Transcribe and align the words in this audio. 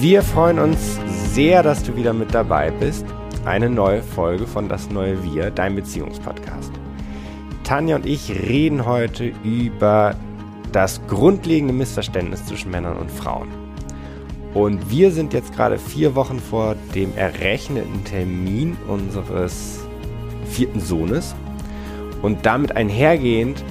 Wir 0.00 0.22
freuen 0.22 0.58
uns 0.58 0.98
sehr, 1.34 1.62
dass 1.62 1.82
du 1.82 1.94
wieder 1.94 2.14
mit 2.14 2.32
dabei 2.32 2.70
bist. 2.70 3.04
Eine 3.44 3.68
neue 3.68 4.02
Folge 4.02 4.46
von 4.46 4.66
Das 4.66 4.88
Neue 4.88 5.22
Wir, 5.22 5.50
dein 5.50 5.76
Beziehungspodcast. 5.76 6.72
Tanja 7.64 7.96
und 7.96 8.06
ich 8.06 8.30
reden 8.30 8.86
heute 8.86 9.30
über 9.44 10.16
das 10.72 11.06
grundlegende 11.06 11.74
Missverständnis 11.74 12.46
zwischen 12.46 12.70
Männern 12.70 12.96
und 12.96 13.10
Frauen. 13.10 13.48
Und 14.54 14.88
wir 14.88 15.10
sind 15.10 15.34
jetzt 15.34 15.54
gerade 15.54 15.78
vier 15.78 16.14
Wochen 16.14 16.40
vor 16.40 16.76
dem 16.94 17.14
errechneten 17.14 18.02
Termin 18.04 18.78
unseres 18.88 19.80
vierten 20.46 20.80
Sohnes. 20.80 21.34
Und 22.22 22.46
damit 22.46 22.74
einhergehend 22.74 23.62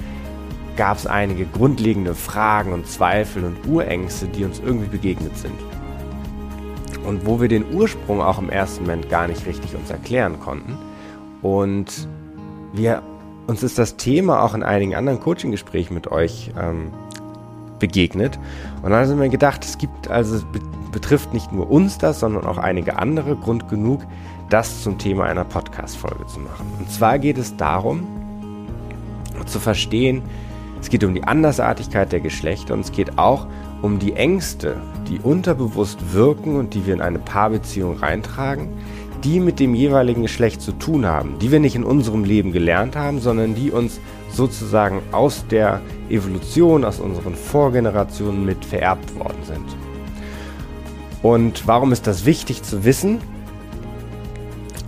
gab 0.76 0.96
es 0.96 1.08
einige 1.08 1.46
grundlegende 1.46 2.14
Fragen 2.14 2.72
und 2.72 2.86
Zweifel 2.86 3.42
und 3.42 3.66
Urängste, 3.66 4.28
die 4.28 4.44
uns 4.44 4.60
irgendwie 4.64 4.90
begegnet 4.90 5.36
sind. 5.36 5.58
Und 7.10 7.26
wo 7.26 7.40
wir 7.40 7.48
den 7.48 7.74
Ursprung 7.74 8.20
auch 8.20 8.38
im 8.38 8.50
ersten 8.50 8.84
Moment 8.84 9.10
gar 9.10 9.26
nicht 9.26 9.44
richtig 9.44 9.74
uns 9.74 9.90
erklären 9.90 10.38
konnten. 10.38 10.78
Und 11.42 12.06
wir, 12.72 13.02
uns 13.48 13.64
ist 13.64 13.80
das 13.80 13.96
Thema 13.96 14.44
auch 14.44 14.54
in 14.54 14.62
einigen 14.62 14.94
anderen 14.94 15.18
Coaching-Gesprächen 15.18 15.92
mit 15.92 16.06
euch 16.06 16.52
ähm, 16.56 16.92
begegnet. 17.80 18.38
Und 18.82 18.90
dann 18.92 19.08
haben 19.08 19.20
wir 19.20 19.28
gedacht, 19.28 19.64
es 19.64 19.76
gibt 19.76 20.06
also, 20.08 20.40
betrifft 20.92 21.34
nicht 21.34 21.50
nur 21.50 21.68
uns 21.68 21.98
das, 21.98 22.20
sondern 22.20 22.44
auch 22.44 22.58
einige 22.58 22.96
andere 22.96 23.34
Grund 23.34 23.68
genug, 23.68 24.02
das 24.48 24.84
zum 24.84 24.96
Thema 24.96 25.24
einer 25.24 25.44
Podcast-Folge 25.44 26.26
zu 26.28 26.38
machen. 26.38 26.72
Und 26.78 26.92
zwar 26.92 27.18
geht 27.18 27.38
es 27.38 27.56
darum, 27.56 28.06
zu 29.46 29.58
verstehen, 29.58 30.22
es 30.80 30.90
geht 30.90 31.02
um 31.02 31.12
die 31.12 31.24
Andersartigkeit 31.24 32.12
der 32.12 32.20
Geschlechter 32.20 32.74
und 32.74 32.80
es 32.80 32.92
geht 32.92 33.18
auch 33.18 33.48
um 33.82 33.98
die 33.98 34.14
Ängste, 34.14 34.80
die 35.08 35.18
unterbewusst 35.18 36.12
wirken 36.12 36.56
und 36.56 36.74
die 36.74 36.86
wir 36.86 36.94
in 36.94 37.00
eine 37.00 37.18
Paarbeziehung 37.18 37.96
reintragen, 37.96 38.68
die 39.24 39.40
mit 39.40 39.60
dem 39.60 39.74
jeweiligen 39.74 40.22
Geschlecht 40.22 40.62
zu 40.62 40.72
tun 40.72 41.06
haben, 41.06 41.38
die 41.40 41.50
wir 41.50 41.60
nicht 41.60 41.76
in 41.76 41.84
unserem 41.84 42.24
Leben 42.24 42.52
gelernt 42.52 42.96
haben, 42.96 43.20
sondern 43.20 43.54
die 43.54 43.70
uns 43.70 44.00
sozusagen 44.30 45.02
aus 45.12 45.44
der 45.50 45.80
Evolution, 46.08 46.84
aus 46.84 47.00
unseren 47.00 47.34
Vorgenerationen 47.34 48.44
mit 48.44 48.64
vererbt 48.64 49.14
worden 49.18 49.42
sind. 49.44 49.76
Und 51.22 51.66
warum 51.66 51.92
ist 51.92 52.06
das 52.06 52.24
wichtig 52.24 52.62
zu 52.62 52.84
wissen? 52.84 53.18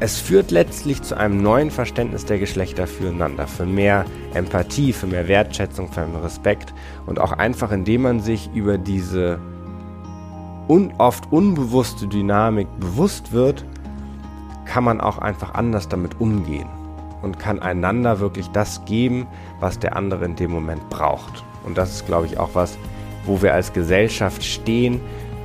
Es 0.05 0.19
führt 0.19 0.51
letztlich 0.51 1.01
zu 1.03 1.17
einem 1.17 1.41
neuen 1.41 1.71
Verständnis 1.71 2.25
der 2.25 2.41
Geschlechter 2.41 2.89
füreinander, 2.89 3.47
für 3.47 3.67
mehr 3.67 4.05
Empathie, 4.35 4.93
für 4.93 5.07
mehr 5.07 5.29
Wertschätzung, 5.29 5.93
für 5.93 6.05
mehr 6.09 6.25
Respekt 6.25 6.75
und 7.07 7.21
auch 7.21 7.31
einfach, 7.31 7.71
indem 7.71 8.03
man 8.03 8.19
sich 8.19 8.51
über 8.53 8.79
diese 8.79 9.39
un 10.69 10.93
oft 10.99 11.31
unbewusste 11.31 12.09
Dynamik 12.09 12.67
bewusst 12.81 13.31
wird, 13.31 13.65
kann 14.65 14.83
man 14.83 15.01
auch 15.01 15.19
einfach 15.19 15.55
anders 15.55 15.89
damit 15.89 16.21
umgehen 16.21 16.69
und 17.23 17.39
kann 17.39 17.61
einander 17.61 18.19
wirklich 18.19 18.49
das 18.49 18.85
geben, 18.85 19.29
was 19.61 19.79
der 19.79 19.95
andere 19.95 20.25
in 20.25 20.35
dem 20.35 20.51
Moment 20.51 20.91
braucht. 20.91 21.45
Und 21.65 21.79
das 21.79 21.93
ist, 21.93 22.07
glaube 22.07 22.27
ich, 22.27 22.41
auch 22.41 22.51
was, 22.55 22.77
wo 23.25 23.41
wir 23.41 23.55
als 23.55 23.73
Gesellschaft 23.73 24.43
stehen, 24.43 25.01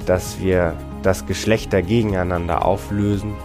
dass 0.08 0.40
wir 0.40 0.74
das 1.04 1.28
Geschlechter 1.28 1.84
gegeneinander 1.84 2.66
auflösen, 2.66 3.36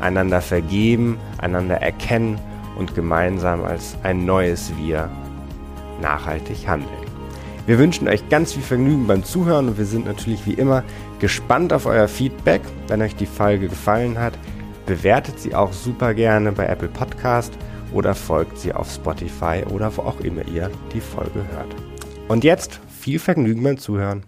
einander 0.00 0.40
vergeben, 0.40 1.18
einander 1.38 1.76
erkennen 1.76 2.38
und 2.76 2.94
gemeinsam 2.94 3.64
als 3.64 3.96
ein 4.02 4.24
neues 4.24 4.72
Wir 4.78 5.10
nachhaltig 6.00 6.66
handeln. 6.66 7.08
Wir 7.66 7.78
wünschen 7.78 8.08
euch 8.08 8.28
ganz 8.30 8.54
viel 8.54 8.62
Vergnügen 8.62 9.06
beim 9.06 9.24
Zuhören 9.24 9.68
und 9.68 9.78
wir 9.78 9.84
sind 9.84 10.06
natürlich 10.06 10.46
wie 10.46 10.54
immer 10.54 10.84
gespannt 11.18 11.72
auf 11.72 11.84
euer 11.84 12.08
Feedback. 12.08 12.62
Wenn 12.86 13.02
euch 13.02 13.14
die 13.14 13.26
Folge 13.26 13.68
gefallen 13.68 14.18
hat, 14.18 14.32
bewertet 14.86 15.38
sie 15.38 15.54
auch 15.54 15.72
super 15.74 16.14
gerne 16.14 16.52
bei 16.52 16.64
Apple 16.66 16.88
Podcast 16.88 17.52
oder 17.92 18.14
folgt 18.14 18.58
sie 18.58 18.72
auf 18.72 18.90
Spotify 18.90 19.64
oder 19.70 19.94
wo 19.96 20.02
auch 20.02 20.20
immer 20.20 20.46
ihr 20.48 20.70
die 20.94 21.00
Folge 21.00 21.44
hört. 21.52 21.74
Und 22.28 22.44
jetzt 22.44 22.80
viel 22.88 23.18
Vergnügen 23.18 23.62
beim 23.62 23.78
Zuhören. 23.78 24.24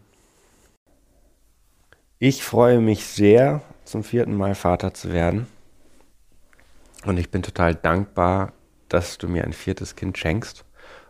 Ich 2.18 2.44
freue 2.44 2.80
mich 2.80 3.06
sehr, 3.06 3.62
zum 3.84 4.04
vierten 4.04 4.36
Mal 4.36 4.54
Vater 4.54 4.92
zu 4.92 5.12
werden. 5.12 5.46
Und 7.04 7.18
ich 7.18 7.30
bin 7.30 7.42
total 7.42 7.74
dankbar, 7.74 8.52
dass 8.88 9.18
du 9.18 9.28
mir 9.28 9.44
ein 9.44 9.52
viertes 9.52 9.96
Kind 9.96 10.18
schenkst. 10.18 10.64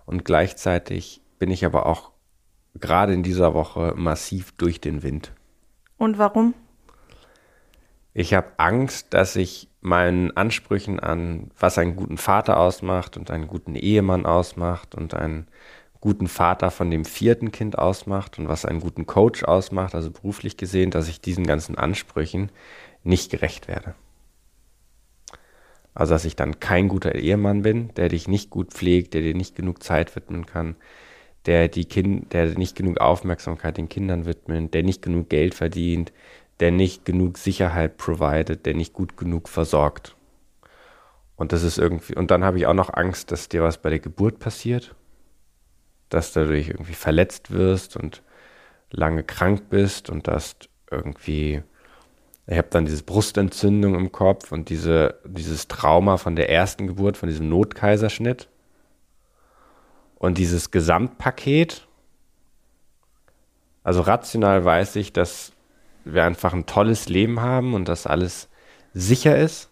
Und 0.06 0.24
gleichzeitig 0.24 1.22
bin 1.38 1.50
ich 1.50 1.64
aber 1.64 1.86
auch 1.86 2.12
gerade 2.74 3.12
in 3.12 3.22
dieser 3.22 3.54
Woche 3.54 3.94
massiv 3.96 4.52
durch 4.52 4.80
den 4.80 5.02
Wind. 5.02 5.32
Und 5.96 6.18
warum? 6.18 6.54
Ich 8.12 8.34
habe 8.34 8.48
Angst, 8.56 9.14
dass 9.14 9.36
ich 9.36 9.68
meinen 9.80 10.36
Ansprüchen 10.36 11.00
an, 11.00 11.50
was 11.58 11.78
einen 11.78 11.96
guten 11.96 12.18
Vater 12.18 12.58
ausmacht 12.58 13.16
und 13.16 13.30
einen 13.30 13.46
guten 13.46 13.74
Ehemann 13.74 14.26
ausmacht 14.26 14.94
und 14.94 15.14
einen 15.14 15.46
guten 16.00 16.26
Vater 16.26 16.70
von 16.70 16.90
dem 16.90 17.04
vierten 17.04 17.52
Kind 17.52 17.78
ausmacht 17.78 18.38
und 18.38 18.48
was 18.48 18.64
einen 18.64 18.80
guten 18.80 19.06
Coach 19.06 19.44
ausmacht, 19.44 19.94
also 19.94 20.10
beruflich 20.10 20.56
gesehen, 20.56 20.90
dass 20.90 21.08
ich 21.08 21.20
diesen 21.20 21.46
ganzen 21.46 21.76
Ansprüchen 21.76 22.50
nicht 23.04 23.30
gerecht 23.30 23.68
werde. 23.68 23.94
Also 25.94 26.14
dass 26.14 26.24
ich 26.24 26.36
dann 26.36 26.60
kein 26.60 26.88
guter 26.88 27.14
Ehemann 27.14 27.62
bin, 27.62 27.92
der 27.94 28.08
dich 28.08 28.28
nicht 28.28 28.50
gut 28.50 28.72
pflegt, 28.72 29.14
der 29.14 29.22
dir 29.22 29.34
nicht 29.34 29.56
genug 29.56 29.82
Zeit 29.82 30.14
widmen 30.16 30.46
kann, 30.46 30.76
der 31.46 31.68
die 31.68 31.84
kind, 31.84 32.32
der 32.32 32.46
nicht 32.58 32.76
genug 32.76 33.00
Aufmerksamkeit 33.00 33.76
den 33.76 33.88
Kindern 33.88 34.26
widmet, 34.26 34.74
der 34.74 34.82
nicht 34.82 35.02
genug 35.02 35.28
Geld 35.30 35.54
verdient, 35.54 36.12
der 36.60 36.70
nicht 36.70 37.04
genug 37.04 37.38
Sicherheit 37.38 37.96
provided, 37.96 38.66
der 38.66 38.74
nicht 38.74 38.92
gut 38.92 39.16
genug 39.16 39.48
versorgt. 39.48 40.16
Und 41.36 41.52
das 41.52 41.62
ist 41.62 41.78
irgendwie, 41.78 42.14
und 42.14 42.30
dann 42.30 42.44
habe 42.44 42.58
ich 42.58 42.66
auch 42.66 42.74
noch 42.74 42.92
Angst, 42.92 43.32
dass 43.32 43.48
dir 43.48 43.62
was 43.62 43.78
bei 43.78 43.88
der 43.88 43.98
Geburt 43.98 44.38
passiert, 44.38 44.94
dass 46.10 46.32
du 46.32 46.40
dadurch 46.40 46.68
irgendwie 46.68 46.92
verletzt 46.92 47.50
wirst 47.50 47.96
und 47.96 48.22
lange 48.90 49.22
krank 49.24 49.70
bist 49.70 50.10
und 50.10 50.28
dass 50.28 50.56
irgendwie, 50.90 51.62
ich 52.46 52.58
habe 52.58 52.68
dann 52.70 52.84
diese 52.84 53.04
Brustentzündung 53.04 53.94
im 53.94 54.10
Kopf 54.10 54.50
und 54.52 54.68
diese, 54.68 55.20
dieses 55.24 55.68
Trauma 55.68 56.16
von 56.16 56.34
der 56.34 56.50
ersten 56.50 56.86
Geburt, 56.86 57.16
von 57.16 57.28
diesem 57.28 57.48
Notkaiserschnitt. 57.48 58.48
Und 60.16 60.36
dieses 60.36 60.70
Gesamtpaket, 60.70 61.86
also 63.84 64.00
rational 64.02 64.64
weiß 64.64 64.96
ich, 64.96 65.12
dass 65.12 65.52
wir 66.04 66.24
einfach 66.24 66.52
ein 66.52 66.66
tolles 66.66 67.08
Leben 67.08 67.40
haben 67.40 67.74
und 67.74 67.88
dass 67.88 68.06
alles 68.06 68.48
sicher 68.92 69.38
ist. 69.38 69.70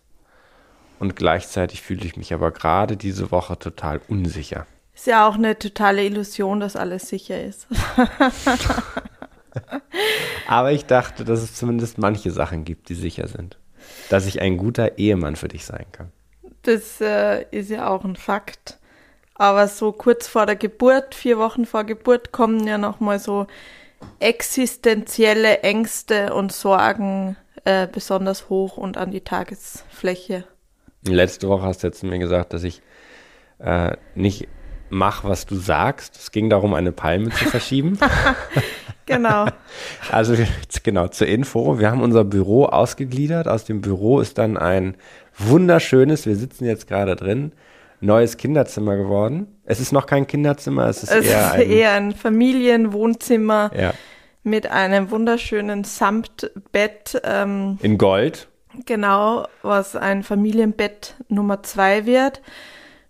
Und 0.98 1.16
gleichzeitig 1.16 1.82
fühle 1.82 2.04
ich 2.04 2.16
mich 2.16 2.32
aber 2.32 2.50
gerade 2.50 2.96
diese 2.96 3.30
Woche 3.30 3.58
total 3.58 4.00
unsicher. 4.08 4.66
Ist 4.94 5.06
ja 5.06 5.28
auch 5.28 5.34
eine 5.34 5.58
totale 5.58 6.04
Illusion, 6.04 6.60
dass 6.60 6.74
alles 6.74 7.08
sicher 7.08 7.42
ist. 7.42 7.68
aber 10.48 10.72
ich 10.72 10.86
dachte, 10.86 11.24
dass 11.24 11.42
es 11.42 11.54
zumindest 11.54 11.98
manche 11.98 12.30
Sachen 12.30 12.64
gibt, 12.64 12.88
die 12.88 12.94
sicher 12.94 13.28
sind. 13.28 13.58
Dass 14.10 14.26
ich 14.26 14.41
ein 14.41 14.56
guter 14.56 14.98
Ehemann 14.98 15.36
für 15.36 15.48
dich 15.48 15.64
sein 15.64 15.86
kann. 15.92 16.12
Das 16.62 17.00
äh, 17.00 17.44
ist 17.50 17.70
ja 17.70 17.88
auch 17.88 18.04
ein 18.04 18.16
Fakt. 18.16 18.78
Aber 19.34 19.68
so 19.68 19.92
kurz 19.92 20.26
vor 20.26 20.47
der 20.47 20.56
Geburt, 20.56 21.14
vier 21.14 21.38
Wochen 21.38 21.64
vor 21.64 21.84
Geburt, 21.84 22.32
kommen 22.32 22.66
ja 22.66 22.76
nochmal 22.76 23.20
so 23.20 23.47
existenzielle 24.18 25.60
Ängste 25.60 26.34
und 26.34 26.52
Sorgen 26.52 27.36
äh, 27.64 27.86
besonders 27.86 28.48
hoch 28.48 28.76
und 28.76 28.97
an 28.97 29.10
die 29.10 29.20
Tagesfläche. 29.20 30.44
Letzte 31.06 31.48
Woche 31.48 31.62
hast 31.62 31.82
du 31.82 31.86
jetzt 31.86 32.02
mir 32.02 32.18
gesagt, 32.18 32.52
dass 32.52 32.64
ich 32.64 32.82
äh, 33.58 33.97
nicht 34.14 34.48
mache, 34.91 35.28
was 35.28 35.47
du 35.47 35.56
sagst. 35.56 36.16
Es 36.16 36.30
ging 36.32 36.50
darum, 36.50 36.74
eine 36.74 36.92
Palme 36.92 37.30
zu 37.30 37.44
verschieben. 37.44 37.98
genau. 39.09 39.47
Also 40.13 40.34
genau, 40.84 41.09
zur 41.09 41.27
Info. 41.27 41.78
Wir 41.78 41.91
haben 41.91 42.03
unser 42.03 42.25
Büro 42.25 42.66
ausgegliedert. 42.66 43.49
Aus 43.49 43.65
dem 43.65 43.81
Büro 43.81 44.21
ist 44.21 44.39
dann 44.39 44.57
ein 44.57 44.97
wunderschönes, 45.37 46.27
wir 46.27 46.37
sitzen 46.37 46.65
jetzt 46.65 46.87
gerade 46.87 47.16
drin, 47.16 47.53
neues 48.01 48.37
Kinderzimmer 48.37 48.97
geworden. 48.97 49.49
Es 49.65 49.81
ist 49.81 49.93
noch 49.93 50.07
kein 50.07 50.27
Kinderzimmer, 50.27 50.87
es 50.87 51.03
ist, 51.03 51.10
es 51.10 51.27
eher, 51.27 51.47
ist 51.47 51.53
ein, 51.53 51.71
eher 51.71 51.93
ein 51.93 52.13
Familienwohnzimmer 52.13 53.71
ja. 53.78 53.93
mit 54.43 54.71
einem 54.71 55.10
wunderschönen 55.10 55.84
Samtbett. 55.84 57.21
Ähm, 57.25 57.78
In 57.83 57.99
Gold. 57.99 58.49
Genau, 58.87 59.47
was 59.63 59.97
ein 59.97 60.22
Familienbett 60.22 61.15
Nummer 61.28 61.63
zwei 61.63 62.07
wird, 62.07 62.41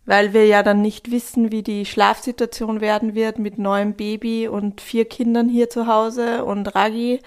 weil 0.08 0.32
wir 0.32 0.46
ja 0.46 0.62
dann 0.62 0.80
nicht 0.80 1.10
wissen, 1.10 1.52
wie 1.52 1.62
die 1.62 1.84
Schlafsituation 1.84 2.80
werden 2.80 3.14
wird 3.14 3.38
mit 3.38 3.58
neuem 3.58 3.92
Baby 3.94 4.48
und 4.48 4.80
vier 4.80 5.04
Kindern 5.04 5.48
hier 5.48 5.70
zu 5.70 5.86
Hause 5.86 6.44
und 6.44 6.74
Ragi 6.74 7.20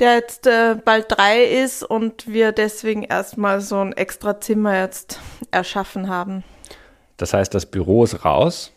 der 0.00 0.14
jetzt 0.14 0.46
äh, 0.46 0.76
bald 0.82 1.06
drei 1.08 1.44
ist 1.44 1.82
und 1.82 2.26
wir 2.26 2.52
deswegen 2.52 3.02
erstmal 3.02 3.60
so 3.60 3.78
ein 3.80 3.92
extra 3.92 4.40
Zimmer 4.40 4.80
jetzt 4.80 5.20
erschaffen 5.50 6.08
haben. 6.08 6.42
Das 7.18 7.34
heißt, 7.34 7.54
das 7.54 7.66
Büro 7.66 8.02
ist 8.02 8.24
raus 8.24 8.72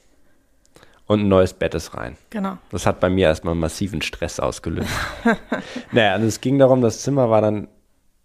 Und 1.08 1.22
ein 1.22 1.28
neues 1.30 1.54
Bett 1.54 1.76
ist 1.76 1.96
rein. 1.96 2.18
Genau. 2.30 2.58
Das 2.72 2.86
hat 2.86 3.00
bei 3.00 3.10
mir 3.10 3.28
erstmal 3.28 3.56
massiven 3.56 4.02
Stress 4.02 4.40
ausgelöst. 4.40 4.90
naja, 5.92 6.16
und 6.16 6.24
es 6.24 6.42
ging 6.42 6.60
darum, 6.60 6.82
das 6.82 7.02
Zimmer 7.02 7.30
war 7.30 7.42
dann 7.42 7.70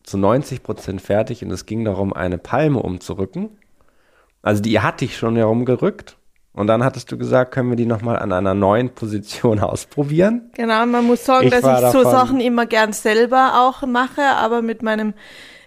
zu 0.03 0.19
90 0.19 0.63
Prozent 0.63 1.01
fertig 1.01 1.45
und 1.45 1.51
es 1.51 1.67
ging 1.67 1.85
darum, 1.85 2.13
eine 2.13 2.39
Palme 2.39 2.81
umzurücken. 2.81 3.51
Also 4.43 4.63
die 4.63 4.81
hatte 4.81 5.05
ich 5.05 5.17
schon 5.17 5.37
herumgerückt. 5.37 6.17
Und 6.53 6.67
dann 6.67 6.83
hattest 6.83 7.13
du 7.13 7.17
gesagt, 7.19 7.53
können 7.53 7.71
wir 7.71 7.77
die 7.77 7.87
nochmal 7.87 8.19
an 8.19 8.33
einer 8.33 8.55
neuen 8.55 8.91
Position 8.91 9.61
ausprobieren? 9.61 10.51
Genau, 10.55 10.87
man 10.87 11.07
muss 11.07 11.25
sagen, 11.25 11.47
Ich 11.47 11.53
dass 11.53 11.85
ich 11.85 11.91
so 11.93 12.03
Sachen 12.03 12.41
immer 12.41 12.67
gern 12.67 12.93
selber 12.93 13.69
auch 13.69 13.87
mache, 13.87 14.23
aber 14.23 14.61
mit 14.61 14.83
meinem 14.83 15.15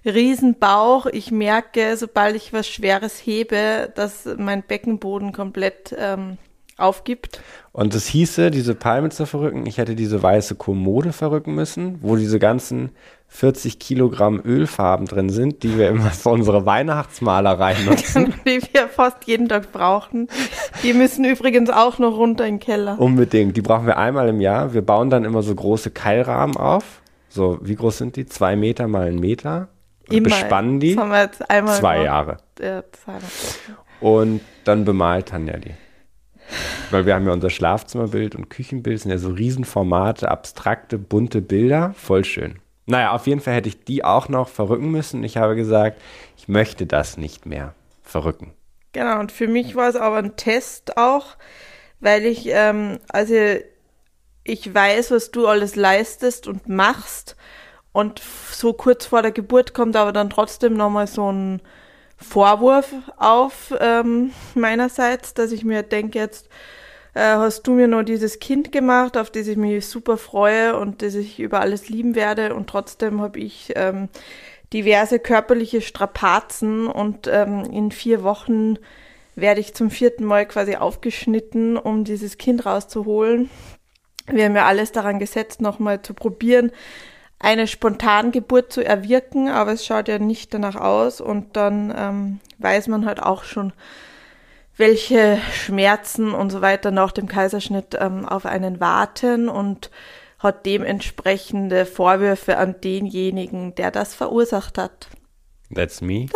riesen 0.04 0.60
Bauch, 0.60 1.06
ich 1.06 1.32
merke, 1.32 1.96
sobald 1.96 2.36
ich 2.36 2.54
was 2.54 2.68
Schweres 2.68 3.18
hebe, 3.20 3.92
dass 3.96 4.28
mein 4.38 4.64
Beckenboden 4.64 5.32
komplett 5.32 5.96
ähm, 5.98 6.38
aufgibt. 6.78 7.42
Und 7.72 7.94
es 7.96 8.08
hieße, 8.08 8.52
diese 8.52 8.76
Palme 8.76 9.10
zu 9.10 9.26
verrücken, 9.26 9.66
ich 9.66 9.78
hätte 9.78 9.96
diese 9.96 10.22
weiße 10.22 10.56
Kommode 10.56 11.14
verrücken 11.14 11.56
müssen, 11.56 12.00
wo 12.02 12.16
diese 12.16 12.40
ganzen 12.40 12.92
40 13.34 13.80
Kilogramm 13.80 14.42
Ölfarben 14.44 15.08
drin 15.08 15.30
sind, 15.30 15.64
die 15.64 15.78
wir 15.78 15.88
immer 15.90 16.12
für 16.12 16.30
unsere 16.30 16.66
Weihnachtsmalerei 16.66 17.76
nutzen. 17.86 18.34
die 18.46 18.62
wir 18.74 18.90
fast 18.90 19.26
jeden 19.26 19.48
Tag 19.48 19.72
brauchen. 19.72 20.28
Die 20.84 20.94
müssen 20.94 21.24
übrigens 21.24 21.70
auch 21.70 21.98
noch 21.98 22.18
runter 22.18 22.46
in 22.46 22.56
den 22.56 22.60
Keller. 22.60 23.00
Unbedingt. 23.00 23.56
Die 23.56 23.62
brauchen 23.62 23.88
wir 23.88 23.98
einmal 23.98 24.28
im 24.28 24.42
Jahr. 24.42 24.74
Wir 24.74 24.82
bauen 24.82 25.10
dann 25.10 25.24
immer 25.24 25.44
so 25.44 25.56
große 25.56 25.92
Keilrahmen 25.92 26.58
auf. 26.58 27.02
So, 27.30 27.58
wie 27.62 27.76
groß 27.76 28.00
sind 28.00 28.18
die? 28.18 28.26
Zwei 28.26 28.58
Meter 28.58 28.90
mal 28.90 29.08
ein 29.08 29.16
Meter. 29.16 29.70
Und 30.10 30.18
Immer. 30.18 30.30
bespannen 30.30 30.82
die 30.82 30.96
Das 30.96 31.04
haben 31.04 31.12
wir 31.12 31.22
jetzt 31.22 31.50
einmal 31.50 31.80
zwei 31.80 31.94
gemacht. 32.04 32.06
Jahre. 32.06 32.38
Ja, 32.62 32.84
zweimal. 32.92 33.22
Und 34.02 34.42
dann 34.66 34.84
bemalt 34.84 35.30
Tanja 35.30 35.58
die. 35.58 35.72
Weil 36.92 37.06
wir 37.06 37.16
haben 37.16 37.26
ja 37.26 37.32
unser 37.32 37.50
Schlafzimmerbild 37.50 38.36
und 38.36 38.50
Küchenbild, 38.50 39.00
sind 39.00 39.12
ja 39.12 39.18
so 39.18 39.30
Riesenformate, 39.30 40.30
abstrakte, 40.30 40.98
bunte 40.98 41.42
Bilder. 41.42 41.94
Voll 41.96 42.26
schön. 42.26 42.56
Naja, 42.86 43.12
auf 43.12 43.28
jeden 43.28 43.42
Fall 43.42 43.54
hätte 43.54 43.70
ich 43.70 43.84
die 43.84 44.04
auch 44.04 44.28
noch 44.28 44.48
verrücken 44.48 44.92
müssen. 44.92 45.24
Ich 45.24 45.38
habe 45.38 45.56
gesagt, 45.56 46.02
ich 46.38 46.48
möchte 46.48 46.86
das 46.86 47.18
nicht 47.18 47.46
mehr 47.46 47.76
verrücken. 48.02 48.54
Genau, 48.94 49.20
und 49.20 49.32
für 49.32 49.48
mich 49.48 49.76
war 49.76 49.88
es 49.88 49.96
aber 49.96 50.18
ein 50.18 50.36
Test 50.36 50.98
auch, 50.98 51.38
weil 52.00 52.26
ich, 52.26 52.48
ähm, 52.50 53.00
also 53.10 53.36
ich 54.44 54.74
weiß, 54.74 55.12
was 55.12 55.32
du 55.32 55.48
alles 55.48 55.76
leistest 55.76 56.48
und 56.48 56.68
machst. 56.68 57.36
Und 57.94 58.22
so 58.52 58.74
kurz 58.74 59.06
vor 59.06 59.22
der 59.22 59.32
Geburt 59.32 59.74
kommt 59.74 59.96
aber 59.96 60.12
dann 60.14 60.30
trotzdem 60.30 60.74
nochmal 60.74 61.08
so 61.08 61.32
ein 61.32 61.62
Vorwurf 62.18 62.94
auf 63.18 63.74
ähm, 63.80 64.32
meinerseits, 64.56 65.34
dass 65.34 65.52
ich 65.52 65.66
mir 65.66 65.84
denke, 65.84 66.20
jetzt 66.20 66.50
äh, 67.14 67.22
hast 67.22 67.64
du 67.64 67.74
mir 67.74 67.88
nur 67.88 68.04
dieses 68.04 68.40
Kind 68.40 68.72
gemacht, 68.72 69.18
auf 69.18 69.30
das 69.30 69.48
ich 69.48 69.58
mich 69.58 69.86
super 69.86 70.18
freue 70.18 70.78
und 70.78 71.02
das 71.02 71.16
ich 71.16 71.40
über 71.40 71.60
alles 71.60 71.90
lieben 71.90 72.16
werde. 72.16 72.56
Und 72.56 72.68
trotzdem 72.68 73.22
habe 73.22 73.40
ich 73.40 73.74
ähm, 73.76 74.10
diverse 74.74 75.20
körperliche 75.20 75.82
Strapazen 75.82 76.88
und 76.88 77.28
ähm, 77.28 77.64
in 77.72 77.92
vier 77.92 78.24
Wochen 78.24 78.78
werde 79.36 79.60
ich 79.60 79.74
zum 79.74 79.90
vierten 79.90 80.26
Mal 80.26 80.46
quasi 80.46 80.76
aufgeschnitten, 80.76 81.78
um 81.78 82.04
dieses 82.04 82.38
Kind 82.38 82.66
rauszuholen. 82.66 83.50
Wir 84.28 84.46
haben 84.46 84.56
ja 84.56 84.66
alles 84.66 84.92
daran 84.92 85.20
gesetzt, 85.20 85.62
nochmal 85.62 86.02
zu 86.02 86.14
probieren, 86.14 86.72
eine 87.40 87.68
Spontangeburt 87.68 88.72
zu 88.72 88.86
erwirken, 88.86 89.50
aber 89.50 89.74
es 89.74 89.86
schaut 89.86 90.08
ja 90.08 90.20
nicht 90.20 90.54
danach 90.54 90.76
aus 90.76 91.22
und 91.22 91.58
dann 91.58 91.94
ähm, 91.98 92.40
weiß 92.60 92.88
man 92.88 93.06
halt 93.06 93.22
auch 93.22 93.44
schon, 93.44 93.74
welche 94.78 95.40
Schmerzen 95.54 96.34
und 96.34 96.50
so 96.50 96.62
weiter 96.62 96.92
nach 96.92 97.12
dem 97.12 97.28
Kaiserschnitt 97.28 97.98
ähm, 98.00 98.26
auf 98.28 98.46
einen 98.46 98.80
warten 98.80 99.50
und 99.50 99.92
hat 100.40 100.66
dementsprechende 100.66 101.86
Vorwürfe 101.86 102.58
an 102.58 102.76
denjenigen, 102.82 103.76
der 103.76 103.92
das 103.92 104.16
verursacht 104.16 104.78
hat. 104.78 105.08
That's 105.74 106.02
me. 106.02 106.28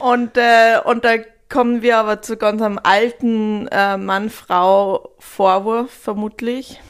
Und, 0.00 0.36
äh, 0.36 0.78
und 0.84 1.04
da 1.04 1.16
kommen 1.48 1.82
wir 1.82 1.98
aber 1.98 2.22
zu 2.22 2.36
ganz 2.36 2.62
einem 2.62 2.80
alten 2.82 3.68
äh, 3.68 3.96
Mann-Frau-Vorwurf, 3.96 5.90
vermutlich. 5.90 6.80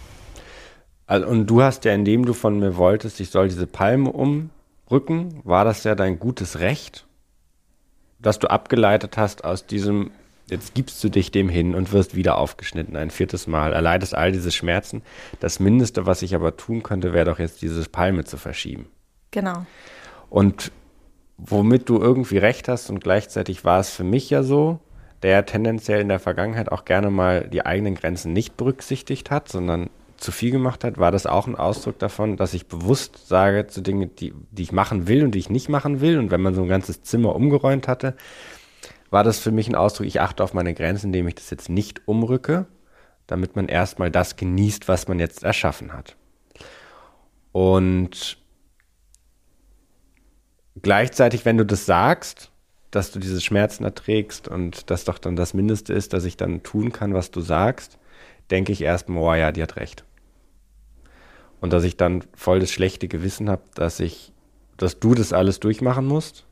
Also, 1.06 1.26
und 1.26 1.47
du 1.47 1.62
hast 1.62 1.85
ja, 1.85 1.93
indem 1.93 2.25
du 2.25 2.32
von 2.32 2.59
mir 2.59 2.76
wolltest, 2.76 3.21
ich 3.21 3.31
soll 3.31 3.49
diese 3.49 3.67
Palme 3.67 4.11
umrücken, 4.11 5.41
war 5.44 5.65
das 5.67 5.85
ja 5.85 5.94
dein 5.94 6.19
gutes 6.19 6.61
Recht, 6.61 7.06
dass 8.25 8.38
du 8.38 8.50
abgeleitet 8.50 9.17
hast 9.19 9.44
aus 9.44 9.67
diesem, 9.67 10.11
jetzt 10.49 10.75
gibst 10.75 11.05
du 11.05 11.11
dich 11.11 11.31
dem 11.31 11.49
hin 11.49 11.75
und 11.75 11.93
wirst 11.93 12.17
wieder 12.17 12.38
aufgeschnitten, 12.38 12.97
ein 12.97 13.11
viertes 13.11 13.47
Mal, 13.47 13.73
erleidest 13.73 14.15
all 14.15 14.32
diese 14.32 14.50
Schmerzen. 14.50 15.03
Das 15.41 15.61
Mindeste, 15.61 16.06
was 16.06 16.23
ich 16.23 16.35
aber 16.35 16.56
tun 16.56 16.82
könnte, 16.82 17.12
wäre 17.12 17.26
doch 17.26 17.38
jetzt 17.38 17.61
diese 17.61 17.85
Palme 17.88 18.25
zu 18.25 18.38
verschieben. 18.38 18.87
Genau. 19.31 19.67
Und 20.31 20.73
womit 21.37 21.88
du 21.88 22.00
irgendwie 22.00 22.38
recht 22.38 22.67
hast 22.67 22.88
und 22.88 23.03
gleichzeitig 23.03 23.65
war 23.65 23.81
es 23.81 23.91
für 23.91 24.05
mich 24.05 24.31
ja 24.31 24.43
so, 24.43 24.81
der 25.23 25.44
tendenziell 25.44 26.00
in 26.00 26.09
der 26.09 26.19
Vergangenheit 26.19 26.73
auch 26.73 26.85
gerne 26.85 27.11
mal 27.11 27.47
die 27.49 27.67
eigenen 27.67 27.94
Grenzen 27.94 28.32
nicht 28.32 28.56
berücksichtigt 28.56 29.31
hat, 29.31 29.49
sondern 29.49 29.91
zu 30.25 30.32
viel 30.32 30.50
gemacht 30.50 30.82
hat, 30.85 30.99
war 30.99 31.12
das 31.12 31.26
auch 31.26 31.47
ein 31.47 31.55
Ausdruck 31.55 31.99
davon, 31.99 32.37
dass 32.37 32.55
ich 32.55 32.67
bewusst 32.67 33.29
sage 33.29 33.67
zu 33.67 33.82
Dingen, 33.82 34.17
die, 34.17 34.32
die 34.50 34.62
ich 34.62 34.73
machen 34.73 35.06
will 35.06 35.23
und 35.23 35.32
die 35.32 35.38
ich 35.38 35.50
nicht 35.50 35.69
machen 35.69 36.00
will. 36.00 36.19
Und 36.19 36.31
wenn 36.31 36.41
man 36.41 36.55
so 36.55 36.62
ein 36.62 36.69
ganzes 36.69 37.03
Zimmer 37.03 37.37
umgeräumt 37.37 37.87
hatte, 37.87 38.17
war 39.11 39.23
das 39.23 39.38
für 39.38 39.53
mich 39.53 39.69
ein 39.69 39.75
Ausdruck, 39.75 40.06
ich 40.06 40.21
achte 40.21 40.43
auf 40.43 40.55
meine 40.55 40.75
Grenzen, 40.75 41.06
indem 41.06 41.29
ich 41.29 41.37
das 41.37 41.50
jetzt 41.50 41.69
nicht 41.69 42.09
umrücke, 42.09 42.67
damit 43.26 43.55
man 43.55 43.69
erstmal 43.69 44.11
das 44.11 44.37
genießt, 44.37 44.88
was 44.88 45.06
man 45.06 45.21
jetzt 45.21 45.44
erschaffen 45.44 45.93
hat. 45.93 46.17
Und 47.53 48.38
gleichzeitig, 50.82 51.44
wenn 51.44 51.59
du 51.59 51.67
das 51.67 51.87
sagst, 51.87 52.50
dass 52.91 53.12
du 53.12 53.19
diese 53.19 53.41
Schmerzen 53.41 53.85
erträgst 53.85 54.49
und 54.49 54.91
das 54.91 55.05
doch 55.05 55.19
dann 55.19 55.37
das 55.37 55.53
Mindeste 55.53 55.93
ist, 55.93 56.12
dass 56.12 56.25
ich 56.25 56.37
dann 56.37 56.62
tun 56.62 56.93
kann, 56.93 57.12
was 57.12 57.31
du 57.31 57.41
sagst, 57.41 57.99
denke 58.50 58.73
ich 58.73 58.82
erstmal, 58.82 59.23
oh 59.23 59.35
ja, 59.35 59.53
die 59.53 59.62
hat 59.62 59.76
recht. 59.76 60.05
Und 61.64 61.72
dass 61.72 61.84
ich 61.84 61.96
dann 61.96 62.22
voll 62.34 62.61
das 62.61 62.70
schlechte 62.70 63.08
Gewissen 63.08 63.49
habe, 63.49 63.62
dass 63.75 63.99
ich, 63.99 64.34
dass 64.76 65.00
du 65.00 65.14
das 65.14 65.32
alles 65.32 65.61
durchmachen 65.61 66.05
musst. 66.05 66.44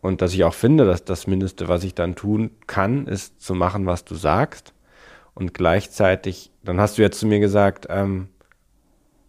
Und 0.00 0.20
dass 0.20 0.34
ich 0.34 0.42
auch 0.42 0.52
finde, 0.52 0.84
dass 0.84 1.04
das 1.04 1.28
Mindeste, 1.28 1.68
was 1.68 1.84
ich 1.84 1.94
dann 1.94 2.16
tun 2.16 2.50
kann, 2.66 3.06
ist 3.06 3.40
zu 3.40 3.54
machen, 3.54 3.86
was 3.86 4.04
du 4.04 4.16
sagst. 4.16 4.74
Und 5.32 5.54
gleichzeitig, 5.54 6.50
dann 6.64 6.80
hast 6.80 6.98
du 6.98 7.02
ja 7.02 7.12
zu 7.12 7.24
mir 7.28 7.38
gesagt, 7.38 7.86
ähm, 7.88 8.30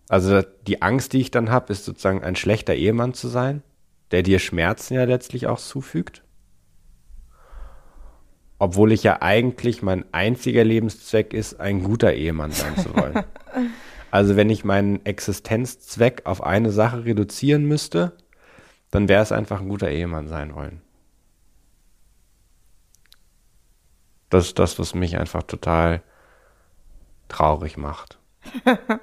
also 0.09 0.41
die 0.65 0.81
Angst, 0.81 1.13
die 1.13 1.21
ich 1.21 1.29
dann 1.29 1.51
habe, 1.51 1.71
ist 1.71 1.85
sozusagen 1.85 2.23
ein 2.23 2.35
schlechter 2.35 2.73
Ehemann 2.73 3.13
zu 3.13 3.27
sein, 3.27 3.61
der 4.09 4.23
dir 4.23 4.39
Schmerzen 4.39 4.95
ja 4.95 5.03
letztlich 5.03 5.45
auch 5.45 5.59
zufügt. 5.59 6.23
Obwohl 8.57 8.93
ich 8.93 9.03
ja 9.03 9.21
eigentlich 9.21 9.83
mein 9.83 10.11
einziger 10.11 10.63
Lebenszweck 10.63 11.35
ist, 11.35 11.59
ein 11.59 11.83
guter 11.83 12.13
Ehemann 12.13 12.51
sein 12.51 12.75
zu 12.77 12.95
wollen. 12.95 13.23
also 14.15 14.37
wenn 14.37 14.49
ich 14.49 14.63
meinen 14.63 15.05
Existenzzweck 15.05 16.25
auf 16.25 16.41
eine 16.41 16.71
Sache 16.71 17.03
reduzieren 17.03 17.65
müsste, 17.65 18.13
dann 18.89 19.09
wäre 19.09 19.21
es 19.21 19.33
einfach 19.33 19.59
ein 19.59 19.67
guter 19.67 19.89
Ehemann 19.89 20.29
sein 20.29 20.55
wollen. 20.55 20.81
Das 24.29 24.45
ist 24.45 24.57
das, 24.57 24.79
was 24.79 24.95
mich 24.95 25.17
einfach 25.17 25.43
total 25.43 26.01
traurig 27.27 27.77
macht. 27.77 28.17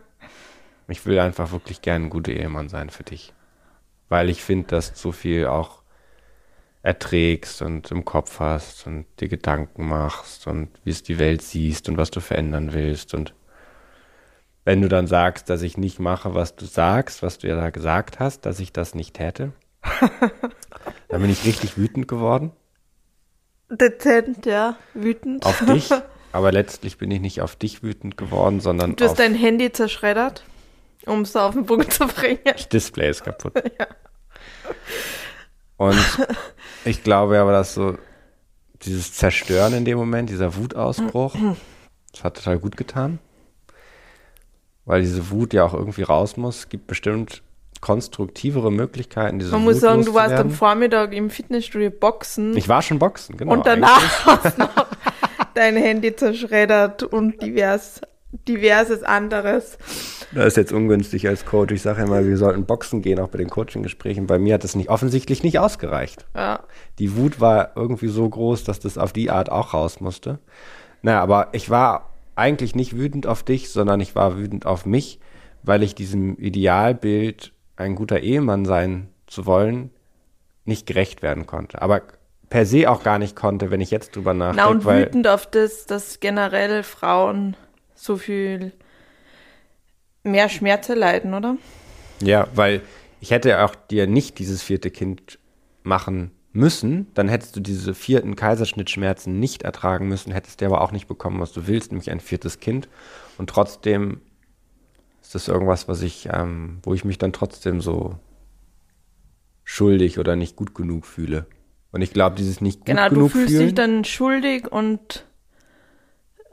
Ich 0.88 1.06
will 1.06 1.20
einfach 1.20 1.52
wirklich 1.52 1.80
gerne 1.80 2.06
ein 2.06 2.10
guter 2.10 2.32
Ehemann 2.32 2.68
sein 2.68 2.90
für 2.90 3.04
dich. 3.04 3.32
Weil 4.10 4.28
ich 4.28 4.42
finde, 4.42 4.66
dass 4.66 4.92
du 4.92 4.98
so 4.98 5.12
viel 5.12 5.46
auch 5.46 5.82
erträgst 6.82 7.62
und 7.62 7.90
im 7.90 8.04
Kopf 8.04 8.40
hast 8.40 8.86
und 8.86 9.06
dir 9.20 9.28
Gedanken 9.28 9.86
machst 9.88 10.46
und 10.48 10.68
wie 10.84 10.90
es 10.90 11.02
die 11.02 11.18
Welt 11.18 11.40
siehst 11.40 11.88
und 11.88 11.96
was 11.96 12.10
du 12.10 12.20
verändern 12.20 12.74
willst. 12.74 13.14
Und 13.14 13.32
wenn 14.64 14.80
du 14.80 14.88
dann 14.88 15.06
sagst, 15.06 15.50
dass 15.50 15.62
ich 15.62 15.76
nicht 15.76 15.98
mache, 15.98 16.34
was 16.34 16.56
du 16.56 16.64
sagst, 16.64 17.22
was 17.22 17.38
du 17.38 17.48
ja 17.48 17.56
da 17.56 17.70
gesagt 17.70 18.20
hast, 18.20 18.46
dass 18.46 18.60
ich 18.60 18.72
das 18.72 18.94
nicht 18.94 19.14
täte, 19.14 19.52
dann 21.08 21.20
bin 21.20 21.30
ich 21.30 21.44
richtig 21.44 21.76
wütend 21.76 22.08
geworden 22.08 22.52
Dezent, 23.76 24.44
ja, 24.46 24.76
wütend. 24.94 25.44
auf 25.46 25.64
dich. 25.64 25.90
Aber 26.32 26.52
letztlich 26.52 26.98
bin 26.98 27.10
ich 27.10 27.20
nicht 27.20 27.40
auf 27.42 27.56
dich 27.56 27.82
wütend 27.82 28.16
geworden, 28.16 28.60
sondern 28.60 28.96
Du 28.96 29.04
hast 29.04 29.12
auf 29.12 29.16
dein 29.18 29.34
Handy 29.34 29.70
zerschreddert, 29.72 30.44
um 31.04 31.22
es 31.22 31.36
auf 31.36 31.54
den 31.54 31.66
Punkt 31.66 31.92
zu 31.92 32.06
bringen. 32.06 32.40
Das 32.44 32.68
Display 32.68 33.10
ist 33.10 33.24
kaputt. 33.24 33.52
Und 35.76 35.98
ich 36.84 37.02
glaube 37.02 37.38
aber, 37.38 37.52
dass 37.52 37.74
so 37.74 37.98
dieses 38.82 39.12
Zerstören 39.14 39.74
in 39.74 39.84
dem 39.84 39.98
Moment, 39.98 40.30
dieser 40.30 40.56
Wutausbruch, 40.56 41.34
das 42.12 42.24
hat 42.24 42.36
total 42.36 42.58
gut 42.58 42.76
getan. 42.76 43.18
Weil 44.84 45.02
diese 45.02 45.30
Wut 45.30 45.52
ja 45.54 45.64
auch 45.64 45.74
irgendwie 45.74 46.02
raus 46.02 46.36
muss. 46.36 46.60
Es 46.60 46.68
gibt 46.68 46.86
bestimmt 46.86 47.42
konstruktivere 47.82 48.70
Möglichkeiten, 48.70 49.40
diese 49.40 49.50
Man 49.50 49.62
Wut 49.62 49.72
muss 49.72 49.80
sagen, 49.80 50.04
du 50.04 50.14
warst 50.14 50.34
am. 50.36 50.50
Vormittag 50.50 51.12
im 51.12 51.30
Fitnessstudio 51.30 51.90
boxen 51.90 52.56
Ich 52.56 52.68
war 52.68 52.80
schon 52.80 52.98
boxen, 52.98 53.36
genau. 53.36 53.52
und 53.54 53.66
danach 53.66 54.24
hast 54.26 54.56
du 54.56 54.62
noch 54.62 54.86
dein 55.54 55.76
Handy 55.76 56.14
zerschreddert 56.14 57.02
und 57.02 57.42
divers, 57.42 58.00
diverses 58.48 59.02
anderes. 59.02 59.78
Das 60.32 60.46
ist 60.46 60.56
jetzt 60.56 60.72
ungünstig 60.72 61.28
als 61.28 61.44
Coach. 61.44 61.74
Ich 61.74 61.82
sage 61.82 62.02
immer, 62.02 62.24
wir 62.24 62.36
sollten 62.38 62.64
boxen 62.64 63.02
gehen, 63.02 63.18
auch 63.18 63.28
bei 63.28 63.38
den 63.38 63.50
Coaching-Gesprächen. 63.50 64.28
Bei 64.28 64.38
mir 64.38 64.54
hat 64.54 64.64
das 64.64 64.76
nicht 64.76 64.88
offensichtlich 64.88 65.42
nicht 65.42 65.58
ausgereicht. 65.58 66.24
Ja. 66.34 66.60
Die 67.00 67.16
Wut 67.16 67.40
war 67.40 67.72
irgendwie 67.74 68.08
so 68.08 68.28
groß, 68.28 68.64
dass 68.64 68.80
das 68.80 68.96
auf 68.96 69.12
die 69.12 69.30
Art 69.30 69.50
auch 69.50 69.74
raus 69.74 70.00
musste. 70.00 70.38
Naja, 71.02 71.20
aber 71.20 71.48
ich 71.52 71.68
war 71.68 72.11
eigentlich 72.34 72.74
nicht 72.74 72.96
wütend 72.96 73.26
auf 73.26 73.42
dich, 73.42 73.70
sondern 73.70 74.00
ich 74.00 74.14
war 74.14 74.36
wütend 74.36 74.66
auf 74.66 74.86
mich, 74.86 75.20
weil 75.62 75.82
ich 75.82 75.94
diesem 75.94 76.36
Idealbild, 76.38 77.52
ein 77.76 77.94
guter 77.94 78.20
Ehemann 78.20 78.64
sein 78.64 79.08
zu 79.26 79.46
wollen, 79.46 79.90
nicht 80.64 80.86
gerecht 80.86 81.22
werden 81.22 81.46
konnte. 81.46 81.82
Aber 81.82 82.02
per 82.48 82.66
se 82.66 82.90
auch 82.90 83.02
gar 83.02 83.18
nicht 83.18 83.34
konnte, 83.34 83.70
wenn 83.70 83.80
ich 83.80 83.90
jetzt 83.90 84.14
drüber 84.14 84.34
nachdenke. 84.34 84.62
Na 84.62 84.68
und 84.68 84.84
wütend 84.84 85.26
auf 85.26 85.46
das, 85.46 85.86
dass 85.86 86.20
generell 86.20 86.82
Frauen 86.82 87.56
so 87.94 88.16
viel 88.16 88.72
mehr 90.22 90.48
Schmerzen 90.48 90.98
leiden, 90.98 91.34
oder? 91.34 91.56
Ja, 92.20 92.46
weil 92.54 92.82
ich 93.20 93.30
hätte 93.30 93.64
auch 93.64 93.74
dir 93.74 94.06
nicht 94.06 94.38
dieses 94.38 94.62
vierte 94.62 94.90
Kind 94.90 95.38
machen 95.82 96.30
müssen, 96.52 97.06
dann 97.14 97.28
hättest 97.28 97.56
du 97.56 97.60
diese 97.60 97.94
vierten 97.94 98.36
Kaiserschnittschmerzen 98.36 99.38
nicht 99.38 99.62
ertragen 99.62 100.08
müssen, 100.08 100.32
hättest 100.32 100.60
dir 100.60 100.66
aber 100.66 100.82
auch 100.82 100.92
nicht 100.92 101.08
bekommen, 101.08 101.40
was 101.40 101.52
du 101.52 101.66
willst, 101.66 101.92
nämlich 101.92 102.10
ein 102.10 102.20
viertes 102.20 102.60
Kind. 102.60 102.88
Und 103.38 103.48
trotzdem 103.48 104.20
ist 105.22 105.34
das 105.34 105.48
irgendwas, 105.48 105.88
was 105.88 106.02
ich, 106.02 106.28
ähm, 106.30 106.78
wo 106.82 106.94
ich 106.94 107.04
mich 107.04 107.18
dann 107.18 107.32
trotzdem 107.32 107.80
so 107.80 108.16
schuldig 109.64 110.18
oder 110.18 110.36
nicht 110.36 110.56
gut 110.56 110.74
genug 110.74 111.06
fühle. 111.06 111.46
Und 111.90 112.02
ich 112.02 112.12
glaube, 112.12 112.36
dieses 112.36 112.60
nicht 112.60 112.80
gut 112.80 112.86
genau, 112.86 113.08
genug 113.08 113.24
du 113.24 113.28
fühlst 113.28 113.54
fühlen, 113.54 113.66
dich 113.66 113.74
dann 113.74 114.04
schuldig 114.04 114.70
und 114.70 115.24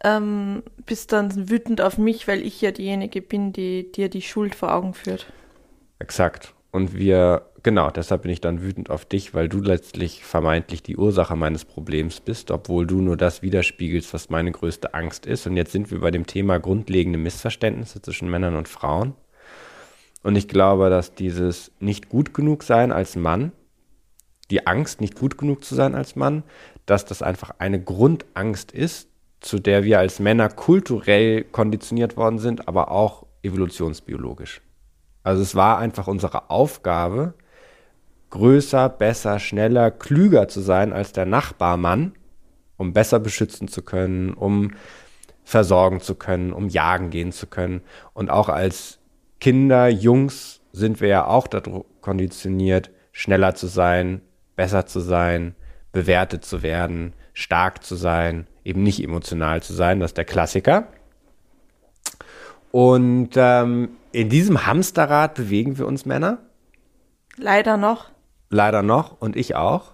ähm, 0.03 0.63
bist 0.85 1.11
dann 1.11 1.49
wütend 1.49 1.81
auf 1.81 1.97
mich, 1.97 2.27
weil 2.27 2.41
ich 2.41 2.61
ja 2.61 2.71
diejenige 2.71 3.21
bin, 3.21 3.51
die 3.51 3.91
dir 3.91 4.09
die 4.09 4.21
Schuld 4.21 4.55
vor 4.55 4.73
Augen 4.73 4.93
führt. 4.93 5.31
Exakt. 5.99 6.53
Und 6.71 6.95
wir, 6.95 7.48
genau, 7.63 7.89
deshalb 7.89 8.23
bin 8.23 8.31
ich 8.31 8.41
dann 8.41 8.61
wütend 8.61 8.89
auf 8.89 9.05
dich, 9.05 9.33
weil 9.33 9.49
du 9.49 9.61
letztlich 9.61 10.23
vermeintlich 10.23 10.83
die 10.83 10.97
Ursache 10.97 11.35
meines 11.35 11.65
Problems 11.65 12.19
bist, 12.19 12.51
obwohl 12.51 12.85
du 12.85 13.01
nur 13.01 13.17
das 13.17 13.41
widerspiegelst, 13.41 14.13
was 14.13 14.29
meine 14.29 14.51
größte 14.51 14.93
Angst 14.93 15.25
ist. 15.25 15.47
Und 15.47 15.57
jetzt 15.57 15.71
sind 15.71 15.91
wir 15.91 15.99
bei 15.99 16.11
dem 16.11 16.25
Thema 16.25 16.59
grundlegende 16.59 17.19
Missverständnisse 17.19 18.01
zwischen 18.01 18.29
Männern 18.29 18.55
und 18.55 18.67
Frauen. 18.67 19.13
Und 20.23 20.35
ich 20.35 20.47
glaube, 20.47 20.89
dass 20.89 21.15
dieses 21.15 21.71
nicht 21.79 22.09
gut 22.09 22.33
genug 22.33 22.63
sein 22.63 22.91
als 22.91 23.15
Mann, 23.15 23.51
die 24.51 24.67
Angst, 24.67 24.99
nicht 24.99 25.15
gut 25.15 25.37
genug 25.37 25.63
zu 25.63 25.75
sein 25.75 25.95
als 25.95 26.15
Mann, 26.15 26.43
dass 26.85 27.05
das 27.05 27.21
einfach 27.21 27.51
eine 27.59 27.81
Grundangst 27.81 28.71
ist, 28.71 29.09
zu 29.39 29.59
der 29.59 29.83
wir 29.83 29.99
als 29.99 30.19
Männer 30.19 30.49
kulturell 30.49 31.43
konditioniert 31.43 32.17
worden 32.17 32.39
sind, 32.39 32.67
aber 32.67 32.91
auch 32.91 33.25
evolutionsbiologisch. 33.43 34.61
Also 35.23 35.41
es 35.41 35.55
war 35.55 35.77
einfach 35.77 36.07
unsere 36.07 36.49
Aufgabe, 36.49 37.33
größer, 38.29 38.89
besser, 38.89 39.39
schneller, 39.39 39.91
klüger 39.91 40.47
zu 40.47 40.61
sein 40.61 40.93
als 40.93 41.13
der 41.13 41.25
Nachbarmann, 41.25 42.13
um 42.77 42.93
besser 42.93 43.19
beschützen 43.19 43.67
zu 43.67 43.81
können, 43.81 44.33
um 44.33 44.71
versorgen 45.43 45.99
zu 45.99 46.15
können, 46.15 46.53
um 46.53 46.69
jagen 46.69 47.09
gehen 47.09 47.31
zu 47.31 47.47
können. 47.47 47.81
Und 48.13 48.29
auch 48.29 48.49
als 48.49 48.99
Kinder, 49.39 49.87
Jungs 49.87 50.61
sind 50.71 51.01
wir 51.01 51.07
ja 51.07 51.25
auch 51.25 51.47
dazu 51.47 51.85
konditioniert, 52.01 52.91
schneller 53.11 53.55
zu 53.55 53.67
sein, 53.67 54.21
besser 54.55 54.85
zu 54.85 54.99
sein, 54.99 55.55
bewertet 55.91 56.45
zu 56.45 56.61
werden, 56.61 57.13
stark 57.33 57.83
zu 57.83 57.95
sein, 57.95 58.47
eben 58.63 58.83
nicht 58.83 59.03
emotional 59.03 59.63
zu 59.63 59.73
sein. 59.73 59.99
Das 59.99 60.11
ist 60.11 60.17
der 60.17 60.25
Klassiker. 60.25 60.87
Und 62.71 63.31
ähm, 63.35 63.89
in 64.11 64.29
diesem 64.29 64.67
Hamsterrad 64.67 65.33
bewegen 65.33 65.77
wir 65.77 65.87
uns 65.87 66.05
Männer. 66.05 66.37
Leider 67.37 67.77
noch. 67.77 68.11
Leider 68.49 68.81
noch 68.81 69.19
und 69.19 69.35
ich 69.35 69.55
auch. 69.55 69.93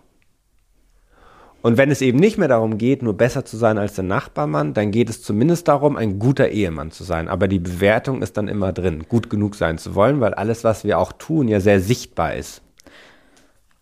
Und 1.65 1.77
wenn 1.77 1.89
es 1.89 2.01
eben 2.01 2.19
nicht 2.19 2.37
mehr 2.37 2.47
darum 2.47 2.77
geht, 2.77 3.01
nur 3.01 3.17
besser 3.17 3.43
zu 3.43 3.57
sein 3.57 3.79
als 3.79 3.95
der 3.95 4.03
Nachbarmann, 4.03 4.75
dann 4.75 4.91
geht 4.91 5.09
es 5.09 5.23
zumindest 5.23 5.67
darum, 5.67 5.97
ein 5.97 6.19
guter 6.19 6.49
Ehemann 6.49 6.91
zu 6.91 7.03
sein. 7.03 7.27
Aber 7.27 7.47
die 7.47 7.57
Bewertung 7.57 8.21
ist 8.21 8.37
dann 8.37 8.47
immer 8.47 8.71
drin, 8.71 9.05
gut 9.09 9.31
genug 9.31 9.55
sein 9.55 9.79
zu 9.79 9.95
wollen, 9.95 10.21
weil 10.21 10.35
alles, 10.35 10.63
was 10.63 10.83
wir 10.83 10.99
auch 10.99 11.11
tun, 11.11 11.47
ja 11.47 11.59
sehr 11.59 11.81
sichtbar 11.81 12.35
ist. 12.35 12.61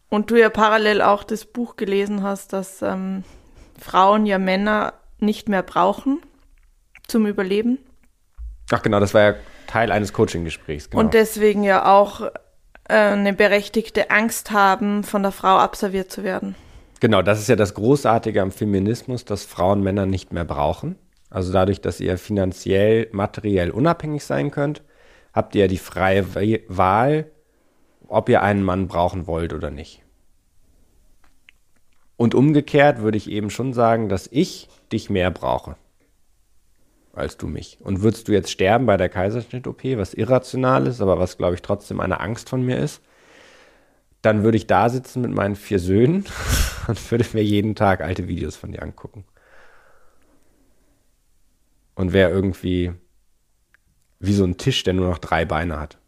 Und 0.07 0.31
du 0.31 0.39
ja 0.39 0.49
parallel 0.49 1.01
auch 1.01 1.25
das 1.25 1.43
Buch 1.43 1.75
gelesen 1.75 2.23
hast, 2.23 2.53
dass 2.53 2.81
ähm, 2.81 3.25
Frauen 3.77 4.25
ja 4.25 4.39
Männer 4.39 4.93
nicht 5.19 5.49
mehr 5.49 5.63
brauchen 5.63 6.21
zum 7.05 7.25
Überleben. 7.25 7.79
Ach 8.71 8.81
genau, 8.81 9.01
das 9.01 9.13
war 9.13 9.21
ja 9.21 9.35
Teil 9.67 9.91
eines 9.91 10.13
Coaching-Gesprächs. 10.13 10.89
Genau. 10.89 11.03
Und 11.03 11.13
deswegen 11.13 11.63
ja 11.63 11.91
auch 11.91 12.29
eine 12.93 13.33
berechtigte 13.33 14.09
Angst 14.09 14.51
haben, 14.51 15.03
von 15.03 15.23
der 15.23 15.31
Frau 15.31 15.57
abserviert 15.57 16.11
zu 16.11 16.23
werden. 16.23 16.55
Genau, 16.99 17.21
das 17.21 17.39
ist 17.39 17.49
ja 17.49 17.55
das 17.55 17.73
Großartige 17.73 18.41
am 18.41 18.51
Feminismus, 18.51 19.25
dass 19.25 19.43
Frauen 19.43 19.81
Männer 19.81 20.05
nicht 20.05 20.31
mehr 20.31 20.45
brauchen. 20.45 20.95
Also 21.29 21.51
dadurch, 21.51 21.81
dass 21.81 21.99
ihr 21.99 22.17
finanziell, 22.17 23.09
materiell 23.11 23.71
unabhängig 23.71 24.23
sein 24.23 24.51
könnt, 24.51 24.83
habt 25.33 25.55
ihr 25.55 25.67
die 25.67 25.77
freie 25.77 26.25
Wahl, 26.67 27.31
ob 28.07 28.29
ihr 28.29 28.41
einen 28.41 28.63
Mann 28.63 28.87
brauchen 28.87 29.27
wollt 29.27 29.53
oder 29.53 29.71
nicht. 29.71 30.01
Und 32.15 32.35
umgekehrt 32.35 33.01
würde 33.01 33.17
ich 33.17 33.29
eben 33.29 33.49
schon 33.49 33.73
sagen, 33.73 34.07
dass 34.07 34.29
ich 34.31 34.69
dich 34.91 35.09
mehr 35.09 35.31
brauche 35.31 35.75
als 37.13 37.37
du 37.37 37.47
mich. 37.47 37.77
Und 37.81 38.01
würdest 38.01 38.27
du 38.27 38.31
jetzt 38.31 38.51
sterben 38.51 38.85
bei 38.85 38.97
der 38.97 39.09
Kaiserschnitt-OP, 39.09 39.83
was 39.97 40.13
irrational 40.13 40.87
ist, 40.87 40.99
aber 40.99 41.19
was, 41.19 41.37
glaube 41.37 41.55
ich, 41.55 41.61
trotzdem 41.61 41.99
eine 41.99 42.19
Angst 42.19 42.49
von 42.49 42.63
mir 42.63 42.79
ist, 42.79 43.01
dann 44.23 44.43
würde 44.43 44.57
ich 44.57 44.67
da 44.67 44.89
sitzen 44.89 45.21
mit 45.21 45.31
meinen 45.31 45.55
vier 45.55 45.79
Söhnen 45.79 46.25
und 46.87 47.11
würde 47.11 47.25
mir 47.33 47.43
jeden 47.43 47.75
Tag 47.75 48.01
alte 48.01 48.27
Videos 48.27 48.55
von 48.55 48.71
dir 48.71 48.81
angucken. 48.81 49.25
Und 51.95 52.13
wäre 52.13 52.31
irgendwie 52.31 52.93
wie 54.19 54.33
so 54.33 54.45
ein 54.45 54.57
Tisch, 54.57 54.83
der 54.83 54.93
nur 54.93 55.09
noch 55.09 55.19
drei 55.19 55.45
Beine 55.45 55.79
hat. 55.79 55.99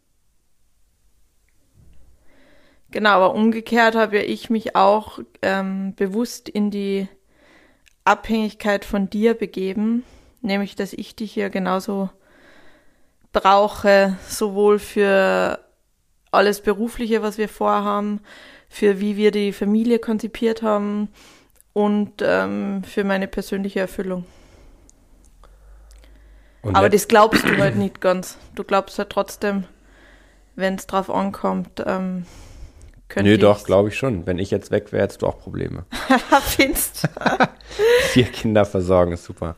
Genau, 2.89 3.09
aber 3.09 3.35
umgekehrt 3.35 3.95
habe 3.95 4.17
ja 4.17 4.23
ich 4.23 4.49
mich 4.49 4.75
auch 4.75 5.19
ähm, 5.41 5.93
bewusst 5.95 6.47
in 6.47 6.71
die 6.71 7.07
Abhängigkeit 8.05 8.85
von 8.85 9.09
dir 9.09 9.33
begeben, 9.33 10.03
nämlich 10.45 10.75
dass 10.75 10.93
ich 10.93 11.15
dich 11.15 11.35
ja 11.35 11.49
genauso 11.49 12.09
brauche, 13.33 14.17
sowohl 14.27 14.79
für 14.79 15.59
alles 16.31 16.61
Berufliche, 16.61 17.21
was 17.21 17.37
wir 17.37 17.49
vorhaben, 17.49 18.21
für 18.69 18.99
wie 18.99 19.17
wir 19.17 19.31
die 19.31 19.51
Familie 19.51 19.99
konzipiert 19.99 20.61
haben 20.61 21.09
und 21.73 22.21
ähm, 22.21 22.83
für 22.83 23.03
meine 23.03 23.27
persönliche 23.27 23.81
Erfüllung. 23.81 24.25
Und 26.61 26.75
Aber 26.75 26.89
das 26.89 27.07
glaubst 27.07 27.43
du 27.43 27.57
halt 27.57 27.75
nicht 27.75 28.01
ganz. 28.01 28.37
Du 28.55 28.63
glaubst 28.63 28.97
halt 28.97 29.11
trotzdem, 29.11 29.65
wenn 30.55 30.75
es 30.75 30.87
drauf 30.87 31.09
ankommt, 31.09 31.83
ähm, 31.85 32.25
könnte 33.07 33.29
Nö, 33.29 33.37
doch, 33.37 33.65
glaube 33.65 33.89
ich 33.89 33.97
schon. 33.97 34.25
Wenn 34.25 34.39
ich 34.39 34.49
jetzt 34.49 34.71
weg 34.71 34.91
wäre, 34.91 35.03
hättest 35.03 35.21
du 35.21 35.27
auch 35.27 35.37
Probleme. 35.37 35.85
Findest 36.41 37.07
Vier 38.09 38.25
Kinder 38.25 38.65
versorgen 38.65 39.11
ist 39.11 39.25
super. 39.25 39.55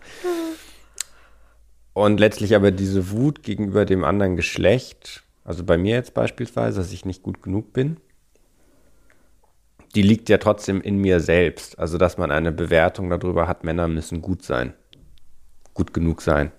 Und 1.98 2.20
letztlich 2.20 2.56
aber 2.56 2.70
diese 2.70 3.10
Wut 3.10 3.42
gegenüber 3.42 3.84
dem 3.84 4.04
anderen 4.04 4.36
Geschlecht, 4.36 5.24
also 5.44 5.64
bei 5.64 5.80
mir 5.80 5.96
jetzt 5.96 6.14
beispielsweise, 6.14 6.80
dass 6.80 6.92
ich 6.92 7.06
nicht 7.06 7.24
gut 7.24 7.42
genug 7.42 7.74
bin, 7.74 7.98
die 9.96 10.04
liegt 10.04 10.30
ja 10.30 10.38
trotzdem 10.38 10.80
in 10.80 11.00
mir 11.00 11.20
selbst. 11.20 11.80
Also, 11.80 11.98
dass 11.98 12.20
man 12.20 12.30
eine 12.30 12.52
Bewertung 12.52 13.10
darüber 13.10 13.48
hat, 13.48 13.64
Männer 13.64 13.88
müssen 13.88 14.22
gut 14.22 14.44
sein. 14.44 14.76
Gut 15.74 15.92
genug 15.92 16.22
sein. 16.22 16.52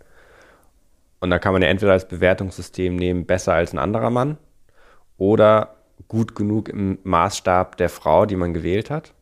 Und 1.21 1.31
da 1.31 1.39
kann 1.39 1.53
man 1.53 1.63
ja 1.63 1.69
entweder 1.69 1.93
als 1.93 2.09
Bewertungssystem 2.09 2.97
nehmen, 2.97 3.25
besser 3.25 3.53
als 3.53 3.73
ein 3.73 3.79
anderer 3.79 4.11
Mann, 4.11 4.39
oder 5.19 5.77
gut 6.09 6.35
genug 6.35 6.69
im 6.69 6.99
Maßstab 7.05 7.77
der 7.77 7.91
Frau, 7.91 8.27
die 8.27 8.35
man 8.35 8.55
gewählt 8.55 8.91
hat. 8.91 9.15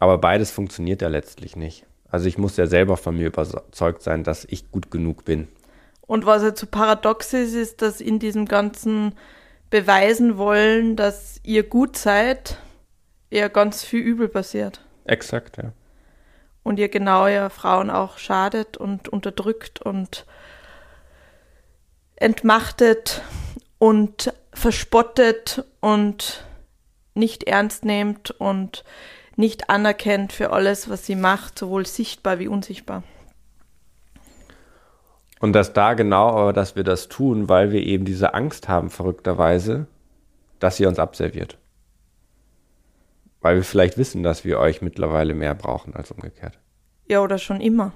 Aber 0.00 0.18
beides 0.18 0.50
funktioniert 0.50 1.00
ja 1.00 1.08
letztlich 1.08 1.56
nicht. 1.56 1.87
Also 2.10 2.26
ich 2.26 2.38
muss 2.38 2.56
ja 2.56 2.66
selber 2.66 2.96
von 2.96 3.16
mir 3.16 3.26
überzeugt 3.26 4.02
sein, 4.02 4.24
dass 4.24 4.44
ich 4.44 4.70
gut 4.70 4.90
genug 4.90 5.24
bin. 5.24 5.48
Und 6.00 6.24
was 6.24 6.42
jetzt 6.42 6.60
so 6.60 6.66
paradox 6.66 7.34
ist, 7.34 7.54
ist, 7.54 7.82
dass 7.82 8.00
in 8.00 8.18
diesem 8.18 8.46
ganzen 8.46 9.14
beweisen 9.68 10.38
wollen, 10.38 10.96
dass 10.96 11.40
ihr 11.42 11.62
gut 11.62 11.96
seid, 11.98 12.58
eher 13.30 13.50
ganz 13.50 13.84
viel 13.84 14.00
Übel 14.00 14.28
passiert. 14.28 14.80
Exakt, 15.04 15.58
ja. 15.58 15.72
Und 16.62 16.78
ihr 16.78 16.88
genau 16.88 17.26
ja 17.26 17.50
Frauen 17.50 17.90
auch 17.90 18.18
schadet 18.18 18.76
und 18.76 19.08
unterdrückt 19.08 19.80
und 19.82 20.26
entmachtet 22.16 23.22
und 23.78 24.32
verspottet 24.52 25.64
und 25.80 26.44
nicht 27.14 27.44
ernst 27.44 27.84
nehmt 27.84 28.30
und 28.32 28.84
nicht 29.38 29.70
anerkennt 29.70 30.32
für 30.32 30.52
alles, 30.52 30.90
was 30.90 31.06
sie 31.06 31.16
macht, 31.16 31.58
sowohl 31.58 31.86
sichtbar 31.86 32.38
wie 32.38 32.48
unsichtbar. 32.48 33.04
Und 35.40 35.52
dass 35.52 35.72
da 35.72 35.94
genau, 35.94 36.30
aber 36.30 36.52
dass 36.52 36.74
wir 36.74 36.82
das 36.82 37.08
tun, 37.08 37.48
weil 37.48 37.70
wir 37.70 37.80
eben 37.80 38.04
diese 38.04 38.34
Angst 38.34 38.68
haben, 38.68 38.90
verrückterweise, 38.90 39.86
dass 40.58 40.76
sie 40.76 40.86
uns 40.86 40.98
abserviert. 40.98 41.56
Weil 43.40 43.56
wir 43.56 43.62
vielleicht 43.62 43.96
wissen, 43.96 44.24
dass 44.24 44.44
wir 44.44 44.58
euch 44.58 44.82
mittlerweile 44.82 45.34
mehr 45.34 45.54
brauchen 45.54 45.94
als 45.94 46.10
umgekehrt. 46.10 46.58
Ja, 47.06 47.22
oder 47.22 47.38
schon 47.38 47.60
immer. 47.60 47.92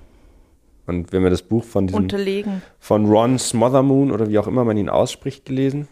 Und 0.86 1.12
wenn 1.12 1.24
wir 1.24 1.30
das 1.30 1.42
Buch 1.42 1.64
von 1.64 1.88
diesem, 1.88 2.02
Unterlegen. 2.02 2.62
von 2.78 3.06
Ron 3.06 3.40
Smothermoon 3.40 4.12
oder 4.12 4.28
wie 4.28 4.38
auch 4.38 4.46
immer 4.46 4.64
man 4.64 4.76
ihn 4.76 4.88
ausspricht, 4.88 5.44
gelesen. 5.44 5.88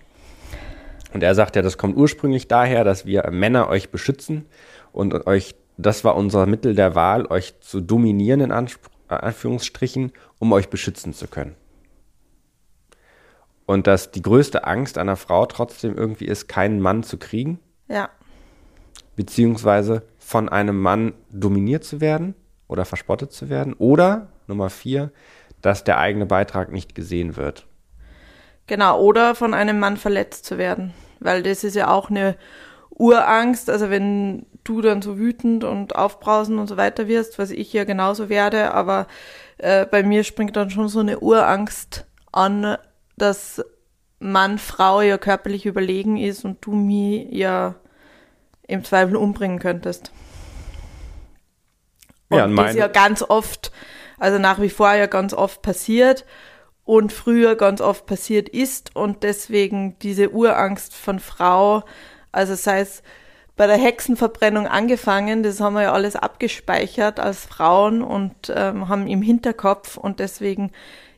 Und 1.13 1.25
er 1.25 1.35
sagt 1.35 1.57
ja, 1.57 1.63
das 1.63 1.77
kommt 1.77 1.97
ursprünglich 1.97 2.47
daher, 2.47 2.85
dass 2.85 3.07
wir 3.07 3.29
Männer 3.33 3.69
euch 3.69 3.91
beschützen 3.91 4.47
und 4.93 5.27
euch, 5.27 5.55
das 5.77 6.05
war 6.05 6.17
unser 6.17 6.47
Mittel 6.47 6.75
der 6.75 6.95
Wahl, 6.95 7.27
euch 7.27 7.61
zu 7.61 7.81
dominieren 7.81 8.41
in 8.41 8.53
Anspruch, 8.53 8.91
Anführungsstrichen, 9.09 10.13
um 10.39 10.53
euch 10.53 10.69
beschützen 10.69 11.13
zu 11.13 11.27
können. 11.27 11.57
Und 13.67 13.87
dass 13.87 14.11
die 14.11 14.23
größte 14.23 14.65
Angst 14.65 14.99
einer 14.99 15.17
Frau 15.17 15.47
trotzdem 15.47 15.97
irgendwie 15.97 16.27
ist, 16.27 16.49
keinen 16.49 16.81
Mann 16.81 17.03
zu 17.03 17.19
kriegen. 17.19 17.61
Ja. 17.89 18.09
Beziehungsweise 19.17 20.03
von 20.19 20.49
einem 20.49 20.81
Mann 20.81 21.13
dominiert 21.31 21.85
zu 21.85 22.01
werden 22.01 22.35
oder 22.69 22.85
verspottet 22.85 23.33
zu 23.33 23.49
werden. 23.49 23.75
Oder, 23.75 24.29
Nummer 24.47 24.71
vier, 24.71 25.13
dass 25.63 25.85
der 25.85 25.99
eigene 25.99 26.27
Beitrag 26.27 26.73
nicht 26.73 26.95
gesehen 26.95 27.37
wird. 27.37 27.67
Genau, 28.67 29.01
oder 29.01 29.35
von 29.35 29.55
einem 29.55 29.79
Mann 29.79 29.97
verletzt 29.97 30.47
zu 30.47 30.59
werden. 30.59 30.95
Weil 31.19 31.43
das 31.43 31.65
ist 31.65 31.75
ja 31.75 31.89
auch 31.91 32.11
eine 32.11 32.37
Urangst. 32.91 33.69
Also 33.69 33.91
wenn 33.91 34.47
du 34.65 34.81
dann 34.81 35.03
so 35.03 35.19
wütend 35.19 35.65
und 35.65 35.97
aufbrausend 35.97 36.59
und 36.59 36.67
so 36.67 36.77
weiter 36.77 37.09
wirst, 37.09 37.39
was 37.39 37.51
ich 37.51 37.73
ja 37.73 37.85
genauso 37.85 38.29
werde, 38.29 38.75
aber 38.75 39.07
äh, 39.59 39.87
bei 39.87 40.03
mir 40.03 40.25
springt 40.25 40.57
dann 40.57 40.71
schon 40.71 40.89
so 40.89 41.01
eine 41.01 41.21
Urangst 41.21 42.07
an, 42.33 42.77
dass 43.17 43.63
Mann, 44.19 44.59
Frau 44.59 45.01
ja 45.01 45.19
körperlich 45.19 45.67
überlegen 45.67 46.17
ist 46.19 46.45
und 46.45 46.59
du 46.65 46.73
mich 46.73 47.27
ja 47.31 47.75
im 48.67 48.85
Zweifel 48.85 49.17
umbringen 49.17 49.59
könntest. 49.59 50.13
Und 52.29 52.39
Ja, 52.39 52.47
das 52.47 52.77
ja 52.77 52.87
ganz 52.87 53.23
oft, 53.23 53.73
also 54.19 54.39
nach 54.39 54.61
wie 54.61 54.69
vor 54.69 54.93
ja 54.93 55.07
ganz 55.07 55.35
oft 55.35 55.63
passiert 55.63 56.25
und 56.85 57.13
früher 57.13 57.57
ganz 57.57 57.81
oft 57.81 58.07
passiert 58.07 58.49
ist 58.49 58.95
und 58.95 59.23
deswegen 59.23 59.99
diese 60.01 60.31
Urangst 60.31 60.95
von 60.95 61.19
Frau, 61.19 61.83
also 62.31 62.55
sei 62.55 62.81
es 62.81 63.03
bei 63.61 63.67
der 63.67 63.77
Hexenverbrennung 63.77 64.67
angefangen, 64.67 65.43
das 65.43 65.61
haben 65.61 65.75
wir 65.75 65.83
ja 65.83 65.93
alles 65.93 66.17
abgespeichert 66.17 67.21
als 67.21 67.45
Frauen 67.45 68.01
und 68.01 68.51
ähm, 68.57 68.89
haben 68.89 69.07
im 69.07 69.21
Hinterkopf 69.21 69.99
und 69.99 70.19
deswegen 70.19 70.73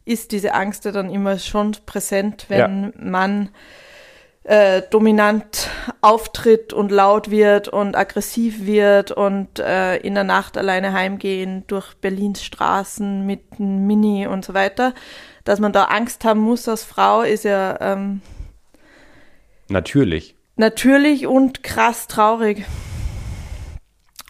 ist 0.04 0.32
diese 0.32 0.52
Angst 0.52 0.84
ja 0.84 0.90
dann 0.90 1.08
immer 1.08 1.38
schon 1.38 1.76
präsent, 1.86 2.46
wenn 2.48 2.94
man 2.98 3.50
äh, 4.42 4.82
dominant 4.90 5.70
auftritt 6.00 6.72
und 6.72 6.90
laut 6.90 7.30
wird 7.30 7.68
und 7.68 7.96
aggressiv 7.96 8.66
wird 8.66 9.12
und 9.12 9.60
äh, 9.60 9.98
in 9.98 10.16
der 10.16 10.24
Nacht 10.24 10.58
alleine 10.58 10.94
heimgehen 10.94 11.62
durch 11.68 11.94
Berlins 11.94 12.42
Straßen 12.42 13.24
mit 13.24 13.42
einem 13.60 13.86
Mini 13.86 14.26
und 14.26 14.44
so 14.44 14.52
weiter. 14.52 14.94
Dass 15.44 15.60
man 15.60 15.72
da 15.72 15.84
Angst 15.84 16.24
haben 16.24 16.40
muss 16.40 16.66
als 16.66 16.82
Frau, 16.82 17.22
ist 17.22 17.44
ja 17.44 17.78
ähm, 17.80 18.20
Natürlich. 19.68 20.34
Natürlich 20.62 21.26
und 21.26 21.62
krass 21.62 22.06
traurig. 22.06 22.64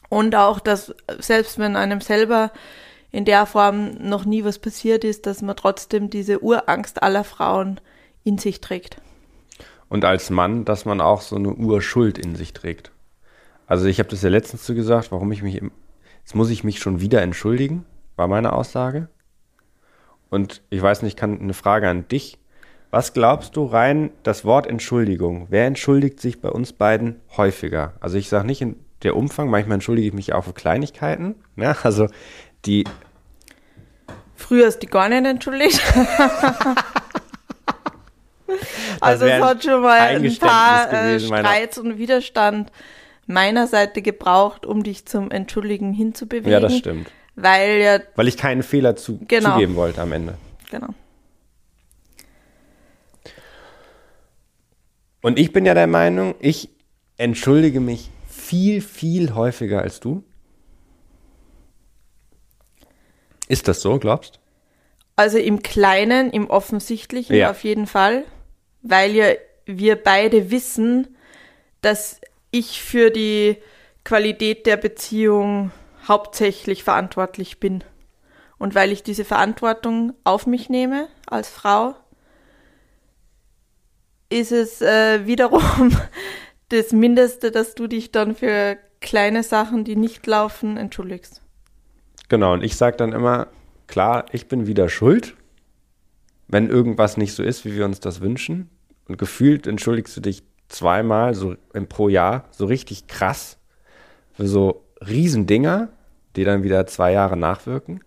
Und 0.08 0.34
auch, 0.34 0.58
dass 0.58 0.94
selbst 1.20 1.58
wenn 1.58 1.76
einem 1.76 2.00
selber 2.00 2.50
in 3.12 3.24
der 3.24 3.46
Form 3.46 3.94
noch 4.00 4.24
nie 4.24 4.42
was 4.42 4.58
passiert 4.58 5.04
ist, 5.04 5.26
dass 5.26 5.42
man 5.42 5.54
trotzdem 5.56 6.10
diese 6.10 6.42
Urangst 6.42 7.02
aller 7.02 7.22
Frauen 7.22 7.80
in 8.24 8.38
sich 8.38 8.60
trägt. 8.60 8.96
Und 9.88 10.04
als 10.04 10.30
Mann, 10.30 10.64
dass 10.64 10.86
man 10.86 11.00
auch 11.00 11.20
so 11.20 11.36
eine 11.36 11.54
Urschuld 11.54 12.18
in 12.18 12.34
sich 12.34 12.54
trägt. 12.54 12.90
Also 13.66 13.86
ich 13.86 13.98
habe 13.98 14.08
das 14.08 14.22
ja 14.22 14.30
letztens 14.30 14.66
so 14.66 14.74
gesagt, 14.74 15.12
warum 15.12 15.30
ich 15.32 15.42
mich, 15.42 15.56
im, 15.56 15.70
jetzt 16.20 16.34
muss 16.34 16.50
ich 16.50 16.64
mich 16.64 16.78
schon 16.78 17.00
wieder 17.00 17.20
entschuldigen, 17.20 17.84
war 18.16 18.26
meine 18.26 18.54
Aussage. 18.54 19.08
Und 20.30 20.62
ich 20.70 20.80
weiß 20.80 21.02
nicht, 21.02 21.18
kann 21.18 21.38
eine 21.38 21.54
Frage 21.54 21.90
an 21.90 22.08
dich. 22.08 22.38
Was 22.92 23.14
glaubst 23.14 23.56
du 23.56 23.64
rein 23.64 24.10
das 24.22 24.44
Wort 24.44 24.66
Entschuldigung? 24.66 25.46
Wer 25.48 25.66
entschuldigt 25.66 26.20
sich 26.20 26.42
bei 26.42 26.50
uns 26.50 26.74
beiden 26.74 27.20
häufiger? 27.38 27.94
Also 28.00 28.18
ich 28.18 28.28
sage 28.28 28.46
nicht 28.46 28.60
in 28.60 28.76
der 29.02 29.16
Umfang, 29.16 29.48
manchmal 29.48 29.76
entschuldige 29.76 30.08
ich 30.08 30.12
mich 30.12 30.34
auch 30.34 30.44
für 30.44 30.52
Kleinigkeiten. 30.52 31.36
Ne? 31.56 31.74
Also 31.84 32.08
die, 32.66 32.84
Früher 34.36 34.66
ist 34.66 34.80
die 34.80 34.88
gar 34.88 35.08
nicht 35.08 35.24
entschuldigt. 35.24 35.80
also 39.00 39.24
es 39.24 39.42
hat 39.42 39.64
schon 39.64 39.80
mal 39.80 39.98
ein 39.98 40.36
paar 40.36 40.92
äh, 40.92 41.18
Streits 41.18 41.78
und 41.78 41.96
Widerstand 41.96 42.70
meiner 43.26 43.68
Seite 43.68 44.02
gebraucht, 44.02 44.66
um 44.66 44.82
dich 44.82 45.06
zum 45.06 45.30
Entschuldigen 45.30 45.94
hinzubewegen. 45.94 46.52
ja, 46.52 46.60
das 46.60 46.76
stimmt. 46.76 47.10
Weil 47.36 47.80
ja, 47.80 48.00
Weil 48.16 48.28
ich 48.28 48.36
keinen 48.36 48.62
Fehler 48.62 48.96
zu, 48.96 49.18
Genau. 49.28 49.54
zugeben 49.54 49.76
wollte 49.76 50.02
am 50.02 50.12
Ende. 50.12 50.34
genau. 50.70 50.88
Und 55.22 55.38
ich 55.38 55.52
bin 55.52 55.64
ja 55.64 55.72
der 55.72 55.86
Meinung, 55.86 56.34
ich 56.40 56.68
entschuldige 57.16 57.80
mich 57.80 58.10
viel, 58.28 58.80
viel 58.80 59.34
häufiger 59.34 59.80
als 59.80 60.00
du. 60.00 60.24
Ist 63.48 63.68
das 63.68 63.80
so, 63.80 63.98
glaubst? 63.98 64.40
Also 65.16 65.38
im 65.38 65.62
Kleinen, 65.62 66.30
im 66.30 66.50
Offensichtlichen 66.50 67.36
Ja. 67.36 67.50
auf 67.50 67.64
jeden 67.64 67.86
Fall, 67.86 68.24
weil 68.82 69.12
ja 69.12 69.26
wir 69.64 69.96
beide 69.96 70.50
wissen, 70.50 71.16
dass 71.82 72.20
ich 72.50 72.82
für 72.82 73.10
die 73.10 73.56
Qualität 74.04 74.66
der 74.66 74.76
Beziehung 74.76 75.70
hauptsächlich 76.08 76.82
verantwortlich 76.82 77.60
bin. 77.60 77.84
Und 78.58 78.74
weil 78.74 78.90
ich 78.90 79.02
diese 79.02 79.24
Verantwortung 79.24 80.14
auf 80.24 80.46
mich 80.46 80.68
nehme 80.68 81.08
als 81.26 81.48
Frau, 81.48 81.94
ist 84.32 84.52
es 84.52 84.80
äh, 84.80 85.26
wiederum 85.26 85.96
das 86.68 86.92
Mindeste, 86.92 87.50
dass 87.50 87.74
du 87.74 87.86
dich 87.86 88.12
dann 88.12 88.34
für 88.34 88.76
kleine 89.00 89.42
Sachen, 89.42 89.84
die 89.84 89.96
nicht 89.96 90.26
laufen, 90.26 90.76
entschuldigst. 90.76 91.42
Genau, 92.28 92.54
und 92.54 92.64
ich 92.64 92.76
sage 92.76 92.96
dann 92.96 93.12
immer, 93.12 93.48
klar, 93.86 94.26
ich 94.32 94.48
bin 94.48 94.66
wieder 94.66 94.88
schuld, 94.88 95.34
wenn 96.48 96.68
irgendwas 96.68 97.16
nicht 97.16 97.34
so 97.34 97.42
ist, 97.42 97.64
wie 97.64 97.74
wir 97.74 97.84
uns 97.84 98.00
das 98.00 98.20
wünschen. 98.20 98.70
Und 99.08 99.18
gefühlt 99.18 99.66
entschuldigst 99.66 100.16
du 100.16 100.20
dich 100.20 100.42
zweimal 100.68 101.34
so 101.34 101.56
im, 101.74 101.88
pro 101.88 102.08
Jahr, 102.08 102.44
so 102.50 102.66
richtig 102.66 103.06
krass, 103.06 103.58
für 104.32 104.46
so 104.46 104.84
Riesendinger, 105.06 105.90
die 106.36 106.44
dann 106.44 106.62
wieder 106.62 106.86
zwei 106.86 107.12
Jahre 107.12 107.36
nachwirken. 107.36 108.00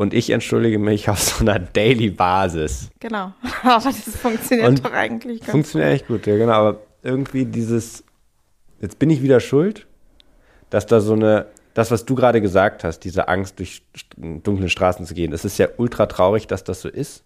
Und 0.00 0.14
ich 0.14 0.30
entschuldige 0.30 0.78
mich 0.78 1.10
auf 1.10 1.20
so 1.20 1.44
einer 1.44 1.58
Daily-Basis. 1.58 2.88
Genau. 3.00 3.34
Aber 3.62 3.84
das 3.84 4.16
funktioniert 4.16 4.66
Und 4.66 4.82
doch 4.82 4.92
eigentlich 4.94 5.40
ganz 5.40 5.50
Funktioniert 5.50 5.92
echt 5.92 6.06
gut, 6.06 6.26
ja, 6.26 6.38
genau. 6.38 6.52
Aber 6.54 6.80
irgendwie 7.02 7.44
dieses, 7.44 8.02
jetzt 8.80 8.98
bin 8.98 9.10
ich 9.10 9.22
wieder 9.22 9.40
schuld, 9.40 9.86
dass 10.70 10.86
da 10.86 11.00
so 11.00 11.12
eine, 11.12 11.48
das, 11.74 11.90
was 11.90 12.06
du 12.06 12.14
gerade 12.14 12.40
gesagt 12.40 12.82
hast, 12.82 13.00
diese 13.00 13.28
Angst, 13.28 13.58
durch 13.58 13.82
dunkle 14.16 14.70
Straßen 14.70 15.04
zu 15.04 15.12
gehen, 15.12 15.32
das 15.32 15.44
ist 15.44 15.58
ja 15.58 15.68
ultra 15.76 16.06
traurig, 16.06 16.46
dass 16.46 16.64
das 16.64 16.80
so 16.80 16.88
ist. 16.88 17.22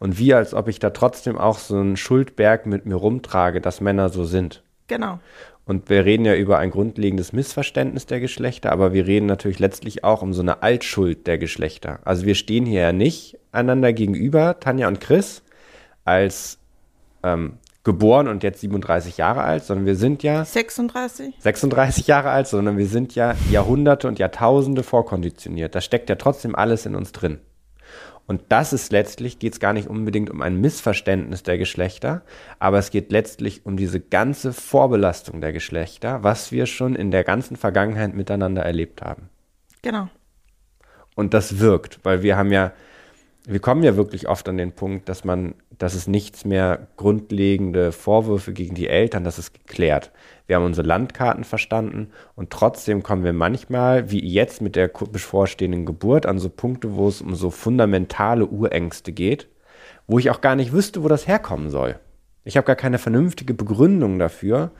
Und 0.00 0.18
wie, 0.18 0.34
als 0.34 0.52
ob 0.52 0.66
ich 0.66 0.80
da 0.80 0.90
trotzdem 0.90 1.38
auch 1.38 1.58
so 1.60 1.76
einen 1.76 1.96
Schuldberg 1.96 2.66
mit 2.66 2.86
mir 2.86 2.96
rumtrage, 2.96 3.60
dass 3.60 3.80
Männer 3.80 4.08
so 4.08 4.24
sind. 4.24 4.64
Genau. 4.88 5.20
Und 5.66 5.90
wir 5.90 6.04
reden 6.04 6.24
ja 6.24 6.36
über 6.36 6.58
ein 6.58 6.70
grundlegendes 6.70 7.32
Missverständnis 7.32 8.06
der 8.06 8.20
Geschlechter, 8.20 8.70
aber 8.70 8.92
wir 8.92 9.08
reden 9.08 9.26
natürlich 9.26 9.58
letztlich 9.58 10.04
auch 10.04 10.22
um 10.22 10.32
so 10.32 10.40
eine 10.40 10.62
Altschuld 10.62 11.26
der 11.26 11.38
Geschlechter. 11.38 11.98
Also 12.04 12.24
wir 12.24 12.36
stehen 12.36 12.66
hier 12.66 12.82
ja 12.82 12.92
nicht 12.92 13.36
einander 13.50 13.92
gegenüber, 13.92 14.60
Tanja 14.60 14.86
und 14.86 15.00
Chris, 15.00 15.42
als 16.04 16.58
ähm, 17.24 17.58
geboren 17.82 18.28
und 18.28 18.44
jetzt 18.44 18.60
37 18.60 19.16
Jahre 19.16 19.42
alt, 19.42 19.64
sondern 19.64 19.86
wir 19.86 19.96
sind 19.96 20.22
ja 20.22 20.44
36? 20.44 21.34
36 21.40 22.06
Jahre 22.06 22.30
alt, 22.30 22.46
sondern 22.46 22.78
wir 22.78 22.86
sind 22.86 23.16
ja 23.16 23.34
Jahrhunderte 23.50 24.06
und 24.06 24.20
Jahrtausende 24.20 24.84
vorkonditioniert. 24.84 25.74
Da 25.74 25.80
steckt 25.80 26.08
ja 26.08 26.14
trotzdem 26.14 26.54
alles 26.54 26.86
in 26.86 26.94
uns 26.94 27.10
drin. 27.10 27.40
Und 28.26 28.42
das 28.48 28.72
ist 28.72 28.90
letztlich, 28.90 29.38
geht 29.38 29.52
es 29.52 29.60
gar 29.60 29.72
nicht 29.72 29.88
unbedingt 29.88 30.30
um 30.30 30.42
ein 30.42 30.60
Missverständnis 30.60 31.42
der 31.44 31.58
Geschlechter, 31.58 32.22
aber 32.58 32.78
es 32.78 32.90
geht 32.90 33.12
letztlich 33.12 33.64
um 33.64 33.76
diese 33.76 34.00
ganze 34.00 34.52
Vorbelastung 34.52 35.40
der 35.40 35.52
Geschlechter, 35.52 36.22
was 36.24 36.50
wir 36.50 36.66
schon 36.66 36.96
in 36.96 37.10
der 37.10 37.22
ganzen 37.22 37.56
Vergangenheit 37.56 38.14
miteinander 38.14 38.62
erlebt 38.62 39.02
haben. 39.02 39.28
Genau. 39.82 40.08
Und 41.14 41.34
das 41.34 41.60
wirkt, 41.60 42.00
weil 42.02 42.22
wir 42.22 42.36
haben 42.36 42.50
ja 42.50 42.72
wir 43.46 43.60
kommen 43.60 43.84
ja 43.84 43.96
wirklich 43.96 44.28
oft 44.28 44.48
an 44.48 44.56
den 44.56 44.72
Punkt, 44.72 45.08
dass 45.08 45.24
man, 45.24 45.54
dass 45.78 45.94
es 45.94 46.06
nichts 46.06 46.44
mehr 46.44 46.88
grundlegende 46.96 47.92
Vorwürfe 47.92 48.52
gegen 48.52 48.74
die 48.74 48.88
Eltern, 48.88 49.24
das 49.24 49.38
ist 49.38 49.52
geklärt. 49.52 50.10
Wir 50.46 50.56
haben 50.56 50.64
unsere 50.64 50.86
Landkarten 50.86 51.44
verstanden 51.44 52.08
und 52.34 52.50
trotzdem 52.50 53.02
kommen 53.02 53.24
wir 53.24 53.32
manchmal, 53.32 54.10
wie 54.10 54.24
jetzt 54.24 54.62
mit 54.62 54.76
der 54.76 54.88
bevorstehenden 54.88 55.84
Geburt, 55.84 56.26
an 56.26 56.38
so 56.38 56.48
Punkte, 56.48 56.94
wo 56.96 57.08
es 57.08 57.20
um 57.20 57.34
so 57.34 57.50
fundamentale 57.50 58.46
Urängste 58.46 59.12
geht, 59.12 59.48
wo 60.06 60.18
ich 60.18 60.30
auch 60.30 60.40
gar 60.40 60.56
nicht 60.56 60.72
wüsste, 60.72 61.02
wo 61.02 61.08
das 61.08 61.26
herkommen 61.26 61.70
soll. 61.70 61.98
Ich 62.44 62.56
habe 62.56 62.66
gar 62.66 62.76
keine 62.76 62.98
vernünftige 62.98 63.54
Begründung 63.54 64.18
dafür, 64.18 64.70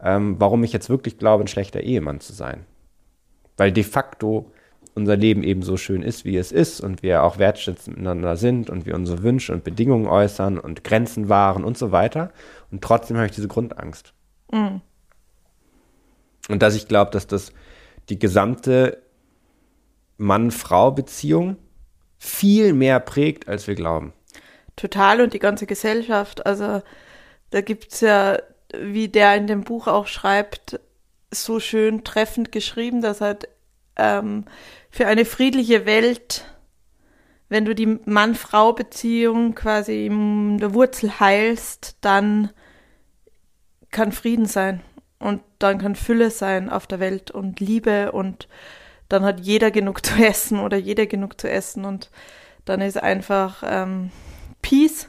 ähm, 0.00 0.36
warum 0.38 0.62
ich 0.62 0.72
jetzt 0.72 0.88
wirklich 0.88 1.18
glaube, 1.18 1.44
ein 1.44 1.48
schlechter 1.48 1.80
Ehemann 1.80 2.20
zu 2.20 2.32
sein. 2.32 2.64
Weil 3.56 3.72
de 3.72 3.82
facto 3.82 4.52
unser 4.98 5.16
Leben 5.16 5.42
eben 5.42 5.62
so 5.62 5.76
schön 5.76 6.02
ist, 6.02 6.24
wie 6.24 6.36
es 6.36 6.52
ist 6.52 6.80
und 6.80 7.02
wir 7.02 7.22
auch 7.22 7.38
wertschätzend 7.38 7.96
miteinander 7.96 8.36
sind 8.36 8.68
und 8.68 8.84
wir 8.84 8.94
unsere 8.94 9.22
Wünsche 9.22 9.52
und 9.52 9.64
Bedingungen 9.64 10.06
äußern 10.06 10.58
und 10.58 10.84
Grenzen 10.84 11.28
wahren 11.28 11.64
und 11.64 11.78
so 11.78 11.92
weiter. 11.92 12.32
Und 12.70 12.82
trotzdem 12.82 13.16
habe 13.16 13.26
ich 13.26 13.32
diese 13.32 13.48
Grundangst. 13.48 14.12
Mhm. 14.52 14.82
Und 16.48 16.62
dass 16.62 16.74
ich 16.74 16.88
glaube, 16.88 17.10
dass 17.12 17.26
das 17.26 17.52
die 18.08 18.18
gesamte 18.18 19.02
Mann-Frau-Beziehung 20.16 21.56
viel 22.18 22.72
mehr 22.72 23.00
prägt, 23.00 23.48
als 23.48 23.66
wir 23.66 23.74
glauben. 23.76 24.12
Total 24.76 25.20
und 25.20 25.32
die 25.32 25.38
ganze 25.38 25.66
Gesellschaft. 25.66 26.44
Also 26.44 26.82
da 27.50 27.60
gibt 27.60 27.92
es 27.92 28.00
ja, 28.00 28.38
wie 28.76 29.08
der 29.08 29.36
in 29.36 29.46
dem 29.46 29.62
Buch 29.62 29.86
auch 29.86 30.06
schreibt, 30.06 30.80
so 31.30 31.60
schön 31.60 32.04
treffend 32.04 32.52
geschrieben, 32.52 33.02
dass 33.02 33.20
halt 33.20 33.48
ähm, 33.96 34.44
für 34.90 35.06
eine 35.06 35.24
friedliche 35.24 35.86
Welt, 35.86 36.44
wenn 37.48 37.64
du 37.64 37.74
die 37.74 37.98
Mann-Frau-Beziehung 38.04 39.54
quasi 39.54 40.06
in 40.06 40.58
der 40.58 40.74
Wurzel 40.74 41.18
heilst, 41.20 41.96
dann 42.00 42.50
kann 43.90 44.12
Frieden 44.12 44.46
sein 44.46 44.82
und 45.18 45.42
dann 45.58 45.78
kann 45.78 45.96
Fülle 45.96 46.30
sein 46.30 46.68
auf 46.68 46.86
der 46.86 47.00
Welt 47.00 47.30
und 47.30 47.60
Liebe 47.60 48.12
und 48.12 48.48
dann 49.08 49.24
hat 49.24 49.40
jeder 49.40 49.70
genug 49.70 50.04
zu 50.04 50.14
essen 50.22 50.60
oder 50.60 50.76
jeder 50.76 51.06
genug 51.06 51.40
zu 51.40 51.50
essen 51.50 51.84
und 51.84 52.10
dann 52.64 52.80
ist 52.82 53.02
einfach 53.02 53.62
ähm, 53.66 54.10
Peace 54.60 55.08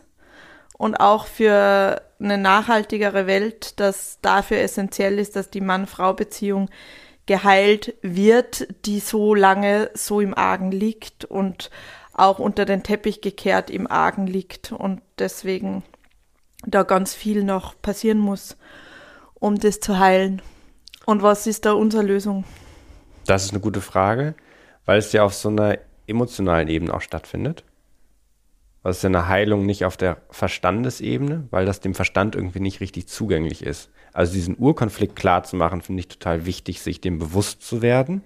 und 0.78 0.96
auch 0.96 1.26
für 1.26 2.02
eine 2.20 2.38
nachhaltigere 2.38 3.28
Welt, 3.28 3.80
dass 3.82 4.20
dafür 4.22 4.60
essentiell 4.60 5.20
ist, 5.20 5.36
dass 5.36 5.50
die 5.50 5.62
Mann-Frau-Beziehung 5.62 6.70
geheilt 7.30 7.94
wird, 8.02 8.68
die 8.88 9.00
so 9.00 9.36
lange 9.36 9.92
so 9.94 10.20
im 10.20 10.36
Argen 10.36 10.72
liegt 10.72 11.26
und 11.26 11.70
auch 12.12 12.39
unter 12.39 12.65
den 12.65 12.82
Teppich 12.82 13.22
gekehrt 13.22 13.70
im 13.70 13.86
Argen 13.86 14.26
liegt 14.26 14.72
und 14.72 15.04
deswegen 15.20 15.84
da 16.65 16.82
ganz 16.82 17.13
viel 17.13 17.44
noch 17.44 17.80
passieren 17.84 18.18
muss, 18.18 18.58
um 19.36 19.60
das 19.60 19.80
zu 19.80 20.00
heilen. 20.00 20.42
Und 21.06 21.22
was 21.22 21.46
ist 21.46 21.65
da 21.65 21.74
unsere 21.74 22.02
Lösung? 22.02 22.46
Das 23.28 23.46
ist 23.46 23.52
eine 23.52 23.60
gute 23.60 23.82
Frage, 23.82 24.34
weil 24.88 24.98
es 24.98 25.12
ja 25.12 25.22
auf 25.22 25.36
so 25.36 25.50
einer 25.50 25.78
emotionalen 26.08 26.68
Ebene 26.68 26.92
auch 26.96 27.02
stattfindet. 27.02 27.63
Das 28.84 28.98
ist 28.98 29.04
ja 29.04 29.08
eine 29.08 29.28
Heilung 29.28 29.65
nicht 29.65 29.84
auf 29.86 29.98
der 29.98 30.18
Verstandesebene, 30.30 31.48
weil 31.52 31.65
das 31.65 31.82
dem 31.82 31.94
Verstand 31.94 32.36
irgendwie 32.36 32.62
nicht 32.62 32.80
richtig 32.80 33.08
zugänglich 33.08 33.63
ist. 33.63 33.89
Also 34.13 34.34
diesen 34.34 34.58
Urkonflikt 34.58 35.15
klar 35.15 35.44
zu 35.44 35.56
machen, 35.56 35.82
finde 35.82 36.00
ich 36.00 36.08
total 36.08 36.46
wichtig, 36.46 36.82
sich 36.82 37.02
dem 37.02 37.20
bewusst 37.20 37.62
zu 37.62 37.82
werden, 37.82 38.24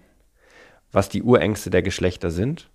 was 0.91 1.09
die 1.09 1.23
Urängste 1.23 1.71
der 1.71 1.81
Geschlechter 1.81 2.29
sind, 2.29 2.69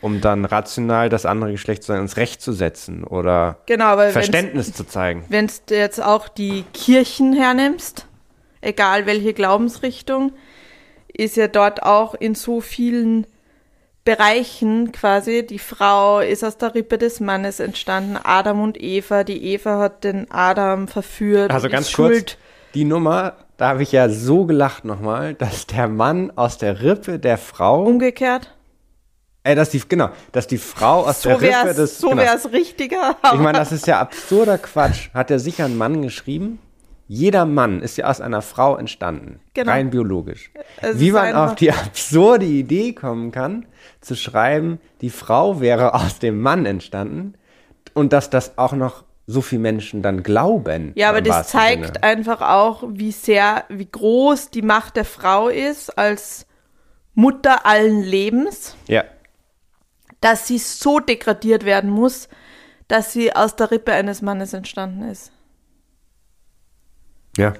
um 0.00 0.20
dann 0.22 0.46
rational 0.46 1.10
das 1.10 1.26
andere 1.26 1.52
Geschlecht 1.52 1.82
so 1.82 1.92
ins 1.92 2.16
Recht 2.16 2.40
zu 2.40 2.52
setzen 2.52 3.04
oder 3.04 3.58
genau, 3.66 3.96
Verständnis 4.10 4.72
zu 4.72 4.84
zeigen. 4.84 5.24
Wenn 5.28 5.50
du 5.66 5.76
jetzt 5.76 6.02
auch 6.02 6.28
die 6.28 6.64
Kirchen 6.72 7.34
hernimmst, 7.34 8.06
egal 8.62 9.04
welche 9.04 9.34
Glaubensrichtung, 9.34 10.32
ist 11.12 11.36
ja 11.36 11.48
dort 11.48 11.82
auch 11.82 12.14
in 12.14 12.34
so 12.34 12.60
vielen 12.60 13.26
Bereichen 14.08 14.90
quasi. 14.90 15.46
Die 15.46 15.58
Frau 15.58 16.20
ist 16.20 16.42
aus 16.42 16.56
der 16.56 16.74
Rippe 16.74 16.96
des 16.96 17.20
Mannes 17.20 17.60
entstanden, 17.60 18.16
Adam 18.16 18.62
und 18.62 18.80
Eva. 18.80 19.22
Die 19.22 19.52
Eva 19.52 19.78
hat 19.80 20.02
den 20.02 20.30
Adam 20.30 20.88
verführt. 20.88 21.50
Also 21.50 21.68
ganz 21.68 21.92
kurz, 21.92 22.38
die 22.72 22.86
Nummer, 22.86 23.34
da 23.58 23.68
habe 23.68 23.82
ich 23.82 23.92
ja 23.92 24.08
so 24.08 24.46
gelacht 24.46 24.86
nochmal, 24.86 25.34
dass 25.34 25.66
der 25.66 25.88
Mann 25.88 26.32
aus 26.36 26.56
der 26.56 26.80
Rippe 26.80 27.18
der 27.18 27.36
Frau. 27.36 27.84
Umgekehrt? 27.84 28.54
Äh, 29.42 29.54
dass 29.54 29.68
die, 29.68 29.82
genau, 29.86 30.08
dass 30.32 30.46
die 30.46 30.56
Frau 30.56 31.04
aus 31.04 31.20
so 31.20 31.28
der 31.28 31.42
Rippe 31.42 31.74
des. 31.74 31.98
So 31.98 32.08
genau. 32.08 32.22
wäre 32.22 32.34
es 32.34 32.50
richtiger. 32.50 33.14
Ich 33.34 33.40
meine, 33.40 33.58
das 33.58 33.72
ist 33.72 33.86
ja 33.86 34.00
absurder 34.00 34.56
Quatsch. 34.56 35.10
Hat 35.12 35.30
er 35.30 35.38
sicher 35.38 35.66
einen 35.66 35.76
Mann 35.76 36.00
geschrieben? 36.00 36.60
Jeder 37.10 37.46
Mann 37.46 37.80
ist 37.80 37.96
ja 37.96 38.06
aus 38.06 38.20
einer 38.20 38.42
Frau 38.42 38.76
entstanden, 38.76 39.40
genau. 39.54 39.72
rein 39.72 39.88
biologisch. 39.88 40.50
Es 40.82 41.00
Wie 41.00 41.10
man 41.10 41.34
auf 41.34 41.54
die 41.54 41.72
absurde 41.72 42.44
Idee 42.44 42.92
kommen 42.92 43.32
kann, 43.32 43.64
zu 44.02 44.14
schreiben, 44.14 44.78
die 45.00 45.08
Frau 45.08 45.60
wäre 45.60 45.94
aus 45.94 46.18
dem 46.18 46.40
Mann 46.40 46.66
entstanden 46.66 47.32
und 47.94 48.12
dass 48.12 48.28
das 48.28 48.58
auch 48.58 48.74
noch 48.74 49.04
so 49.26 49.40
viele 49.40 49.62
Menschen 49.62 50.02
dann 50.02 50.22
glauben. 50.22 50.92
Ja, 50.96 51.08
aber 51.08 51.22
das 51.22 51.48
zeigt 51.48 51.86
Sinne. 51.86 52.02
einfach 52.02 52.42
auch, 52.42 52.84
wie 52.86 53.12
sehr, 53.12 53.64
wie 53.70 53.88
groß 53.90 54.50
die 54.50 54.62
Macht 54.62 54.96
der 54.96 55.04
Frau 55.06 55.48
ist 55.48 55.96
als 55.96 56.46
Mutter 57.14 57.64
allen 57.64 58.02
Lebens. 58.02 58.76
Ja. 58.86 59.04
Dass 60.20 60.46
sie 60.46 60.58
so 60.58 61.00
degradiert 61.00 61.64
werden 61.64 61.90
muss, 61.90 62.28
dass 62.86 63.12
sie 63.12 63.34
aus 63.34 63.56
der 63.56 63.70
Rippe 63.70 63.92
eines 63.92 64.20
Mannes 64.20 64.52
entstanden 64.52 65.08
ist. 65.08 65.32
Ja. 67.38 67.54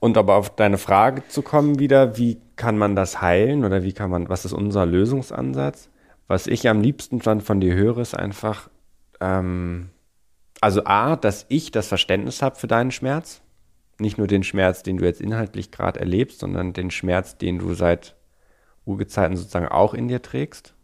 Und 0.00 0.18
aber 0.18 0.34
auf 0.34 0.54
deine 0.56 0.78
Frage 0.78 1.26
zu 1.28 1.42
kommen 1.42 1.78
wieder, 1.78 2.16
wie 2.16 2.40
kann 2.56 2.78
man 2.78 2.96
das 2.96 3.20
heilen 3.20 3.64
oder 3.64 3.82
wie 3.82 3.92
kann 3.92 4.10
man, 4.10 4.28
was 4.28 4.44
ist 4.44 4.52
unser 4.52 4.86
Lösungsansatz? 4.86 5.90
Was 6.26 6.46
ich 6.46 6.68
am 6.68 6.80
liebsten 6.80 7.20
dann 7.20 7.40
von 7.40 7.60
dir 7.60 7.74
höre, 7.74 7.98
ist 7.98 8.16
einfach, 8.16 8.70
ähm, 9.20 9.90
also 10.60 10.84
A, 10.84 11.16
dass 11.16 11.46
ich 11.48 11.70
das 11.70 11.88
Verständnis 11.88 12.42
habe 12.42 12.56
für 12.56 12.66
deinen 12.66 12.90
Schmerz. 12.90 13.42
Nicht 13.98 14.18
nur 14.18 14.26
den 14.26 14.42
Schmerz, 14.42 14.82
den 14.82 14.96
du 14.96 15.04
jetzt 15.04 15.20
inhaltlich 15.20 15.70
gerade 15.70 16.00
erlebst, 16.00 16.40
sondern 16.40 16.72
den 16.72 16.90
Schmerz, 16.90 17.38
den 17.38 17.58
du 17.58 17.74
seit 17.74 18.16
Urgezeiten 18.84 19.36
sozusagen 19.36 19.68
auch 19.68 19.94
in 19.94 20.08
dir 20.08 20.22
trägst. 20.22 20.74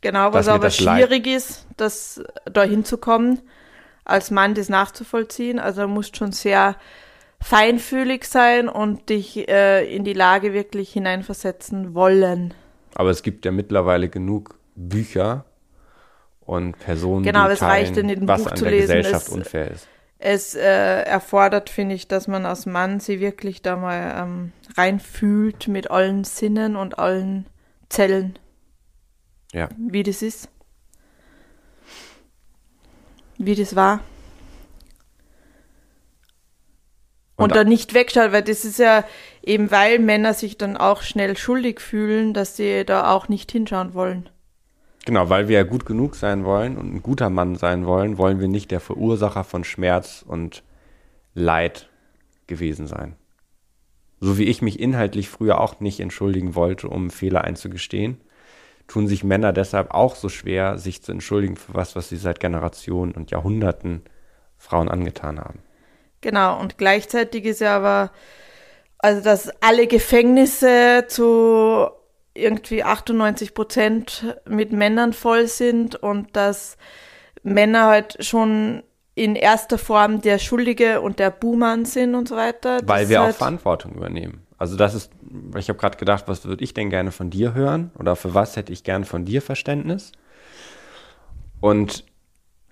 Genau, 0.00 0.32
was 0.32 0.48
aber 0.48 0.70
schwierig 0.70 1.26
ist, 1.26 1.66
das 1.76 2.22
da 2.50 2.62
hinzukommen 2.62 3.40
als 4.10 4.30
Mann 4.30 4.54
das 4.54 4.68
nachzuvollziehen. 4.68 5.58
Also 5.58 5.82
du 5.82 5.88
musst 5.88 6.16
schon 6.16 6.32
sehr 6.32 6.76
feinfühlig 7.40 8.24
sein 8.24 8.68
und 8.68 9.08
dich 9.08 9.48
äh, 9.48 9.84
in 9.94 10.04
die 10.04 10.12
Lage 10.12 10.52
wirklich 10.52 10.92
hineinversetzen 10.92 11.94
wollen. 11.94 12.52
Aber 12.94 13.10
es 13.10 13.22
gibt 13.22 13.44
ja 13.44 13.52
mittlerweile 13.52 14.08
genug 14.08 14.58
Bücher 14.74 15.44
und 16.40 16.78
Personen, 16.78 17.24
genau, 17.24 17.46
die 17.46 17.52
es 17.52 17.60
teilen, 17.60 17.70
reicht 17.70 17.96
in 17.96 18.08
dem 18.08 18.28
was 18.28 18.42
Buch 18.42 18.50
an 18.50 18.56
zu 18.56 18.64
der 18.64 18.72
lesen. 18.72 18.96
Gesellschaft 18.96 19.28
es, 19.28 19.32
unfair 19.32 19.70
ist. 19.70 19.88
Es 20.18 20.54
äh, 20.54 21.02
erfordert, 21.02 21.70
finde 21.70 21.94
ich, 21.94 22.08
dass 22.08 22.28
man 22.28 22.44
als 22.44 22.66
Mann 22.66 23.00
sie 23.00 23.20
wirklich 23.20 23.62
da 23.62 23.76
mal 23.76 24.14
ähm, 24.22 24.52
reinfühlt 24.76 25.68
mit 25.68 25.90
allen 25.90 26.24
Sinnen 26.24 26.76
und 26.76 26.98
allen 26.98 27.46
Zellen. 27.88 28.38
Ja. 29.52 29.68
Wie 29.78 30.02
das 30.02 30.20
ist 30.20 30.50
wie 33.40 33.54
das 33.54 33.74
war. 33.74 34.00
Und, 37.36 37.44
und 37.44 37.56
da 37.56 37.64
nicht 37.64 37.94
wegschaut, 37.94 38.32
weil 38.32 38.42
das 38.42 38.66
ist 38.66 38.78
ja 38.78 39.02
eben, 39.42 39.70
weil 39.70 39.98
Männer 39.98 40.34
sich 40.34 40.58
dann 40.58 40.76
auch 40.76 41.00
schnell 41.00 41.38
schuldig 41.38 41.80
fühlen, 41.80 42.34
dass 42.34 42.56
sie 42.56 42.84
da 42.84 43.10
auch 43.10 43.28
nicht 43.28 43.50
hinschauen 43.50 43.94
wollen. 43.94 44.28
Genau, 45.06 45.30
weil 45.30 45.48
wir 45.48 45.56
ja 45.56 45.62
gut 45.62 45.86
genug 45.86 46.16
sein 46.16 46.44
wollen 46.44 46.76
und 46.76 46.94
ein 46.94 47.02
guter 47.02 47.30
Mann 47.30 47.56
sein 47.56 47.86
wollen, 47.86 48.18
wollen 48.18 48.40
wir 48.40 48.48
nicht 48.48 48.70
der 48.70 48.80
Verursacher 48.80 49.44
von 49.44 49.64
Schmerz 49.64 50.22
und 50.26 50.62
Leid 51.32 51.88
gewesen 52.46 52.86
sein. 52.86 53.16
So 54.20 54.36
wie 54.36 54.44
ich 54.44 54.60
mich 54.60 54.78
inhaltlich 54.78 55.30
früher 55.30 55.62
auch 55.62 55.80
nicht 55.80 56.00
entschuldigen 56.00 56.54
wollte, 56.54 56.88
um 56.90 57.08
Fehler 57.08 57.44
einzugestehen, 57.44 58.20
tun 58.90 59.06
sich 59.06 59.22
Männer 59.22 59.52
deshalb 59.52 59.92
auch 59.92 60.16
so 60.16 60.28
schwer, 60.28 60.76
sich 60.76 61.00
zu 61.02 61.12
entschuldigen 61.12 61.56
für 61.56 61.74
was, 61.74 61.94
was 61.94 62.08
sie 62.08 62.16
seit 62.16 62.40
Generationen 62.40 63.12
und 63.12 63.30
Jahrhunderten 63.30 64.02
Frauen 64.58 64.88
angetan 64.88 65.38
haben. 65.38 65.60
Genau, 66.20 66.58
und 66.58 66.76
gleichzeitig 66.76 67.44
ist 67.44 67.60
ja 67.60 67.76
aber, 67.76 68.10
also 68.98 69.22
dass 69.22 69.48
alle 69.62 69.86
Gefängnisse 69.86 71.04
zu 71.06 71.88
irgendwie 72.34 72.82
98 72.82 73.54
Prozent 73.54 74.36
mit 74.44 74.72
Männern 74.72 75.12
voll 75.12 75.46
sind 75.46 75.94
und 75.94 76.36
dass 76.36 76.76
Männer 77.44 77.86
halt 77.86 78.24
schon 78.24 78.82
in 79.14 79.36
erster 79.36 79.78
Form 79.78 80.20
der 80.20 80.38
Schuldige 80.38 81.00
und 81.00 81.20
der 81.20 81.30
Buhmann 81.30 81.84
sind 81.84 82.16
und 82.16 82.28
so 82.28 82.36
weiter. 82.36 82.78
Weil 82.84 83.08
wir 83.08 83.20
halt 83.20 83.34
auch 83.34 83.38
Verantwortung 83.38 83.94
übernehmen. 83.94 84.46
Also 84.60 84.76
das 84.76 84.92
ist, 84.94 85.10
ich 85.56 85.70
habe 85.70 85.78
gerade 85.78 85.96
gedacht, 85.96 86.24
was 86.26 86.44
würde 86.44 86.62
ich 86.62 86.74
denn 86.74 86.90
gerne 86.90 87.12
von 87.12 87.30
dir 87.30 87.54
hören 87.54 87.90
oder 87.98 88.14
für 88.14 88.34
was 88.34 88.56
hätte 88.56 88.74
ich 88.74 88.84
gern 88.84 89.04
von 89.04 89.24
dir 89.24 89.40
Verständnis? 89.40 90.12
Und 91.60 92.04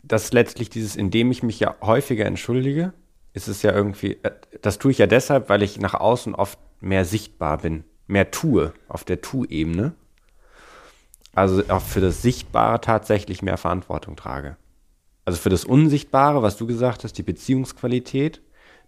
das 0.02 0.24
ist 0.24 0.34
letztlich 0.34 0.68
dieses, 0.68 0.96
indem 0.96 1.30
ich 1.30 1.42
mich 1.42 1.58
ja 1.60 1.76
häufiger 1.80 2.26
entschuldige, 2.26 2.92
ist 3.32 3.48
es 3.48 3.62
ja 3.62 3.72
irgendwie, 3.72 4.18
äh, 4.22 4.32
das 4.60 4.78
tue 4.78 4.90
ich 4.90 4.98
ja 4.98 5.06
deshalb, 5.06 5.48
weil 5.48 5.62
ich 5.62 5.80
nach 5.80 5.94
außen 5.94 6.34
oft 6.34 6.58
mehr 6.80 7.06
sichtbar 7.06 7.56
bin, 7.56 7.84
mehr 8.06 8.30
tue 8.30 8.74
auf 8.88 9.04
der 9.04 9.22
Tu-Ebene. 9.22 9.94
Also 11.34 11.62
auch 11.70 11.82
für 11.82 12.02
das 12.02 12.20
Sichtbare 12.20 12.82
tatsächlich 12.82 13.40
mehr 13.40 13.56
Verantwortung 13.56 14.14
trage. 14.14 14.58
Also 15.24 15.40
für 15.40 15.50
das 15.50 15.64
Unsichtbare, 15.64 16.42
was 16.42 16.58
du 16.58 16.66
gesagt 16.66 17.04
hast, 17.04 17.14
die 17.14 17.22
Beziehungsqualität, 17.22 18.42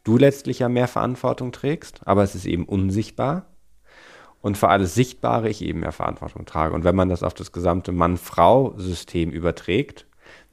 du 0.04 0.16
letztlich 0.16 0.60
ja 0.60 0.68
mehr 0.68 0.88
Verantwortung 0.88 1.52
trägst, 1.52 2.00
aber 2.06 2.22
es 2.22 2.34
ist 2.34 2.46
eben 2.46 2.64
unsichtbar. 2.64 3.46
Und 4.42 4.56
für 4.56 4.68
alles 4.68 4.94
Sichtbare 4.94 5.50
ich 5.50 5.62
eben 5.62 5.80
mehr 5.80 5.92
Verantwortung 5.92 6.46
trage. 6.46 6.74
Und 6.74 6.84
wenn 6.84 6.96
man 6.96 7.10
das 7.10 7.22
auf 7.22 7.34
das 7.34 7.52
gesamte 7.52 7.92
Mann-Frau-System 7.92 9.30
überträgt, 9.30 10.06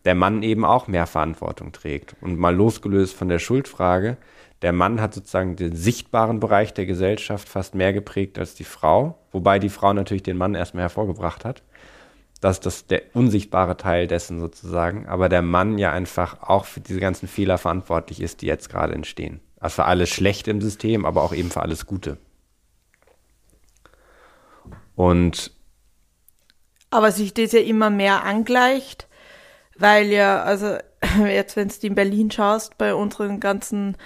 der 0.04 0.16
Mann 0.16 0.44
eben 0.44 0.66
auch 0.66 0.88
mehr 0.88 1.08
Verantwortung 1.08 1.72
trägt. 1.72 2.16
Und 2.22 2.38
mal 2.38 2.56
losgelöst 2.56 3.16
von 3.16 3.30
der 3.30 3.40
Schuldfrage, 3.40 4.18
der 4.62 4.74
Mann 4.74 5.02
hat 5.02 5.14
sozusagen 5.14 5.56
den 5.56 5.76
sichtbaren 5.76 6.40
Bereich 6.40 6.74
der 6.74 6.86
Gesellschaft 6.86 7.48
fast 7.48 7.76
mehr 7.76 7.94
geprägt 7.94 8.40
als 8.40 8.56
die 8.56 8.64
Frau, 8.64 9.20
wobei 9.32 9.60
die 9.60 9.70
Frau 9.70 9.94
natürlich 9.94 10.24
den 10.24 10.38
Mann 10.38 10.56
erstmal 10.56 10.84
hervorgebracht 10.84 11.46
hat. 11.46 11.62
Das 12.40 12.60
ist 12.60 12.92
der 12.92 13.04
unsichtbare 13.14 13.78
Teil 13.78 14.08
dessen 14.08 14.40
sozusagen, 14.40 15.08
aber 15.08 15.28
der 15.30 15.42
Mann 15.42 15.78
ja 15.78 15.92
einfach 15.92 16.42
auch 16.42 16.66
für 16.66 16.80
diese 16.80 17.00
ganzen 17.00 17.28
Fehler 17.28 17.58
verantwortlich 17.58 18.22
ist, 18.22 18.42
die 18.42 18.46
jetzt 18.46 18.70
gerade 18.70 18.94
entstehen. 18.94 19.40
Also 19.60 19.76
für 19.76 19.86
alles 19.86 20.10
Schlechte 20.10 20.52
im 20.52 20.62
System, 20.62 21.06
aber 21.06 21.24
auch 21.24 21.34
eben 21.34 21.50
für 21.50 21.62
alles 21.62 21.86
Gute. 21.86 22.18
Und 24.96 25.52
aber 26.90 27.12
sich 27.12 27.34
das 27.34 27.52
ja 27.52 27.60
immer 27.60 27.90
mehr 27.90 28.24
angleicht, 28.24 29.08
weil 29.78 30.08
ja, 30.08 30.44
also 30.44 30.78
jetzt, 31.26 31.56
wenn 31.56 31.68
du 31.68 31.88
in 31.88 31.96
Berlin 31.96 32.32
schaust, 32.32 32.78
bei 32.78 32.94
unseren 32.94 33.40
ganzen 33.40 33.98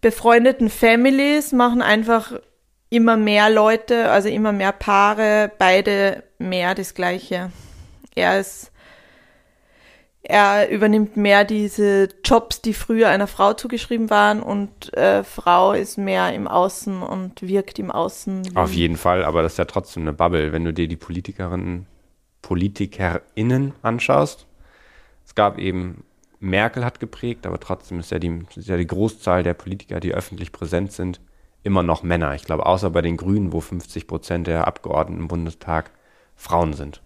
befreundeten 0.00 0.68
Families 0.68 1.52
machen 1.52 1.80
einfach 1.80 2.32
immer 2.90 3.16
mehr 3.16 3.50
Leute, 3.50 4.10
also 4.10 4.28
immer 4.28 4.52
mehr 4.52 4.72
Paare, 4.72 5.50
beide 5.58 6.22
mehr 6.38 6.74
das 6.74 6.94
Gleiche. 6.94 7.50
Er 8.14 8.40
ist, 8.40 8.72
er 10.22 10.70
übernimmt 10.70 11.16
mehr 11.16 11.44
diese 11.44 12.08
Jobs, 12.24 12.62
die 12.62 12.74
früher 12.74 13.08
einer 13.08 13.26
Frau 13.26 13.54
zugeschrieben 13.54 14.10
waren 14.10 14.42
und 14.42 14.92
äh, 14.94 15.22
Frau 15.24 15.72
ist 15.72 15.98
mehr 15.98 16.32
im 16.32 16.48
Außen 16.48 17.02
und 17.02 17.42
wirkt 17.42 17.78
im 17.78 17.90
Außen. 17.90 18.56
Auf 18.56 18.72
jeden 18.72 18.96
Fall, 18.96 19.24
aber 19.24 19.42
das 19.42 19.52
ist 19.52 19.58
ja 19.58 19.66
trotzdem 19.66 20.04
eine 20.04 20.12
Bubble, 20.12 20.52
wenn 20.52 20.64
du 20.64 20.72
dir 20.72 20.88
die 20.88 20.96
Politikerinnen, 20.96 21.86
PolitikerInnen 22.42 23.74
anschaust. 23.82 24.46
Es 25.26 25.34
gab 25.34 25.58
eben 25.58 26.04
Merkel 26.44 26.84
hat 26.84 27.00
geprägt, 27.00 27.46
aber 27.46 27.58
trotzdem 27.58 28.00
ist 28.00 28.10
ja, 28.10 28.18
die, 28.18 28.42
ist 28.54 28.68
ja 28.68 28.76
die 28.76 28.86
Großzahl 28.86 29.42
der 29.42 29.54
Politiker, 29.54 29.98
die 29.98 30.12
öffentlich 30.12 30.52
präsent 30.52 30.92
sind, 30.92 31.20
immer 31.62 31.82
noch 31.82 32.02
Männer. 32.02 32.34
Ich 32.34 32.44
glaube, 32.44 32.66
außer 32.66 32.90
bei 32.90 33.02
den 33.02 33.16
Grünen, 33.16 33.52
wo 33.52 33.60
50 33.60 34.06
Prozent 34.06 34.46
der 34.46 34.66
Abgeordneten 34.66 35.22
im 35.22 35.28
Bundestag 35.28 35.90
Frauen 36.36 36.74
sind. 36.74 37.00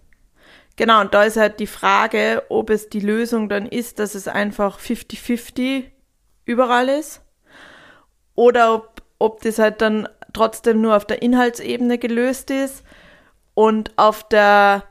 Genau, 0.79 1.01
und 1.01 1.13
da 1.13 1.25
ist 1.25 1.37
halt 1.37 1.59
die 1.59 1.67
Frage, 1.67 2.45
ob 2.51 2.71
es 2.71 2.89
die 2.89 3.01
Lösung 3.01 3.49
dann 3.49 3.67
ist, 3.67 3.99
dass 3.99 4.15
es 4.15 4.29
einfach 4.29 4.79
50-50 4.79 5.87
überall 6.45 6.89
ist 6.89 7.21
oder 8.37 8.73
ob, 8.75 9.03
ob 9.19 9.43
das 9.43 9.59
halt 9.59 9.83
dann 9.83 10.09
trotzdem 10.33 10.81
nur 10.81 10.97
auf 10.97 11.05
der 11.05 11.21
Inhaltsebene 11.21 11.99
gelöst 11.99 12.53
ist 12.53 12.85
und 13.55 13.91
auf 13.97 14.29
der 14.29 14.85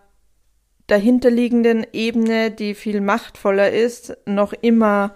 dahinterliegenden 0.88 1.88
Ebene, 1.94 2.52
die 2.52 2.76
viel 2.76 3.00
machtvoller 3.00 3.72
ist, 3.72 4.18
noch 4.26 4.52
immer 4.52 5.16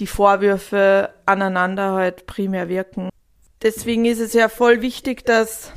die 0.00 0.08
Vorwürfe 0.08 1.10
aneinander 1.26 1.92
halt 1.92 2.26
primär 2.26 2.68
wirken. 2.68 3.08
Deswegen 3.62 4.04
ist 4.04 4.20
es 4.20 4.32
ja 4.32 4.48
voll 4.48 4.82
wichtig, 4.82 5.24
dass, 5.24 5.72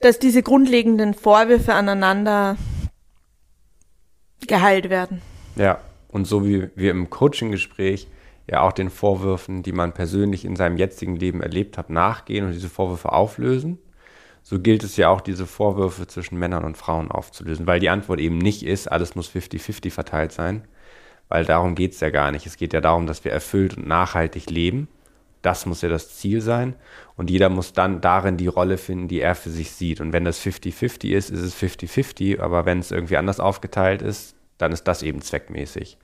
dass 0.00 0.18
diese 0.18 0.42
grundlegenden 0.42 1.14
Vorwürfe 1.14 1.74
aneinander 1.74 2.56
geheilt 4.46 4.90
werden. 4.90 5.20
Ja, 5.56 5.80
und 6.08 6.26
so 6.26 6.46
wie 6.46 6.70
wir 6.74 6.90
im 6.90 7.10
Coaching-Gespräch 7.10 8.08
ja 8.46 8.62
auch 8.62 8.72
den 8.72 8.90
Vorwürfen, 8.90 9.62
die 9.62 9.72
man 9.72 9.92
persönlich 9.92 10.44
in 10.44 10.56
seinem 10.56 10.78
jetzigen 10.78 11.16
Leben 11.16 11.42
erlebt 11.42 11.76
hat, 11.76 11.90
nachgehen 11.90 12.46
und 12.46 12.52
diese 12.52 12.68
Vorwürfe 12.68 13.12
auflösen, 13.12 13.78
so 14.42 14.58
gilt 14.58 14.82
es 14.82 14.96
ja 14.96 15.10
auch, 15.10 15.20
diese 15.20 15.46
Vorwürfe 15.46 16.06
zwischen 16.06 16.38
Männern 16.38 16.64
und 16.64 16.78
Frauen 16.78 17.10
aufzulösen, 17.10 17.66
weil 17.66 17.80
die 17.80 17.90
Antwort 17.90 18.20
eben 18.20 18.38
nicht 18.38 18.64
ist, 18.64 18.90
alles 18.90 19.14
muss 19.14 19.28
50-50 19.28 19.90
verteilt 19.90 20.32
sein, 20.32 20.66
weil 21.28 21.44
darum 21.44 21.74
geht 21.74 21.92
es 21.92 22.00
ja 22.00 22.08
gar 22.08 22.32
nicht. 22.32 22.46
Es 22.46 22.56
geht 22.56 22.72
ja 22.72 22.80
darum, 22.80 23.06
dass 23.06 23.24
wir 23.24 23.32
erfüllt 23.32 23.76
und 23.76 23.86
nachhaltig 23.86 24.48
leben. 24.48 24.88
Das 25.42 25.66
muss 25.66 25.82
ja 25.82 25.88
das 25.88 26.16
Ziel 26.16 26.40
sein. 26.40 26.74
Und 27.16 27.30
jeder 27.30 27.48
muss 27.48 27.72
dann 27.72 28.00
darin 28.00 28.36
die 28.36 28.46
Rolle 28.46 28.78
finden, 28.78 29.08
die 29.08 29.20
er 29.20 29.34
für 29.34 29.50
sich 29.50 29.70
sieht. 29.70 30.00
Und 30.00 30.12
wenn 30.12 30.24
das 30.24 30.40
50-50 30.40 31.10
ist, 31.10 31.30
ist 31.30 31.40
es 31.40 31.56
50-50. 31.56 32.40
Aber 32.40 32.66
wenn 32.66 32.78
es 32.80 32.90
irgendwie 32.90 33.16
anders 33.16 33.40
aufgeteilt 33.40 34.02
ist, 34.02 34.34
dann 34.58 34.72
ist 34.72 34.84
das 34.84 35.02
eben 35.02 35.20
zweckmäßig. 35.20 35.98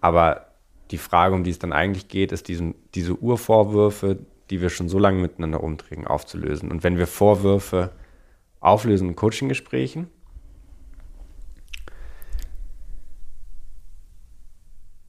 Aber 0.00 0.48
die 0.90 0.98
Frage, 0.98 1.34
um 1.34 1.44
die 1.44 1.50
es 1.50 1.58
dann 1.58 1.72
eigentlich 1.72 2.08
geht, 2.08 2.32
ist 2.32 2.48
diesen, 2.48 2.74
diese 2.94 3.14
Urvorwürfe, 3.14 4.18
die 4.50 4.60
wir 4.60 4.70
schon 4.70 4.88
so 4.88 4.98
lange 4.98 5.20
miteinander 5.20 5.62
umträgen, 5.62 6.06
aufzulösen. 6.06 6.70
Und 6.70 6.84
wenn 6.84 6.98
wir 6.98 7.06
Vorwürfe 7.06 7.92
auflösen 8.60 9.08
in 9.08 9.16
Coaching-Gesprächen, 9.16 10.08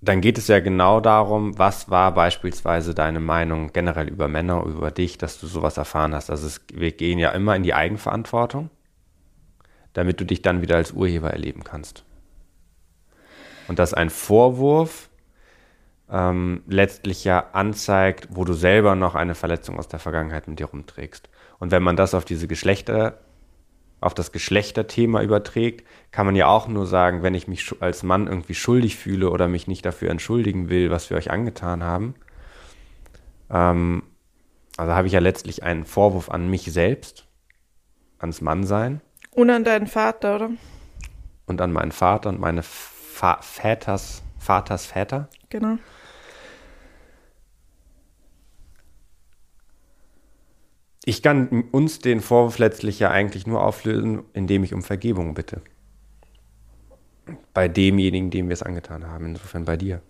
dann 0.08 0.22
geht 0.22 0.38
es 0.38 0.48
ja 0.48 0.60
genau 0.60 1.02
darum, 1.02 1.58
was 1.60 1.89
war 1.89 2.13
beispielsweise 2.13 2.96
deine 2.96 3.20
Meinung 3.20 3.74
generell 3.74 4.08
über 4.08 4.28
Männer, 4.28 4.63
über 4.63 4.89
dich, 4.89 5.17
dass 5.17 5.39
du 5.39 5.48
sowas 5.48 5.78
erfahren 5.78 6.13
hast. 6.15 6.30
Also 6.30 6.48
es, 6.48 6.62
wir 6.74 6.91
gehen 6.91 7.20
ja 7.20 7.32
immer 7.32 7.56
in 7.56 7.63
die 7.63 7.74
Eigenverantwortung, 7.74 8.70
damit 9.91 10.22
du 10.22 10.26
dich 10.26 10.41
dann 10.41 10.62
wieder 10.62 10.78
als 10.78 10.93
Urheber 10.93 11.32
erleben 11.32 11.63
kannst. 11.63 12.06
Und 13.67 13.80
dass 13.80 13.93
ein 13.93 14.10
Vorwurf 14.10 15.10
ähm, 16.10 16.63
letztlich 16.67 17.26
ja 17.26 17.50
anzeigt, 17.52 18.30
wo 18.32 18.46
du 18.46 18.54
selber 18.54 18.96
noch 18.96 19.13
eine 19.13 19.36
Verletzung 19.36 19.78
aus 19.78 19.89
der 19.89 20.00
Vergangenheit 20.00 20.48
mit 20.48 20.60
dir 20.60 20.67
rumträgst. 20.67 21.30
Und 21.60 21.72
wenn 21.72 21.84
man 21.84 21.98
das 21.98 22.13
auf 22.13 22.24
diese 22.24 22.48
Geschlechter, 22.48 23.20
auf 23.99 24.13
das 24.13 24.31
Geschlechterthema 24.31 25.21
überträgt, 25.21 25.88
kann 26.12 26.25
man 26.25 26.36
ja 26.36 26.47
auch 26.47 26.67
nur 26.67 26.86
sagen, 26.86 27.23
wenn 27.23 27.33
ich 27.33 27.47
mich 27.47 27.73
als 27.79 28.03
Mann 28.03 28.27
irgendwie 28.27 28.53
schuldig 28.53 28.95
fühle 28.95 29.29
oder 29.29 29.47
mich 29.47 29.67
nicht 29.67 29.86
dafür 29.86 30.12
entschuldigen 30.12 30.69
will, 30.69 30.91
was 30.91 31.10
wir 31.10 31.17
euch 31.17 31.31
angetan 31.31 31.83
haben, 31.83 32.15
ähm, 33.49 34.03
also 34.77 34.93
habe 34.93 35.07
ich 35.07 35.13
ja 35.13 35.19
letztlich 35.19 35.63
einen 35.63 35.86
Vorwurf 35.86 36.29
an 36.29 36.49
mich 36.49 36.71
selbst, 36.71 37.25
ans 38.19 38.41
Mannsein. 38.41 39.01
Und 39.31 39.49
an 39.49 39.63
deinen 39.63 39.88
Vater, 39.88 40.36
oder? 40.36 40.49
Und 41.47 41.62
an 41.62 41.71
meinen 41.71 41.91
Vater 41.91 42.29
und 42.29 42.39
meine 42.39 42.62
Fa 42.62 43.39
Väters, 43.41 44.21
Vaters 44.38 44.86
Väter. 44.86 45.29
Genau. 45.49 45.77
Ich 51.08 51.22
kann 51.22 51.63
uns 51.72 52.00
den 52.00 52.20
Vorwurf 52.20 52.58
letztlich 52.58 53.00
ja 53.00 53.10
eigentlich 53.10 53.48
nur 53.48 53.63
auflösen, 53.63 54.26
indem 54.34 54.65
ich 54.65 54.74
um 54.74 54.84
Vergebung 54.84 55.36
bitte. 55.36 55.62
Bei 57.54 57.70
demjenigen, 57.70 58.30
dem 58.30 58.50
wir 58.50 58.54
es 58.54 58.62
angetan 58.62 59.08
haben, 59.08 59.28
insofern 59.28 59.63
bei 59.63 59.78
dir. 59.78 60.02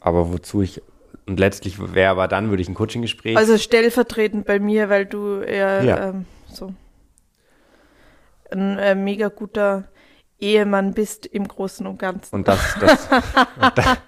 Aber 0.00 0.32
wozu 0.32 0.62
ich, 0.62 0.80
und 1.26 1.38
letztlich 1.38 1.78
wäre 1.92 2.10
aber 2.10 2.26
dann, 2.26 2.48
würde 2.48 2.62
ich 2.62 2.70
ein 2.70 2.74
Coaching-Gespräch. 2.74 3.36
Also 3.36 3.58
stellvertretend 3.58 4.46
bei 4.46 4.58
mir, 4.58 4.88
weil 4.88 5.04
du 5.04 5.40
eher 5.40 5.84
ja. 5.84 6.08
ähm, 6.08 6.24
so 6.50 6.72
ein 8.50 8.78
äh, 8.78 8.94
mega 8.94 9.28
guter 9.28 9.88
Ehemann 10.38 10.94
bist 10.94 11.26
im 11.26 11.46
Großen 11.46 11.86
und 11.86 11.98
Ganzen. 11.98 12.34
Und 12.34 12.48
das, 12.48 12.78
das, 12.80 13.08
und 13.60 13.76
das 13.76 13.98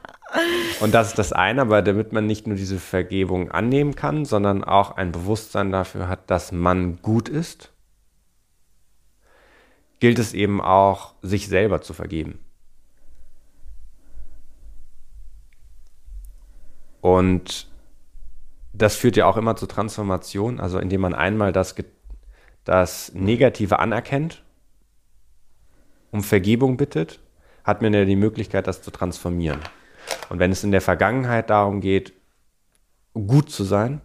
und 0.80 0.94
das 0.94 1.08
ist 1.08 1.18
das 1.18 1.32
eine, 1.32 1.62
aber 1.62 1.82
damit 1.82 2.12
man 2.12 2.26
nicht 2.26 2.46
nur 2.46 2.56
diese 2.56 2.78
Vergebung 2.78 3.50
annehmen 3.50 3.94
kann, 3.94 4.24
sondern 4.24 4.64
auch 4.64 4.96
ein 4.96 5.12
Bewusstsein 5.12 5.70
dafür 5.70 6.08
hat, 6.08 6.30
dass 6.30 6.52
man 6.52 7.00
gut 7.02 7.28
ist, 7.28 7.72
gilt 10.00 10.18
es 10.18 10.34
eben 10.34 10.60
auch, 10.60 11.14
sich 11.22 11.48
selber 11.48 11.80
zu 11.80 11.94
vergeben. 11.94 12.38
Und 17.00 17.68
das 18.72 18.96
führt 18.96 19.16
ja 19.16 19.26
auch 19.26 19.36
immer 19.36 19.56
zur 19.56 19.68
Transformation, 19.68 20.60
also 20.60 20.78
indem 20.78 21.02
man 21.02 21.14
einmal 21.14 21.52
das, 21.52 21.74
das 22.64 23.12
Negative 23.12 23.78
anerkennt, 23.78 24.42
um 26.10 26.22
Vergebung 26.22 26.76
bittet, 26.76 27.20
hat 27.64 27.82
man 27.82 27.92
ja 27.92 28.04
die 28.04 28.16
Möglichkeit, 28.16 28.66
das 28.66 28.82
zu 28.82 28.90
transformieren. 28.90 29.60
Und 30.32 30.38
wenn 30.38 30.50
es 30.50 30.64
in 30.64 30.70
der 30.70 30.80
Vergangenheit 30.80 31.50
darum 31.50 31.82
geht, 31.82 32.14
gut 33.12 33.50
zu 33.50 33.64
sein, 33.64 34.00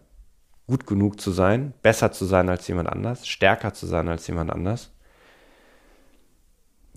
gut 0.67 0.85
genug 0.85 1.21
zu 1.21 1.31
sein, 1.31 1.73
besser 1.81 2.11
zu 2.11 2.25
sein 2.25 2.49
als 2.49 2.67
jemand 2.67 2.89
anders, 2.89 3.25
stärker 3.25 3.73
zu 3.73 3.85
sein 3.85 4.09
als 4.09 4.27
jemand 4.27 4.51
anders. 4.51 4.91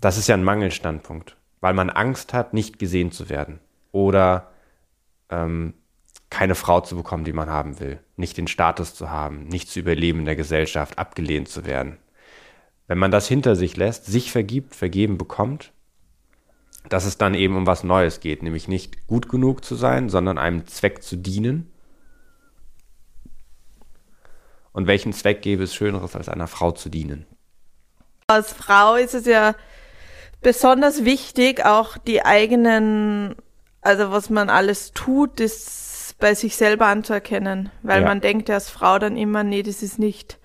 Das 0.01 0.17
ist 0.17 0.27
ja 0.27 0.35
ein 0.35 0.43
Mangelstandpunkt, 0.43 1.37
weil 1.61 1.73
man 1.73 1.89
Angst 1.89 2.33
hat, 2.33 2.53
nicht 2.53 2.77
gesehen 2.77 3.13
zu 3.13 3.29
werden 3.29 3.61
oder 3.93 4.51
ähm, 5.29 5.75
keine 6.29 6.53
Frau 6.53 6.81
zu 6.81 6.97
bekommen, 6.97 7.23
die 7.23 7.31
man 7.31 7.49
haben 7.49 7.79
will, 7.79 8.01
nicht 8.17 8.35
den 8.35 8.47
Status 8.49 8.95
zu 8.95 9.11
haben, 9.11 9.45
nicht 9.45 9.69
zu 9.69 9.79
überleben 9.79 10.19
in 10.19 10.25
der 10.25 10.35
Gesellschaft, 10.35 10.99
abgelehnt 10.99 11.47
zu 11.47 11.63
werden. 11.63 11.99
Wenn 12.87 12.97
man 12.97 13.11
das 13.11 13.29
hinter 13.29 13.55
sich 13.55 13.77
lässt, 13.77 14.07
sich 14.07 14.29
vergibt, 14.29 14.75
vergeben 14.75 15.17
bekommt, 15.17 15.71
dass 16.89 17.05
es 17.05 17.17
dann 17.17 17.33
eben 17.33 17.55
um 17.55 17.67
was 17.67 17.83
Neues 17.83 18.19
geht, 18.19 18.43
nämlich 18.43 18.67
nicht 18.67 19.07
gut 19.07 19.29
genug 19.29 19.63
zu 19.63 19.75
sein, 19.75 20.09
sondern 20.09 20.37
einem 20.37 20.67
Zweck 20.67 21.03
zu 21.03 21.15
dienen. 21.15 21.71
Und 24.73 24.87
welchen 24.87 25.13
Zweck 25.13 25.41
gäbe 25.41 25.63
es 25.63 25.75
Schöneres, 25.75 26.15
als 26.15 26.29
einer 26.29 26.47
Frau 26.47 26.71
zu 26.71 26.89
dienen? 26.89 27.25
Als 28.27 28.53
Frau 28.53 28.95
ist 28.95 29.13
es 29.13 29.25
ja 29.25 29.55
besonders 30.41 31.03
wichtig, 31.03 31.65
auch 31.65 31.97
die 31.97 32.23
eigenen, 32.23 33.35
also 33.81 34.11
was 34.11 34.29
man 34.29 34.49
alles 34.49 34.91
tut, 34.91 35.39
das 35.39 36.15
bei 36.19 36.35
sich 36.35 36.55
selber 36.55 36.87
anzuerkennen. 36.87 37.69
Weil 37.83 38.01
ja. 38.01 38.07
man 38.07 38.21
denkt 38.21 38.49
als 38.49 38.69
Frau 38.69 38.97
dann 38.99 39.17
immer, 39.17 39.43
nee, 39.43 39.63
das 39.63 39.83
ist 39.83 39.99
nicht 39.99 40.39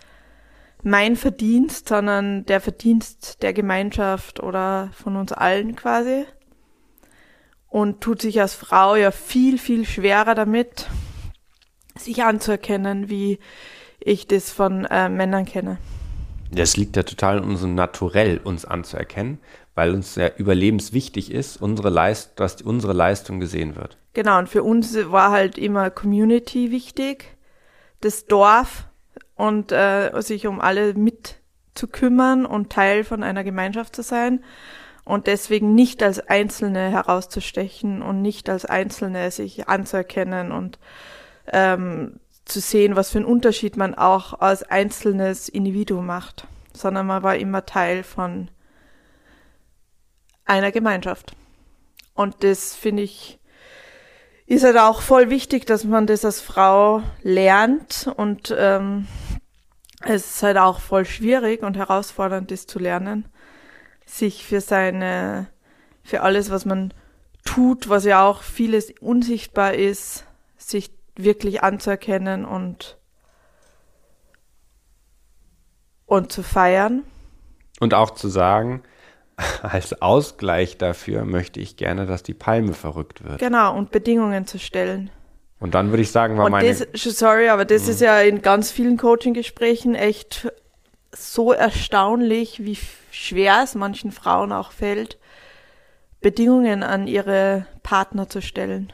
mein 0.86 1.16
Verdienst, 1.16 1.88
sondern 1.88 2.46
der 2.46 2.60
Verdienst 2.60 3.42
der 3.42 3.52
Gemeinschaft 3.52 4.40
oder 4.40 4.90
von 4.92 5.16
uns 5.16 5.32
allen 5.32 5.74
quasi. 5.74 6.24
Und 7.66 8.00
tut 8.00 8.22
sich 8.22 8.40
als 8.40 8.54
Frau 8.54 8.94
ja 8.94 9.10
viel, 9.10 9.58
viel 9.58 9.84
schwerer 9.84 10.36
damit, 10.36 10.86
sich 11.98 12.22
anzuerkennen, 12.22 13.10
wie 13.10 13.40
ich 13.98 14.28
das 14.28 14.52
von 14.52 14.84
äh, 14.84 15.08
Männern 15.08 15.44
kenne. 15.44 15.78
Das 16.52 16.76
liegt 16.76 16.94
ja 16.94 17.02
total 17.02 17.38
in 17.38 17.44
unserem 17.44 17.74
Naturell, 17.74 18.38
uns 18.38 18.64
anzuerkennen, 18.64 19.40
weil 19.74 19.92
uns 19.92 20.14
ja 20.14 20.30
überlebenswichtig 20.36 21.32
ist, 21.32 21.60
unsere 21.60 21.90
Leist 21.90 22.38
dass 22.38 22.62
unsere 22.62 22.92
Leistung 22.92 23.40
gesehen 23.40 23.74
wird. 23.74 23.98
Genau, 24.12 24.38
und 24.38 24.48
für 24.48 24.62
uns 24.62 24.96
war 25.10 25.32
halt 25.32 25.58
immer 25.58 25.90
Community 25.90 26.70
wichtig, 26.70 27.36
das 28.00 28.26
Dorf 28.26 28.86
und 29.36 29.70
äh, 29.70 30.10
sich 30.22 30.46
um 30.46 30.60
alle 30.60 30.94
mitzukümmern 30.94 32.44
und 32.46 32.72
Teil 32.72 33.04
von 33.04 33.22
einer 33.22 33.44
Gemeinschaft 33.44 33.94
zu 33.94 34.02
sein 34.02 34.42
und 35.04 35.28
deswegen 35.28 35.74
nicht 35.74 36.02
als 36.02 36.18
Einzelne 36.18 36.90
herauszustechen 36.90 38.02
und 38.02 38.22
nicht 38.22 38.48
als 38.48 38.64
Einzelne 38.64 39.30
sich 39.30 39.68
anzuerkennen 39.68 40.50
und 40.50 40.78
ähm, 41.52 42.18
zu 42.44 42.60
sehen, 42.60 42.96
was 42.96 43.10
für 43.10 43.18
einen 43.18 43.26
Unterschied 43.26 43.76
man 43.76 43.94
auch 43.94 44.40
als 44.40 44.62
einzelnes 44.64 45.48
Individuum 45.48 46.06
macht, 46.06 46.46
sondern 46.72 47.06
man 47.06 47.22
war 47.22 47.36
immer 47.36 47.66
Teil 47.66 48.02
von 48.02 48.48
einer 50.44 50.72
Gemeinschaft. 50.72 51.36
Und 52.14 52.42
das 52.42 52.74
finde 52.74 53.02
ich 53.02 53.38
ist 54.46 54.64
halt 54.64 54.78
auch 54.78 55.02
voll 55.02 55.28
wichtig, 55.28 55.66
dass 55.66 55.82
man 55.82 56.06
das 56.06 56.24
als 56.24 56.40
Frau 56.40 57.02
lernt 57.22 58.08
und 58.16 58.54
ähm, 58.56 59.08
es 60.02 60.36
ist 60.36 60.42
halt 60.42 60.58
auch 60.58 60.80
voll 60.80 61.04
schwierig 61.04 61.62
und 61.62 61.76
herausfordernd, 61.76 62.50
das 62.50 62.66
zu 62.66 62.78
lernen, 62.78 63.26
sich 64.04 64.44
für 64.44 64.60
seine, 64.60 65.48
für 66.02 66.22
alles, 66.22 66.50
was 66.50 66.64
man 66.64 66.92
tut, 67.44 67.88
was 67.88 68.04
ja 68.04 68.26
auch 68.26 68.42
vieles 68.42 68.92
unsichtbar 69.00 69.74
ist, 69.74 70.24
sich 70.56 70.90
wirklich 71.16 71.62
anzuerkennen 71.62 72.44
und, 72.44 72.98
und 76.04 76.30
zu 76.30 76.42
feiern. 76.42 77.02
Und 77.80 77.94
auch 77.94 78.10
zu 78.10 78.28
sagen, 78.28 78.82
als 79.62 80.00
Ausgleich 80.02 80.78
dafür 80.78 81.24
möchte 81.24 81.60
ich 81.60 81.76
gerne, 81.76 82.06
dass 82.06 82.22
die 82.22 82.34
Palme 82.34 82.74
verrückt 82.74 83.24
wird. 83.24 83.38
Genau, 83.38 83.76
und 83.76 83.90
Bedingungen 83.90 84.46
zu 84.46 84.58
stellen. 84.58 85.10
Und 85.66 85.74
dann 85.74 85.90
würde 85.90 86.02
ich 86.02 86.12
sagen, 86.12 86.38
war 86.38 86.44
und 86.44 86.52
meine. 86.52 86.72
Das, 86.72 87.02
sorry, 87.02 87.48
aber 87.48 87.64
das 87.64 87.86
mhm. 87.86 87.90
ist 87.90 88.00
ja 88.00 88.20
in 88.20 88.40
ganz 88.40 88.70
vielen 88.70 88.96
Coaching-Gesprächen 88.96 89.96
echt 89.96 90.46
so 91.12 91.50
erstaunlich, 91.50 92.64
wie 92.64 92.78
schwer 93.10 93.62
es 93.64 93.74
manchen 93.74 94.12
Frauen 94.12 94.52
auch 94.52 94.70
fällt, 94.70 95.18
Bedingungen 96.20 96.84
an 96.84 97.08
ihre 97.08 97.66
Partner 97.82 98.28
zu 98.28 98.40
stellen. 98.42 98.92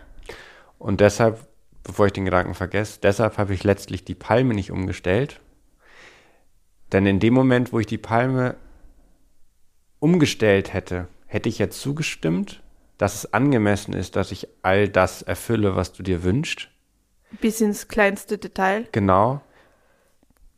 Und 0.78 1.02
deshalb, 1.02 1.46
bevor 1.84 2.06
ich 2.06 2.14
den 2.14 2.24
Gedanken 2.24 2.54
vergesse, 2.54 3.00
deshalb 3.02 3.36
habe 3.36 3.52
ich 3.52 3.64
letztlich 3.64 4.06
die 4.06 4.14
Palme 4.14 4.54
nicht 4.54 4.70
umgestellt. 4.70 5.40
Denn 6.90 7.04
in 7.04 7.20
dem 7.20 7.34
Moment, 7.34 7.74
wo 7.74 7.80
ich 7.80 7.86
die 7.86 7.98
Palme 7.98 8.54
umgestellt 9.98 10.72
hätte, 10.72 11.08
hätte 11.26 11.50
ich 11.50 11.58
jetzt 11.58 11.82
zugestimmt, 11.82 12.62
dass 13.02 13.16
es 13.16 13.32
angemessen 13.32 13.94
ist, 13.94 14.14
dass 14.14 14.30
ich 14.30 14.46
all 14.62 14.88
das 14.88 15.22
erfülle, 15.22 15.74
was 15.74 15.92
du 15.92 16.04
dir 16.04 16.22
wünschst. 16.22 16.68
Bis 17.40 17.60
ins 17.60 17.88
kleinste 17.88 18.38
Detail. 18.38 18.86
Genau. 18.92 19.40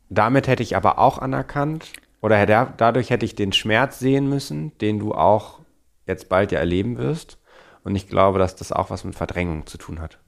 Damit 0.09 0.47
hätte 0.47 0.61
ich 0.61 0.75
aber 0.75 0.99
auch 0.99 1.17
anerkannt, 1.17 1.91
oder 2.21 2.37
hätte, 2.37 2.71
dadurch 2.77 3.09
hätte 3.09 3.25
ich 3.25 3.33
den 3.33 3.51
Schmerz 3.51 3.97
sehen 3.97 4.29
müssen, 4.29 4.77
den 4.77 4.99
du 4.99 5.15
auch 5.15 5.61
jetzt 6.05 6.29
bald 6.29 6.51
ja 6.51 6.59
erleben 6.59 6.99
wirst. 6.99 7.39
Und 7.83 7.95
ich 7.95 8.07
glaube, 8.07 8.37
dass 8.37 8.55
das 8.55 8.71
auch 8.71 8.91
was 8.91 9.03
mit 9.05 9.15
Verdrängung 9.15 9.65
zu 9.65 9.79
tun 9.79 9.99
hat. 9.99 10.19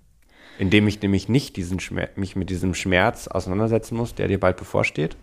Indem 0.57 0.87
ich 0.87 0.99
nämlich 0.99 1.29
nicht 1.29 1.55
diesen 1.55 1.79
Schmerz, 1.79 2.17
mich 2.17 2.35
mit 2.35 2.49
diesem 2.49 2.73
Schmerz 2.73 3.27
auseinandersetzen 3.27 3.95
muss, 3.95 4.15
der 4.15 4.27
dir 4.27 4.39
bald 4.39 4.57
bevorsteht, 4.57 5.17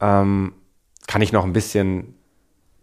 ähm, 0.00 0.54
kann 1.08 1.22
ich 1.22 1.32
noch 1.32 1.44
ein 1.44 1.52
bisschen 1.52 2.15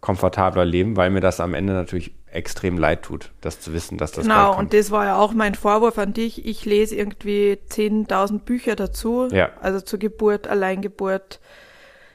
komfortabler 0.04 0.66
leben, 0.66 0.98
weil 0.98 1.08
mir 1.08 1.22
das 1.22 1.40
am 1.40 1.54
Ende 1.54 1.72
natürlich 1.72 2.12
extrem 2.30 2.76
leid 2.76 3.00
tut, 3.04 3.30
das 3.40 3.60
zu 3.60 3.72
wissen, 3.72 3.96
dass 3.96 4.12
das 4.12 4.24
Genau, 4.24 4.54
und 4.54 4.74
das 4.74 4.90
war 4.90 5.06
ja 5.06 5.16
auch 5.16 5.32
mein 5.32 5.54
Vorwurf 5.54 5.96
an 5.96 6.12
dich. 6.12 6.44
Ich 6.44 6.66
lese 6.66 6.94
irgendwie 6.94 7.56
10.000 7.70 8.40
Bücher 8.40 8.76
dazu, 8.76 9.28
ja. 9.32 9.48
also 9.62 9.80
zur 9.80 9.98
Geburt, 9.98 10.46
Alleingeburt, 10.46 11.40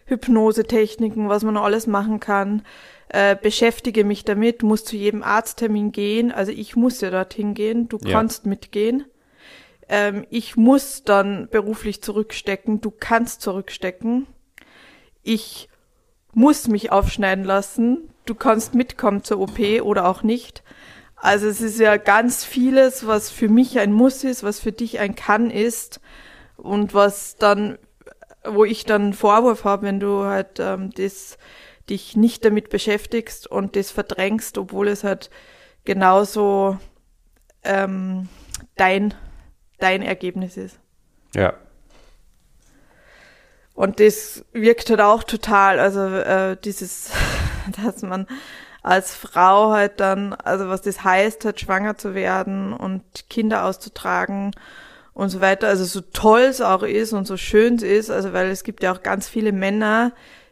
Hypnosetechniken, 0.06 1.30
was 1.30 1.41
man 1.43 1.58
alles 1.58 1.88
machen 1.88 2.19
kann. 2.19 2.62
Äh, 3.08 3.36
beschäftige 3.36 4.04
mich 4.04 4.23
damit, 4.23 4.62
muss 4.62 4.86
zu 4.86 4.95
jedem 4.95 5.23
Arzttermin 5.23 5.91
gehen. 5.91 6.32
Also 6.32 6.52
ich 6.52 6.75
muss 6.75 7.02
ja 7.02 7.10
dorthin 7.10 7.56
gehen, 7.56 7.89
du 7.89 7.97
ja. 8.04 8.12
kannst 8.12 8.45
mitgehen. 8.45 9.06
Ähm, 9.88 10.28
ich 10.30 10.56
muss 10.56 11.06
dann 11.06 11.47
beruflich 11.49 12.04
zurückstecken, 12.04 12.82
du 12.82 12.91
kannst 12.91 13.41
zurückstecken. 13.41 14.28
Ich 15.23 15.69
muss 16.34 16.68
mich 16.68 16.92
aufschneiden 16.92 17.44
lassen. 17.44 18.10
Du 18.26 18.36
kannst 18.36 18.76
mitkommen 18.76 19.24
zur 19.24 19.39
OP 19.39 19.60
oder 19.82 20.08
auch 20.08 20.24
nicht. 20.24 20.63
Also 21.15 21.48
es 21.48 21.62
ist 21.62 21.80
ja 21.80 21.98
ganz 21.98 22.46
vieles, 22.46 23.06
was 23.06 23.30
für 23.30 23.50
mich 23.50 23.80
ein 23.80 23.92
Muss 23.92 24.24
ist, 24.24 24.44
was 24.44 24.60
für 24.60 24.72
dich 24.72 25.00
ein 25.00 25.15
Kann 25.15 25.52
ist 25.52 26.00
und 26.56 26.94
was 26.94 27.36
dann, 27.36 27.78
wo 28.46 28.63
ich 28.63 28.86
dann 28.86 29.13
Vorwurf 29.13 29.65
habe, 29.65 29.84
wenn 29.84 30.00
du 30.00 30.24
halt 30.24 30.60
ähm, 30.60 30.92
das 30.96 31.38
dich 31.89 32.15
nicht 32.15 32.46
damit 32.46 32.70
beschäftigst 32.70 33.48
und 33.48 33.76
das 33.76 33.92
verdrängst, 33.92 34.58
obwohl 34.58 34.88
es 34.88 35.04
halt 35.04 35.30
genauso 35.84 36.78
ähm, 37.63 38.30
dein 38.78 39.13
dein 39.80 40.02
Ergebnis 40.02 40.56
ist. 40.58 40.80
Ja, 41.34 41.54
und 43.80 44.02
das 44.02 44.44
wirkt 44.52 44.89
halt 44.89 45.00
auch 45.00 45.24
total, 45.24 45.80
also 45.80 46.02
äh, 46.02 46.58
dieses, 46.62 47.12
dass 47.82 48.02
man 48.02 48.28
als 48.84 49.15
Frau 49.15 49.72
halt 49.72 50.02
dann, 50.02 50.34
also 50.34 50.68
was 50.68 50.82
das 50.82 51.06
heißt, 51.06 51.46
halt 51.46 51.62
schwanger 51.62 51.96
zu 51.96 52.13
werden 52.13 52.74
und 52.74 53.02
Kinder 53.30 53.63
auszutragen 53.63 54.52
und 55.13 55.30
so 55.30 55.39
weiter. 55.39 55.70
Also 55.70 55.86
so 55.86 56.02
toll 56.02 56.42
es 56.42 56.60
auch 56.60 56.84
ist 56.84 57.13
und 57.13 57.26
so 57.26 57.38
schön 57.38 57.76
es 57.76 57.84
ist, 57.84 58.10
also 58.10 58.34
weil 58.34 58.48
es 58.48 58.65
gibt 58.65 58.84
ja 58.84 58.92
auch 58.92 59.02
ganz 59.02 59.30
viele 59.30 59.54
Männer, 59.54 60.12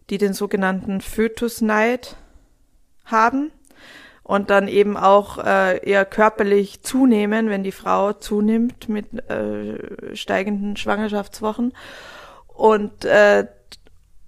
die 0.10 0.20
den 0.20 0.32
sogenannten 0.32 1.02
Fötusneid 1.02 2.16
haben 3.04 3.52
und 4.24 4.50
dann 4.50 4.70
eben 4.70 4.96
auch 4.96 5.38
äh, 5.38 5.86
eher 5.86 6.06
körperlich 6.06 6.82
zunehmen, 6.82 7.50
wenn 7.50 7.66
die 7.66 7.74
Frau 7.74 8.14
zunimmt 8.14 8.88
mit 8.88 9.30
äh, 9.30 10.16
steigenden 10.16 10.78
Schwangerschaftswochen 10.78 11.74
und 12.58 13.06
äh, 13.06 13.48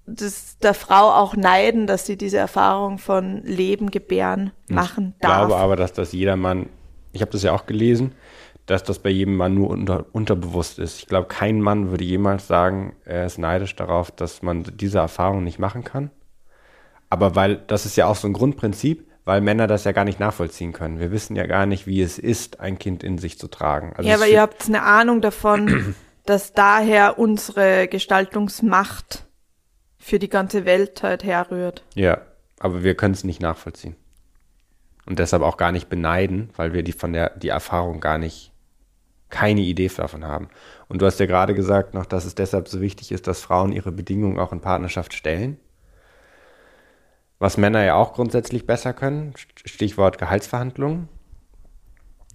das 0.05 0.57
der 0.59 0.73
Frau 0.73 1.11
auch 1.11 1.35
neiden, 1.35 1.87
dass 1.87 2.05
sie 2.05 2.17
diese 2.17 2.37
Erfahrung 2.37 2.97
von 2.97 3.43
Leben, 3.43 3.91
Gebären 3.91 4.51
machen 4.67 5.13
ich 5.15 5.21
darf. 5.21 5.41
Ich 5.43 5.47
glaube 5.47 5.61
aber, 5.61 5.75
dass 5.75 5.93
das 5.93 6.11
jeder 6.11 6.35
Mann, 6.35 6.69
ich 7.11 7.21
habe 7.21 7.31
das 7.31 7.43
ja 7.43 7.53
auch 7.53 7.65
gelesen, 7.65 8.13
dass 8.65 8.83
das 8.83 8.99
bei 8.99 9.09
jedem 9.09 9.35
Mann 9.35 9.55
nur 9.55 9.69
unter, 9.69 10.05
unterbewusst 10.11 10.77
ist. 10.77 10.99
Ich 10.99 11.07
glaube, 11.07 11.27
kein 11.27 11.59
Mann 11.59 11.89
würde 11.89 12.03
jemals 12.03 12.47
sagen, 12.47 12.95
er 13.03 13.25
ist 13.25 13.39
neidisch 13.39 13.75
darauf, 13.75 14.11
dass 14.11 14.43
man 14.43 14.63
diese 14.63 14.99
Erfahrung 14.99 15.43
nicht 15.43 15.57
machen 15.57 15.83
kann. 15.83 16.11
Aber 17.09 17.35
weil, 17.35 17.55
das 17.67 17.87
ist 17.87 17.95
ja 17.95 18.05
auch 18.05 18.15
so 18.15 18.27
ein 18.27 18.33
Grundprinzip, 18.33 19.07
weil 19.25 19.41
Männer 19.41 19.65
das 19.65 19.85
ja 19.85 19.91
gar 19.91 20.05
nicht 20.05 20.19
nachvollziehen 20.19 20.73
können. 20.73 20.99
Wir 20.99 21.11
wissen 21.11 21.35
ja 21.35 21.47
gar 21.47 21.65
nicht, 21.65 21.87
wie 21.87 22.01
es 22.01 22.19
ist, 22.19 22.59
ein 22.59 22.77
Kind 22.77 23.03
in 23.03 23.17
sich 23.17 23.39
zu 23.39 23.47
tragen. 23.47 23.93
Also 23.95 24.07
ja, 24.07 24.15
aber 24.15 24.27
ihr 24.27 24.41
habt 24.41 24.67
eine 24.67 24.83
Ahnung 24.83 25.21
davon, 25.21 25.95
dass 26.29 26.53
daher 26.53 27.17
unsere 27.17 27.87
Gestaltungsmacht 27.87 29.25
für 29.97 30.19
die 30.19 30.29
ganze 30.29 30.63
Welt 30.63 31.01
halt 31.01 31.23
herrührt. 31.23 31.83
Ja, 31.95 32.21
aber 32.59 32.83
wir 32.83 32.93
können 32.93 33.15
es 33.15 33.23
nicht 33.23 33.41
nachvollziehen. 33.41 33.95
Und 35.07 35.17
deshalb 35.17 35.41
auch 35.41 35.57
gar 35.57 35.71
nicht 35.71 35.89
beneiden, 35.89 36.51
weil 36.55 36.71
wir 36.73 36.83
die 36.83 36.91
von 36.91 37.13
der, 37.13 37.31
die 37.31 37.47
Erfahrung 37.47 37.99
gar 37.99 38.19
nicht, 38.19 38.51
keine 39.29 39.61
Idee 39.61 39.87
davon 39.87 40.23
haben. 40.23 40.49
Und 40.87 41.01
du 41.01 41.07
hast 41.07 41.19
ja 41.19 41.25
gerade 41.25 41.55
gesagt 41.55 41.95
noch, 41.95 42.05
dass 42.05 42.25
es 42.25 42.35
deshalb 42.35 42.67
so 42.67 42.79
wichtig 42.79 43.11
ist, 43.11 43.25
dass 43.25 43.41
Frauen 43.41 43.71
ihre 43.71 43.91
Bedingungen 43.91 44.39
auch 44.39 44.51
in 44.51 44.61
Partnerschaft 44.61 45.13
stellen. 45.13 45.57
Was 47.39 47.57
Männer 47.57 47.83
ja 47.83 47.95
auch 47.95 48.13
grundsätzlich 48.13 48.67
besser 48.67 48.93
können, 48.93 49.33
Stichwort 49.65 50.19
Gehaltsverhandlungen, 50.19 51.09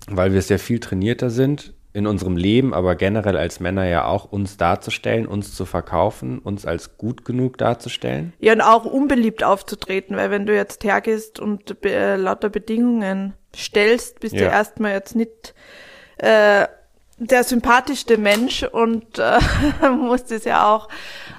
weil 0.09 0.33
wir 0.33 0.43
sehr 0.43 0.59
viel 0.59 0.81
trainierter 0.81 1.31
sind, 1.31 1.74
in 1.95 2.09
unserem 2.09 2.37
Leben, 2.37 2.75
aber 2.75 2.97
generell 2.97 3.37
als 3.37 3.61
Männer 3.61 3.87
ja 3.87 4.05
auch 4.05 4.25
uns 4.25 4.57
darzustellen, 4.57 5.27
uns 5.27 5.55
zu 5.55 5.65
verkaufen, 5.65 6.41
uns 6.41 6.67
als 6.67 6.99
gut 6.99 7.25
genug 7.25 7.57
darzustellen. 7.57 8.33
Ja, 8.41 8.53
und 8.53 8.61
auch 8.63 8.85
unbeliebt 8.85 9.45
aufzutreten, 9.45 10.17
weil 10.17 10.33
wenn 10.33 10.45
du 10.45 10.55
jetzt 10.55 10.83
hergehst 10.83 11.39
und 11.39 11.85
äh, 11.87 12.17
lauter 12.17 12.49
Bedingungen 12.51 13.35
stellst, 13.55 14.19
bist 14.19 14.35
ja. 14.35 14.41
du 14.41 14.47
erstmal 14.51 14.91
jetzt 14.91 15.15
nicht 15.15 15.55
äh, 16.19 16.67
der 17.19 17.45
sympathischste 17.45 18.19
Mensch 18.19 18.65
und 18.65 19.21
äh, 19.21 19.39
musst 19.97 20.33
es 20.33 20.45
ja 20.45 20.75
auch 20.75 20.89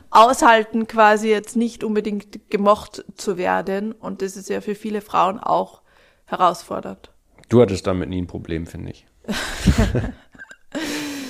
aushalten, 0.10 0.88
quasi 0.88 1.30
jetzt 1.30 1.58
nicht 1.58 1.84
unbedingt 1.84 2.50
gemocht 2.50 3.04
zu 3.16 3.38
werden. 3.38 3.92
Und 3.92 4.22
das 4.22 4.38
ist 4.38 4.50
ja 4.50 4.62
für 4.62 4.76
viele 4.76 5.02
Frauen 5.02 5.38
auch 5.38 5.82
herausfordernd. 6.24 7.12
Du 7.50 7.62
hattest 7.62 7.86
damit 7.86 8.08
nie 8.08 8.22
ein 8.22 8.28
Problem, 8.28 8.68
finde 8.68 8.92
ich. 8.92 9.06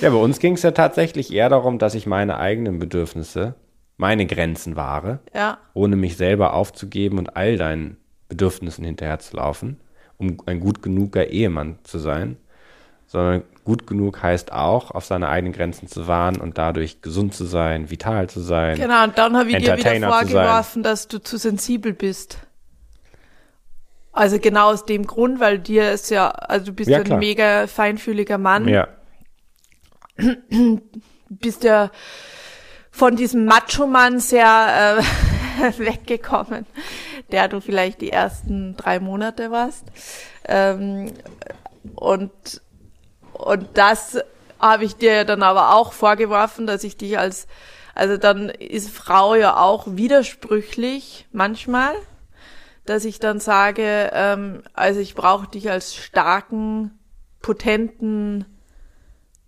Ja, 0.00 0.10
bei 0.10 0.16
uns 0.16 0.38
ging 0.40 0.54
es 0.54 0.62
ja 0.62 0.72
tatsächlich 0.72 1.32
eher 1.32 1.48
darum, 1.48 1.78
dass 1.78 1.94
ich 1.94 2.06
meine 2.06 2.38
eigenen 2.38 2.78
Bedürfnisse, 2.78 3.54
meine 3.96 4.26
Grenzen 4.26 4.76
wahre, 4.76 5.20
ja. 5.34 5.58
ohne 5.74 5.96
mich 5.96 6.16
selber 6.16 6.52
aufzugeben 6.54 7.18
und 7.18 7.36
all 7.36 7.56
deinen 7.56 7.96
Bedürfnissen 8.28 8.84
hinterherzulaufen, 8.84 9.80
um 10.18 10.36
ein 10.46 10.60
gut 10.60 10.82
genuger 10.82 11.28
Ehemann 11.28 11.78
zu 11.82 11.98
sein. 11.98 12.36
Sondern 13.08 13.44
gut 13.64 13.86
genug 13.86 14.20
heißt 14.20 14.52
auch, 14.52 14.90
auf 14.90 15.04
seine 15.04 15.28
eigenen 15.28 15.52
Grenzen 15.52 15.86
zu 15.86 16.08
wahren 16.08 16.40
und 16.40 16.58
dadurch 16.58 17.02
gesund 17.02 17.34
zu 17.34 17.44
sein, 17.44 17.88
vital 17.88 18.28
zu 18.28 18.40
sein. 18.40 18.76
Genau, 18.76 19.04
und 19.04 19.16
dann 19.16 19.36
habe 19.36 19.48
ich 19.48 19.58
dir 19.58 19.76
wieder 19.76 20.10
vorgeworfen, 20.10 20.82
dass 20.82 21.06
du 21.06 21.22
zu 21.22 21.36
sensibel 21.36 21.92
bist. 21.92 22.38
Also 24.10 24.40
genau 24.40 24.70
aus 24.72 24.86
dem 24.86 25.06
Grund, 25.06 25.38
weil 25.38 25.60
dir 25.60 25.92
ist 25.92 26.10
ja, 26.10 26.30
also 26.30 26.66
du 26.66 26.72
bist 26.72 26.90
ja, 26.90 26.98
ein 26.98 27.18
mega 27.20 27.68
feinfühliger 27.68 28.38
Mann. 28.38 28.66
Ja 28.66 28.88
bist 31.28 31.64
ja 31.64 31.90
von 32.90 33.16
diesem 33.16 33.44
Macho-Mann 33.44 34.20
sehr 34.20 35.02
äh, 35.58 35.78
weggekommen, 35.78 36.66
der 37.30 37.48
du 37.48 37.60
vielleicht 37.60 38.00
die 38.00 38.10
ersten 38.10 38.76
drei 38.76 39.00
Monate 39.00 39.50
warst. 39.50 39.84
Ähm, 40.44 41.12
und, 41.94 42.32
und 43.32 43.68
das 43.74 44.18
habe 44.58 44.84
ich 44.84 44.96
dir 44.96 45.24
dann 45.24 45.42
aber 45.42 45.74
auch 45.74 45.92
vorgeworfen, 45.92 46.66
dass 46.66 46.84
ich 46.84 46.96
dich 46.96 47.18
als, 47.18 47.46
also 47.94 48.16
dann 48.16 48.48
ist 48.48 48.90
Frau 48.90 49.34
ja 49.34 49.56
auch 49.56 49.84
widersprüchlich 49.88 51.26
manchmal, 51.32 51.94
dass 52.86 53.04
ich 53.04 53.18
dann 53.18 53.40
sage, 53.40 54.10
ähm, 54.14 54.62
also 54.72 55.00
ich 55.00 55.14
brauche 55.14 55.48
dich 55.48 55.70
als 55.70 55.94
starken, 55.94 56.98
potenten, 57.42 58.55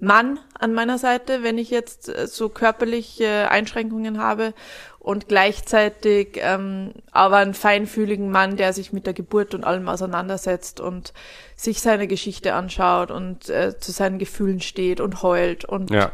Mann 0.01 0.39
an 0.59 0.75
meiner 0.75 0.99
Seite, 0.99 1.43
wenn 1.43 1.59
ich 1.59 1.71
jetzt 1.71 2.09
äh, 2.09 2.27
so 2.27 2.49
körperliche 2.49 3.51
Einschränkungen 3.51 4.19
habe 4.19 4.55
und 5.01 5.27
gleichzeitig 5.27 6.39
ähm, 6.41 6.93
aber 7.11 7.39
einen 7.39 7.55
feinfühligen 7.55 8.31
Mann, 8.31 8.57
der 8.57 8.73
sich 8.73 8.93
mit 8.93 9.07
der 9.07 9.15
Geburt 9.15 9.55
und 9.55 9.65
allem 9.65 9.89
auseinandersetzt 9.89 10.81
und 10.81 11.13
sich 11.57 11.81
seine 11.81 12.07
Geschichte 12.07 12.55
anschaut 12.55 13.11
und 13.11 13.49
äh, 13.49 13.79
zu 13.79 13.91
seinen 13.91 14.19
Gefühlen 14.19 14.61
steht 14.61 15.01
und 15.01 15.23
heult 15.23 15.65
und 15.65 15.91
ja. 15.91 16.13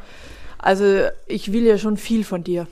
also 0.58 0.84
ich 1.26 1.52
will 1.52 1.64
ja 1.64 1.76
schon 1.76 1.96
viel 1.96 2.24
von 2.24 2.42
dir. 2.42 2.66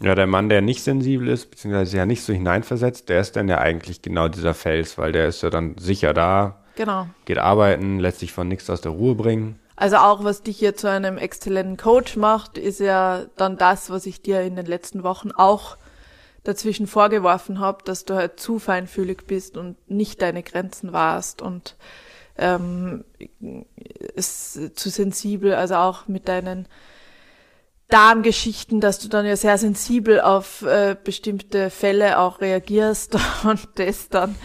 Ja, 0.00 0.14
der 0.14 0.26
Mann, 0.26 0.48
der 0.48 0.60
nicht 0.60 0.82
sensibel 0.82 1.28
ist, 1.28 1.50
beziehungsweise 1.50 1.96
ja 1.96 2.06
nicht 2.06 2.22
so 2.22 2.32
hineinversetzt, 2.32 3.08
der 3.08 3.20
ist 3.20 3.36
dann 3.36 3.48
ja 3.48 3.58
eigentlich 3.58 4.02
genau 4.02 4.28
dieser 4.28 4.54
Fels, 4.54 4.98
weil 4.98 5.12
der 5.12 5.28
ist 5.28 5.42
ja 5.42 5.50
dann 5.50 5.76
sicher 5.78 6.12
da, 6.12 6.60
genau. 6.76 7.06
geht 7.24 7.38
arbeiten, 7.38 7.98
lässt 7.98 8.18
sich 8.18 8.32
von 8.32 8.48
nichts 8.48 8.68
aus 8.70 8.80
der 8.80 8.92
Ruhe 8.92 9.14
bringen. 9.14 9.58
Also 9.76 9.96
auch 9.96 10.22
was 10.22 10.42
dich 10.42 10.58
hier 10.58 10.76
zu 10.76 10.88
einem 10.88 11.18
exzellenten 11.18 11.76
Coach 11.76 12.16
macht, 12.16 12.58
ist 12.58 12.80
ja 12.80 13.26
dann 13.36 13.56
das, 13.56 13.90
was 13.90 14.06
ich 14.06 14.22
dir 14.22 14.42
in 14.42 14.56
den 14.56 14.66
letzten 14.66 15.02
Wochen 15.02 15.32
auch 15.32 15.76
dazwischen 16.44 16.86
vorgeworfen 16.86 17.58
habe, 17.58 17.82
dass 17.84 18.04
du 18.04 18.14
halt 18.14 18.38
zu 18.38 18.58
feinfühlig 18.58 19.26
bist 19.26 19.56
und 19.56 19.76
nicht 19.90 20.22
deine 20.22 20.42
Grenzen 20.42 20.92
warst 20.92 21.42
und 21.42 21.76
ähm, 22.36 23.04
ist 24.14 24.76
zu 24.76 24.90
sensibel, 24.90 25.54
also 25.54 25.76
auch 25.76 26.06
mit 26.06 26.28
deinen 26.28 26.68
Darmgeschichten, 27.88 28.80
dass 28.80 28.98
du 28.98 29.08
dann 29.08 29.26
ja 29.26 29.36
sehr 29.36 29.58
sensibel 29.58 30.20
auf 30.20 30.62
äh, 30.62 30.96
bestimmte 31.02 31.70
Fälle 31.70 32.18
auch 32.18 32.40
reagierst 32.40 33.16
und 33.44 33.68
das 33.76 34.08
dann 34.08 34.36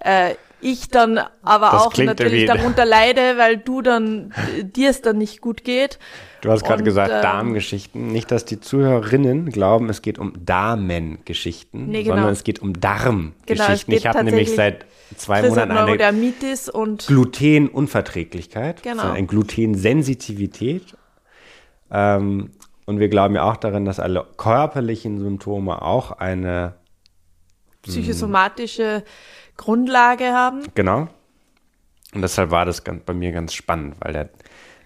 äh, 0.00 0.34
ich 0.60 0.88
dann 0.88 1.20
aber 1.42 1.70
das 1.70 1.82
auch 1.82 1.96
natürlich 1.96 2.46
darunter 2.46 2.84
leide, 2.84 3.36
weil 3.36 3.58
du 3.58 3.82
dann, 3.82 4.32
dir 4.62 4.90
es 4.90 5.02
dann 5.02 5.18
nicht 5.18 5.40
gut 5.40 5.64
geht. 5.64 5.98
Du 6.40 6.50
hast 6.50 6.64
gerade 6.64 6.82
gesagt, 6.82 7.12
ähm, 7.12 7.22
Darmgeschichten. 7.22 8.08
Nicht, 8.08 8.30
dass 8.30 8.44
die 8.44 8.60
Zuhörerinnen 8.60 9.50
glauben, 9.50 9.88
es 9.90 10.02
geht 10.02 10.18
um 10.18 10.32
Damengeschichten, 10.44 11.88
nee, 11.88 12.02
genau. 12.02 12.16
sondern 12.16 12.32
es 12.32 12.44
geht 12.44 12.60
um 12.62 12.78
Darmgeschichten. 12.78 13.92
Genau, 13.92 13.96
ich 13.98 14.06
habe 14.06 14.24
nämlich 14.24 14.54
seit 14.54 14.86
zwei 15.16 15.42
Monaten 15.42 15.72
eine 15.72 16.72
und 16.72 17.06
Glutenunverträglichkeit, 17.06 18.82
genau. 18.82 19.02
also 19.02 19.14
eine 19.14 19.26
Glutensensitivität. 19.26 20.96
Ähm, 21.90 22.50
und 22.86 23.00
wir 23.00 23.08
glauben 23.08 23.34
ja 23.34 23.42
auch 23.50 23.56
daran, 23.56 23.84
dass 23.84 24.00
alle 24.00 24.26
körperlichen 24.36 25.18
Symptome 25.18 25.82
auch 25.82 26.12
eine 26.12 26.74
psychosomatische 27.82 29.04
Grundlage 29.56 30.32
haben. 30.32 30.62
Genau. 30.74 31.08
Und 32.14 32.22
deshalb 32.22 32.50
war 32.50 32.64
das 32.64 32.82
bei 32.82 33.12
mir 33.12 33.32
ganz 33.32 33.52
spannend, 33.52 33.96
weil 34.00 34.12
der, 34.12 34.28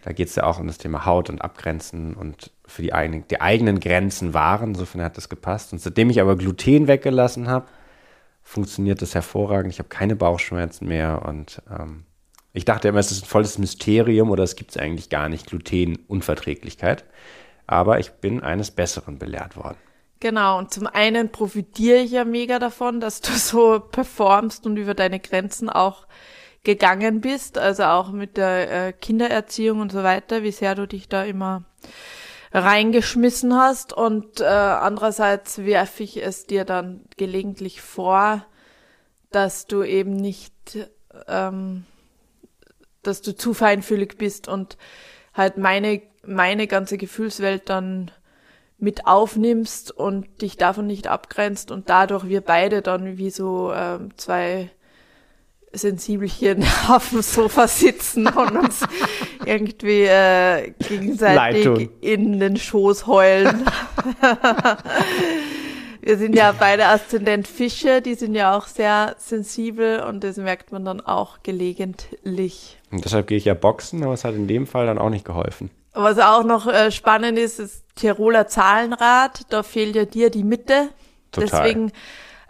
da 0.03 0.13
geht 0.13 0.29
es 0.29 0.37
ja 0.37 0.45
auch 0.45 0.59
um 0.59 0.67
das 0.67 0.79
Thema 0.79 1.05
Haut 1.07 1.31
und 1.31 1.41
Abgrenzen 1.43 2.15
und 2.15 2.51
für 2.67 2.83
die 2.83 2.93
eigenen, 2.93 3.27
die 3.29 3.41
eigenen 3.41 3.81
Grenzen 3.81 4.35
wahren. 4.35 4.71
Insofern 4.71 5.03
hat 5.03 5.17
das 5.17 5.29
gepasst. 5.29 5.73
Und 5.73 5.81
seitdem 5.81 6.11
ich 6.11 6.21
aber 6.21 6.37
Gluten 6.37 6.89
weggelassen 6.89 7.49
habe, 7.49 7.67
funktioniert 8.43 9.03
das 9.03 9.15
hervorragend. 9.15 9.73
Ich 9.73 9.79
habe 9.79 9.89
keine 9.89 10.17
Bauchschmerzen 10.17 10.89
mehr 10.89 11.23
und 11.27 11.63
ähm, 11.71 12.05
ich 12.53 12.65
dachte 12.65 12.89
immer, 12.89 12.99
es 12.99 13.13
ist 13.13 13.25
ein 13.25 13.29
volles 13.29 13.59
Mysterium 13.59 14.31
oder 14.31 14.43
es 14.43 14.57
gibt 14.57 14.73
es 14.73 14.77
eigentlich 14.77 15.09
gar 15.09 15.29
nicht, 15.29 15.47
Glutenunverträglichkeit. 15.47 17.05
Aber 17.67 18.01
ich 18.01 18.11
bin 18.11 18.43
eines 18.43 18.73
Besseren 18.73 19.19
belehrt 19.19 19.57
worden. 19.57 19.79
Genau, 20.21 20.59
und 20.59 20.73
zum 20.73 20.87
einen 20.87 21.33
profitiere 21.33 21.99
ich 21.99 22.11
ja 22.11 22.27
mega 22.27 22.59
davon, 22.59 23.01
dass 23.01 23.23
du 23.23 23.33
so 23.37 23.81
performst 23.81 24.67
und 24.67 24.77
über 24.77 24.95
deine 24.95 25.19
Grenzen 25.19 25.71
auch 25.71 26.07
gegangen 26.63 27.23
bist, 27.23 27.57
also 27.57 27.85
auch 27.85 28.13
mit 28.13 28.37
der 28.37 28.89
äh, 28.89 28.93
Kindererziehung 28.93 29.81
und 29.81 29.93
so 29.93 30.03
weiter, 30.03 30.43
wie 30.43 30.53
sehr 30.53 30.75
du 30.75 30.87
dich 30.87 31.09
da 31.09 31.25
immer 31.25 31.65
reingeschmissen 32.53 33.55
hast. 33.57 33.95
Und 33.95 34.41
äh, 34.41 34.45
andererseits 34.45 35.65
werfe 35.65 36.03
ich 36.03 36.23
es 36.23 36.47
dir 36.47 36.67
dann 36.67 37.07
gelegentlich 37.17 37.81
vor, 37.81 38.45
dass 39.31 39.67
du 39.67 39.83
eben 39.83 40.17
nicht, 40.17 40.53
ähm, 41.29 41.87
dass 43.03 43.23
du 43.23 43.35
zu 43.35 43.55
feinfühlig 43.55 44.19
bist 44.19 44.49
und 44.49 44.77
halt 45.33 45.57
meine, 45.57 46.03
meine 46.27 46.67
ganze 46.67 46.99
Gefühlswelt 46.99 47.71
dann 47.71 48.11
mit 48.81 49.07
aufnimmst 49.07 49.91
und 49.91 50.43
dich 50.43 50.57
davon 50.57 50.87
nicht 50.87 51.07
abgrenzt 51.07 51.71
und 51.71 51.89
dadurch 51.91 52.29
wir 52.29 52.41
beide 52.41 52.83
dann 52.83 53.19
wie 53.19 53.31
so 53.31 53.73
ähm, 53.73 54.11
zwei 54.17 54.71
Sensibelchen 55.73 56.65
auf 56.89 57.11
dem 57.11 57.23
Sofa 57.23 57.69
sitzen 57.69 58.27
und 58.27 58.57
uns 58.57 58.81
irgendwie 59.47 60.03
äh, 60.03 60.73
gegenseitig 60.89 61.65
Leitung. 61.65 61.89
in 62.01 62.41
den 62.41 62.57
Schoß 62.57 63.07
heulen. 63.07 63.65
wir 66.01 66.19
sind 66.19 66.35
ja 66.35 66.53
beide 66.59 66.87
Aszendent 66.87 67.47
Fische, 67.47 68.03
die 68.03 68.15
sind 68.15 68.35
ja 68.35 68.57
auch 68.57 68.67
sehr 68.67 69.15
sensibel 69.19 70.01
und 70.01 70.25
das 70.25 70.37
merkt 70.39 70.73
man 70.73 70.85
dann 70.85 71.01
auch 71.01 71.43
gelegentlich. 71.43 72.79
Und 72.91 73.05
deshalb 73.05 73.29
gehe 73.29 73.39
ich 73.39 73.45
ja 73.45 73.55
boxen, 73.55 74.03
aber 74.03 74.15
es 74.15 74.25
hat 74.25 74.35
in 74.35 74.49
dem 74.49 74.67
Fall 74.67 74.87
dann 74.87 74.99
auch 74.99 75.11
nicht 75.11 75.25
geholfen. 75.25 75.71
Was 75.93 76.19
auch 76.19 76.45
noch 76.45 76.67
äh, 76.67 76.91
spannend 76.91 77.39
ist, 77.39 77.59
ist 77.59 77.85
Tiroler 77.97 78.47
Zahlenrad. 78.47 79.53
Da 79.53 79.63
fehlt 79.63 79.97
ja 79.97 80.05
dir 80.05 80.31
die 80.31 80.45
Mitte. 80.45 80.91
Total. 81.33 81.63
Deswegen 81.63 81.93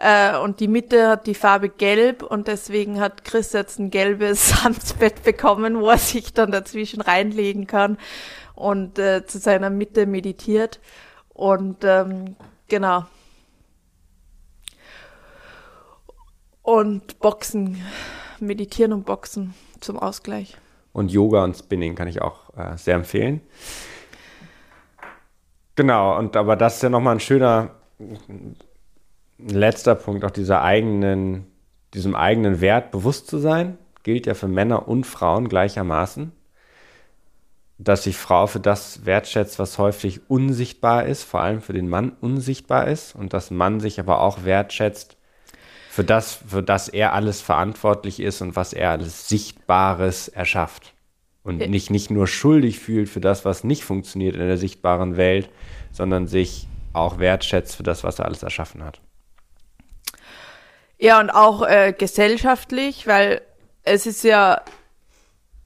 äh, 0.01 0.35
und 0.37 0.59
die 0.59 0.67
Mitte 0.67 1.09
hat 1.09 1.27
die 1.27 1.35
Farbe 1.35 1.69
Gelb 1.69 2.23
und 2.23 2.47
deswegen 2.47 2.99
hat 2.99 3.23
Chris 3.23 3.53
jetzt 3.53 3.77
ein 3.77 3.91
gelbes 3.91 4.49
Samtbett 4.63 5.23
bekommen, 5.23 5.79
wo 5.79 5.89
er 5.89 5.99
sich 5.99 6.33
dann 6.33 6.51
dazwischen 6.51 7.01
reinlegen 7.01 7.67
kann 7.67 7.97
und 8.55 8.97
äh, 8.97 9.25
zu 9.27 9.37
seiner 9.37 9.69
Mitte 9.69 10.07
meditiert. 10.07 10.79
Und 11.29 11.83
ähm, 11.83 12.35
genau. 12.67 13.05
Und 16.63 17.19
Boxen, 17.19 17.83
meditieren 18.39 18.93
und 18.93 19.05
Boxen 19.05 19.53
zum 19.81 19.99
Ausgleich. 19.99 20.57
Und 20.93 21.11
Yoga 21.11 21.43
und 21.43 21.55
Spinning 21.55 21.95
kann 21.95 22.07
ich 22.07 22.21
auch 22.21 22.55
äh, 22.57 22.77
sehr 22.77 22.95
empfehlen. 22.95 23.41
Genau, 25.75 26.17
und 26.17 26.35
aber 26.35 26.55
das 26.55 26.75
ist 26.75 26.83
ja 26.83 26.89
nochmal 26.89 27.15
ein 27.15 27.19
schöner 27.19 27.71
letzter 29.37 29.95
Punkt, 29.95 30.23
auch 30.25 30.31
dieser 30.31 30.61
eigenen, 30.61 31.47
diesem 31.93 32.15
eigenen 32.15 32.61
Wert 32.61 32.91
bewusst 32.91 33.27
zu 33.27 33.37
sein, 33.37 33.77
gilt 34.03 34.25
ja 34.25 34.33
für 34.33 34.47
Männer 34.47 34.87
und 34.87 35.05
Frauen 35.05 35.47
gleichermaßen. 35.47 36.31
Dass 37.77 38.03
sich 38.03 38.17
Frau 38.17 38.45
für 38.45 38.59
das 38.59 39.05
wertschätzt, 39.05 39.57
was 39.57 39.79
häufig 39.79 40.29
unsichtbar 40.29 41.05
ist, 41.05 41.23
vor 41.23 41.41
allem 41.41 41.61
für 41.61 41.73
den 41.73 41.89
Mann 41.89 42.11
unsichtbar 42.21 42.87
ist, 42.87 43.15
und 43.15 43.33
dass 43.33 43.49
Mann 43.49 43.79
sich 43.79 43.99
aber 43.99 44.21
auch 44.21 44.43
wertschätzt 44.43 45.17
für 45.91 46.05
das, 46.05 46.39
für 46.47 46.63
das 46.63 46.87
er 46.87 47.11
alles 47.11 47.41
verantwortlich 47.41 48.21
ist 48.21 48.39
und 48.41 48.55
was 48.55 48.71
er 48.71 48.91
alles 48.91 49.27
Sichtbares 49.27 50.29
erschafft. 50.29 50.93
Und 51.43 51.57
nicht, 51.57 51.89
nicht 51.89 52.09
nur 52.09 52.27
schuldig 52.27 52.79
fühlt 52.79 53.09
für 53.09 53.19
das, 53.19 53.43
was 53.43 53.65
nicht 53.65 53.83
funktioniert 53.83 54.35
in 54.35 54.47
der 54.47 54.57
sichtbaren 54.57 55.17
Welt, 55.17 55.49
sondern 55.91 56.27
sich 56.27 56.65
auch 56.93 57.19
wertschätzt 57.19 57.75
für 57.75 57.83
das, 57.83 58.05
was 58.05 58.19
er 58.19 58.25
alles 58.25 58.41
erschaffen 58.41 58.85
hat. 58.85 59.01
Ja, 60.97 61.19
und 61.19 61.29
auch 61.29 61.61
äh, 61.67 61.93
gesellschaftlich, 61.97 63.05
weil 63.05 63.41
es 63.83 64.05
ist 64.05 64.23
ja 64.23 64.61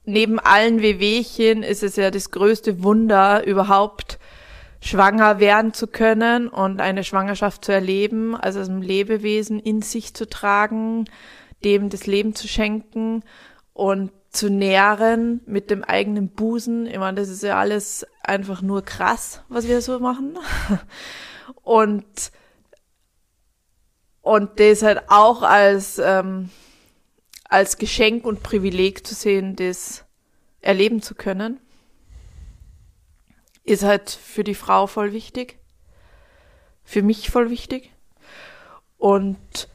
neben 0.06 0.40
allen 0.40 0.82
Wehwehchen 0.82 1.62
ist 1.62 1.84
es 1.84 1.94
ja 1.94 2.10
das 2.10 2.32
größte 2.32 2.82
Wunder 2.82 3.46
überhaupt 3.46 4.18
schwanger 4.80 5.40
werden 5.40 5.72
zu 5.72 5.86
können 5.86 6.48
und 6.48 6.80
eine 6.80 7.04
Schwangerschaft 7.04 7.64
zu 7.64 7.72
erleben, 7.72 8.34
also 8.36 8.60
ein 8.60 8.82
Lebewesen 8.82 9.58
in 9.58 9.82
sich 9.82 10.14
zu 10.14 10.28
tragen, 10.28 11.06
dem 11.64 11.88
das 11.88 12.06
Leben 12.06 12.34
zu 12.34 12.48
schenken 12.48 13.24
und 13.72 14.12
zu 14.30 14.50
nähren 14.50 15.40
mit 15.46 15.70
dem 15.70 15.82
eigenen 15.82 16.28
Busen. 16.28 16.86
Ich 16.86 16.98
meine, 16.98 17.18
das 17.18 17.28
ist 17.28 17.42
ja 17.42 17.58
alles 17.58 18.06
einfach 18.22 18.60
nur 18.62 18.82
krass, 18.82 19.42
was 19.48 19.66
wir 19.66 19.80
so 19.80 19.98
machen. 19.98 20.38
Und, 21.62 22.04
und 24.20 24.60
das 24.60 24.82
halt 24.82 25.02
auch 25.08 25.42
als, 25.42 25.98
ähm, 25.98 26.50
als 27.48 27.76
Geschenk 27.76 28.24
und 28.24 28.42
Privileg 28.42 29.06
zu 29.06 29.14
sehen, 29.14 29.54
das 29.56 30.04
erleben 30.60 31.02
zu 31.02 31.14
können, 31.14 31.60
ist 33.66 33.82
halt 33.82 34.10
für 34.10 34.44
die 34.44 34.54
Frau 34.54 34.86
voll 34.86 35.12
wichtig. 35.12 35.58
Für 36.84 37.02
mich 37.02 37.30
voll 37.30 37.50
wichtig. 37.50 37.92
Und 38.96 39.68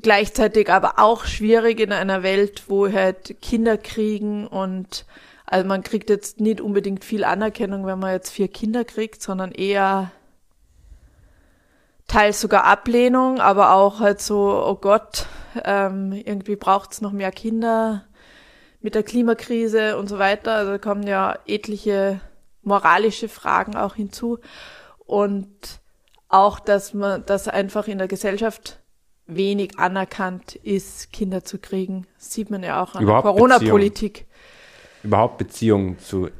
gleichzeitig 0.00 0.70
aber 0.70 0.98
auch 0.98 1.24
schwierig 1.24 1.80
in 1.80 1.92
einer 1.92 2.22
Welt, 2.22 2.64
wo 2.66 2.90
halt 2.90 3.40
Kinder 3.40 3.78
kriegen 3.78 4.46
und 4.46 5.06
also 5.46 5.66
man 5.68 5.82
kriegt 5.82 6.10
jetzt 6.10 6.40
nicht 6.40 6.60
unbedingt 6.60 7.04
viel 7.04 7.22
Anerkennung, 7.22 7.86
wenn 7.86 7.98
man 7.98 8.12
jetzt 8.12 8.30
vier 8.30 8.48
Kinder 8.48 8.84
kriegt, 8.84 9.22
sondern 9.22 9.52
eher 9.52 10.10
teils 12.08 12.40
sogar 12.40 12.64
Ablehnung, 12.64 13.40
aber 13.40 13.72
auch 13.72 14.00
halt 14.00 14.20
so, 14.20 14.64
oh 14.66 14.74
Gott, 14.74 15.26
ähm, 15.64 16.12
irgendwie 16.12 16.56
braucht's 16.56 17.00
noch 17.00 17.12
mehr 17.12 17.30
Kinder 17.30 18.04
mit 18.80 18.94
der 18.94 19.02
Klimakrise 19.02 19.96
und 19.96 20.08
so 20.08 20.18
weiter. 20.18 20.54
Also 20.54 20.78
kommen 20.78 21.06
ja 21.06 21.38
etliche 21.46 22.20
moralische 22.64 23.28
Fragen 23.28 23.76
auch 23.76 23.94
hinzu 23.94 24.38
und 24.98 25.48
auch, 26.28 26.58
dass 26.58 26.94
man, 26.94 27.24
dass 27.26 27.48
einfach 27.48 27.86
in 27.86 27.98
der 27.98 28.08
Gesellschaft 28.08 28.80
wenig 29.26 29.78
anerkannt 29.78 30.56
ist, 30.56 31.12
Kinder 31.12 31.44
zu 31.44 31.58
kriegen. 31.58 32.06
Das 32.18 32.32
sieht 32.32 32.50
man 32.50 32.62
ja 32.62 32.82
auch 32.82 32.94
an 32.94 33.02
Überhaupt 33.02 33.24
der 33.24 33.32
Corona-Politik. 33.32 34.26
Überhaupt 35.02 35.38
Beziehungen 35.38 35.98
zu 35.98 36.30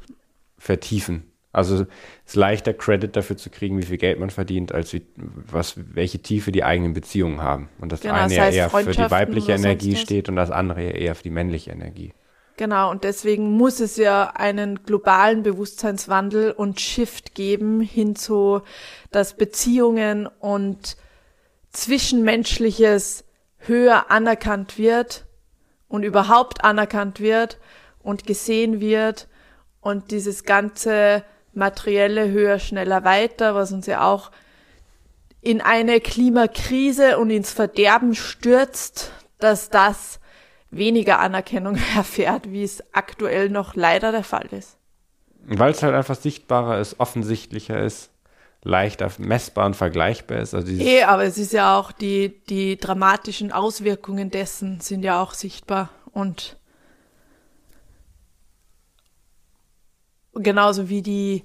vertiefen. 0.58 1.30
Also 1.52 1.74
es 1.76 1.86
ist 2.26 2.36
leichter, 2.36 2.74
Credit 2.74 3.14
dafür 3.14 3.36
zu 3.36 3.48
kriegen, 3.48 3.78
wie 3.78 3.84
viel 3.84 3.96
Geld 3.96 4.18
man 4.18 4.30
verdient, 4.30 4.72
als 4.72 4.92
wie, 4.92 5.02
was, 5.16 5.74
welche 5.94 6.18
Tiefe 6.18 6.50
die 6.50 6.64
eigenen 6.64 6.94
Beziehungen 6.94 7.40
haben. 7.40 7.68
Und 7.78 7.92
das 7.92 8.00
genau, 8.00 8.14
eine 8.14 8.34
das 8.34 8.44
heißt, 8.46 8.56
eher 8.56 8.70
für 8.70 8.90
die 8.90 9.10
weibliche 9.10 9.52
Energie 9.52 9.94
steht 9.94 10.28
und 10.28 10.34
das 10.34 10.50
andere 10.50 10.82
eher 10.82 11.14
für 11.14 11.22
die 11.22 11.30
männliche 11.30 11.70
Energie. 11.70 12.12
Genau, 12.56 12.90
und 12.90 13.02
deswegen 13.02 13.50
muss 13.50 13.80
es 13.80 13.96
ja 13.96 14.30
einen 14.34 14.84
globalen 14.84 15.42
Bewusstseinswandel 15.42 16.52
und 16.52 16.80
Shift 16.80 17.34
geben 17.34 17.80
hin 17.80 18.14
zu, 18.14 18.62
dass 19.10 19.36
Beziehungen 19.36 20.28
und 20.28 20.96
Zwischenmenschliches 21.72 23.24
höher 23.58 24.10
anerkannt 24.10 24.78
wird 24.78 25.26
und 25.88 26.04
überhaupt 26.04 26.62
anerkannt 26.62 27.18
wird 27.18 27.58
und 28.02 28.24
gesehen 28.24 28.80
wird. 28.80 29.26
Und 29.80 30.12
dieses 30.12 30.44
ganze 30.44 31.24
materielle 31.52 32.30
höher, 32.30 32.60
schneller, 32.60 33.04
weiter, 33.04 33.56
was 33.56 33.72
uns 33.72 33.86
ja 33.86 34.04
auch 34.04 34.30
in 35.40 35.60
eine 35.60 36.00
Klimakrise 36.00 37.18
und 37.18 37.30
ins 37.30 37.52
Verderben 37.52 38.14
stürzt, 38.14 39.12
dass 39.38 39.70
das 39.70 40.20
weniger 40.76 41.18
Anerkennung 41.20 41.76
erfährt, 41.96 42.50
wie 42.50 42.62
es 42.62 42.82
aktuell 42.92 43.48
noch 43.48 43.74
leider 43.74 44.12
der 44.12 44.24
Fall 44.24 44.46
ist. 44.50 44.76
Weil 45.46 45.72
es 45.72 45.82
halt 45.82 45.94
einfach 45.94 46.16
sichtbarer 46.16 46.80
ist, 46.80 47.00
offensichtlicher 47.00 47.82
ist 47.82 48.10
leichter 48.62 49.10
messbar 49.18 49.66
und 49.66 49.76
vergleichbar 49.76 50.38
ist. 50.38 50.54
Also 50.54 50.72
eh, 50.72 51.02
aber 51.04 51.24
es 51.24 51.36
ist 51.36 51.52
ja 51.52 51.78
auch 51.78 51.92
die, 51.92 52.40
die 52.48 52.78
dramatischen 52.78 53.52
Auswirkungen 53.52 54.30
dessen 54.30 54.80
sind 54.80 55.02
ja 55.02 55.22
auch 55.22 55.34
sichtbar 55.34 55.90
und 56.12 56.56
genauso 60.34 60.88
wie 60.88 61.02
die, 61.02 61.44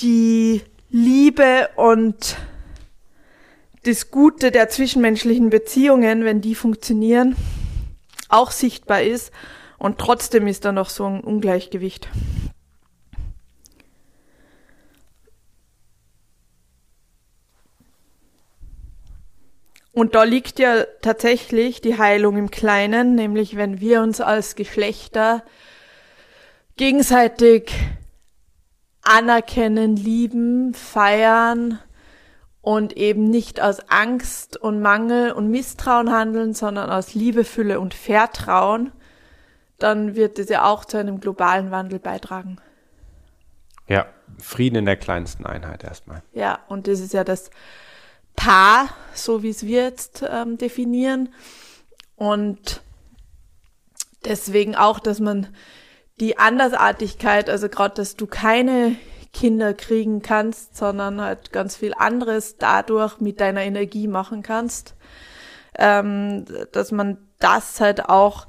die 0.00 0.62
Liebe 0.88 1.68
und 1.76 2.36
das 3.86 4.10
Gute 4.10 4.50
der 4.50 4.68
zwischenmenschlichen 4.68 5.48
Beziehungen, 5.48 6.24
wenn 6.24 6.40
die 6.40 6.56
funktionieren, 6.56 7.36
auch 8.28 8.50
sichtbar 8.50 9.02
ist 9.02 9.30
und 9.78 9.98
trotzdem 9.98 10.48
ist 10.48 10.64
da 10.64 10.72
noch 10.72 10.90
so 10.90 11.06
ein 11.06 11.20
Ungleichgewicht. 11.20 12.08
Und 19.92 20.14
da 20.14 20.24
liegt 20.24 20.58
ja 20.58 20.84
tatsächlich 21.00 21.80
die 21.80 21.96
Heilung 21.96 22.36
im 22.36 22.50
Kleinen, 22.50 23.14
nämlich 23.14 23.56
wenn 23.56 23.80
wir 23.80 24.02
uns 24.02 24.20
als 24.20 24.56
Geschlechter 24.56 25.42
gegenseitig 26.76 27.72
anerkennen, 29.02 29.96
lieben, 29.96 30.74
feiern 30.74 31.78
und 32.66 32.96
eben 32.96 33.30
nicht 33.30 33.60
aus 33.60 33.78
Angst 33.90 34.56
und 34.56 34.82
Mangel 34.82 35.30
und 35.30 35.52
Misstrauen 35.52 36.10
handeln, 36.10 36.52
sondern 36.52 36.90
aus 36.90 37.14
Liebe, 37.14 37.44
Fülle 37.44 37.78
und 37.78 37.94
Vertrauen, 37.94 38.90
dann 39.78 40.16
wird 40.16 40.40
es 40.40 40.48
ja 40.48 40.64
auch 40.64 40.84
zu 40.84 40.96
einem 40.96 41.20
globalen 41.20 41.70
Wandel 41.70 42.00
beitragen. 42.00 42.56
Ja, 43.86 44.06
Frieden 44.42 44.74
in 44.74 44.84
der 44.84 44.96
kleinsten 44.96 45.46
Einheit 45.46 45.84
erstmal. 45.84 46.24
Ja, 46.32 46.58
und 46.66 46.88
das 46.88 46.98
ist 46.98 47.12
ja 47.12 47.22
das 47.22 47.50
Paar, 48.34 48.88
so 49.14 49.44
wie 49.44 49.50
es 49.50 49.64
wir 49.64 49.84
jetzt 49.84 50.24
ähm, 50.28 50.58
definieren. 50.58 51.32
Und 52.16 52.82
deswegen 54.24 54.74
auch, 54.74 54.98
dass 54.98 55.20
man 55.20 55.46
die 56.18 56.36
Andersartigkeit, 56.36 57.48
also 57.48 57.68
gerade, 57.68 57.94
dass 57.94 58.16
du 58.16 58.26
keine 58.26 58.96
Kinder 59.36 59.74
kriegen 59.74 60.22
kannst, 60.22 60.78
sondern 60.78 61.20
halt 61.20 61.52
ganz 61.52 61.76
viel 61.76 61.92
anderes 61.92 62.56
dadurch 62.56 63.20
mit 63.20 63.38
deiner 63.38 63.60
Energie 63.60 64.08
machen 64.08 64.42
kannst, 64.42 64.94
ähm, 65.78 66.46
dass 66.72 66.90
man 66.90 67.18
das 67.38 67.78
halt 67.78 68.08
auch 68.08 68.46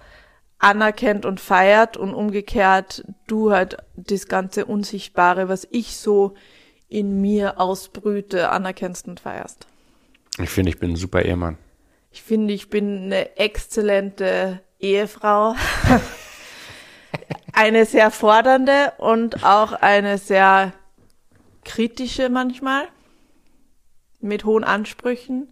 anerkennt 0.60 1.26
und 1.26 1.42
feiert 1.42 1.98
und 1.98 2.14
umgekehrt 2.14 3.04
du 3.28 3.52
halt 3.52 3.78
das 3.98 4.30
ganze 4.30 4.66
Unsichtbare, 4.66 5.50
was 5.50 5.68
ich 5.72 5.98
so 5.98 6.36
in 6.88 7.20
mir 7.20 7.60
ausbrüte, 7.60 8.50
anerkennst 8.50 9.10
und 9.10 9.20
feierst. 9.20 9.68
Ich 10.42 10.50
finde, 10.50 10.70
ich 10.70 10.80
bin 10.80 10.92
ein 10.92 10.96
super 10.96 11.22
Ehemann. 11.22 11.58
Ich 12.12 12.24
finde, 12.24 12.54
ich 12.54 12.70
bin 12.70 13.04
eine 13.04 13.36
exzellente 13.36 14.62
Ehefrau. 14.80 15.54
eine 17.54 17.86
sehr 17.86 18.12
fordernde 18.12 18.94
und 18.98 19.44
auch 19.44 19.74
eine 19.74 20.18
sehr 20.18 20.74
kritische 21.64 22.30
manchmal. 22.30 22.88
Mit 24.20 24.46
hohen 24.46 24.64
Ansprüchen. 24.64 25.48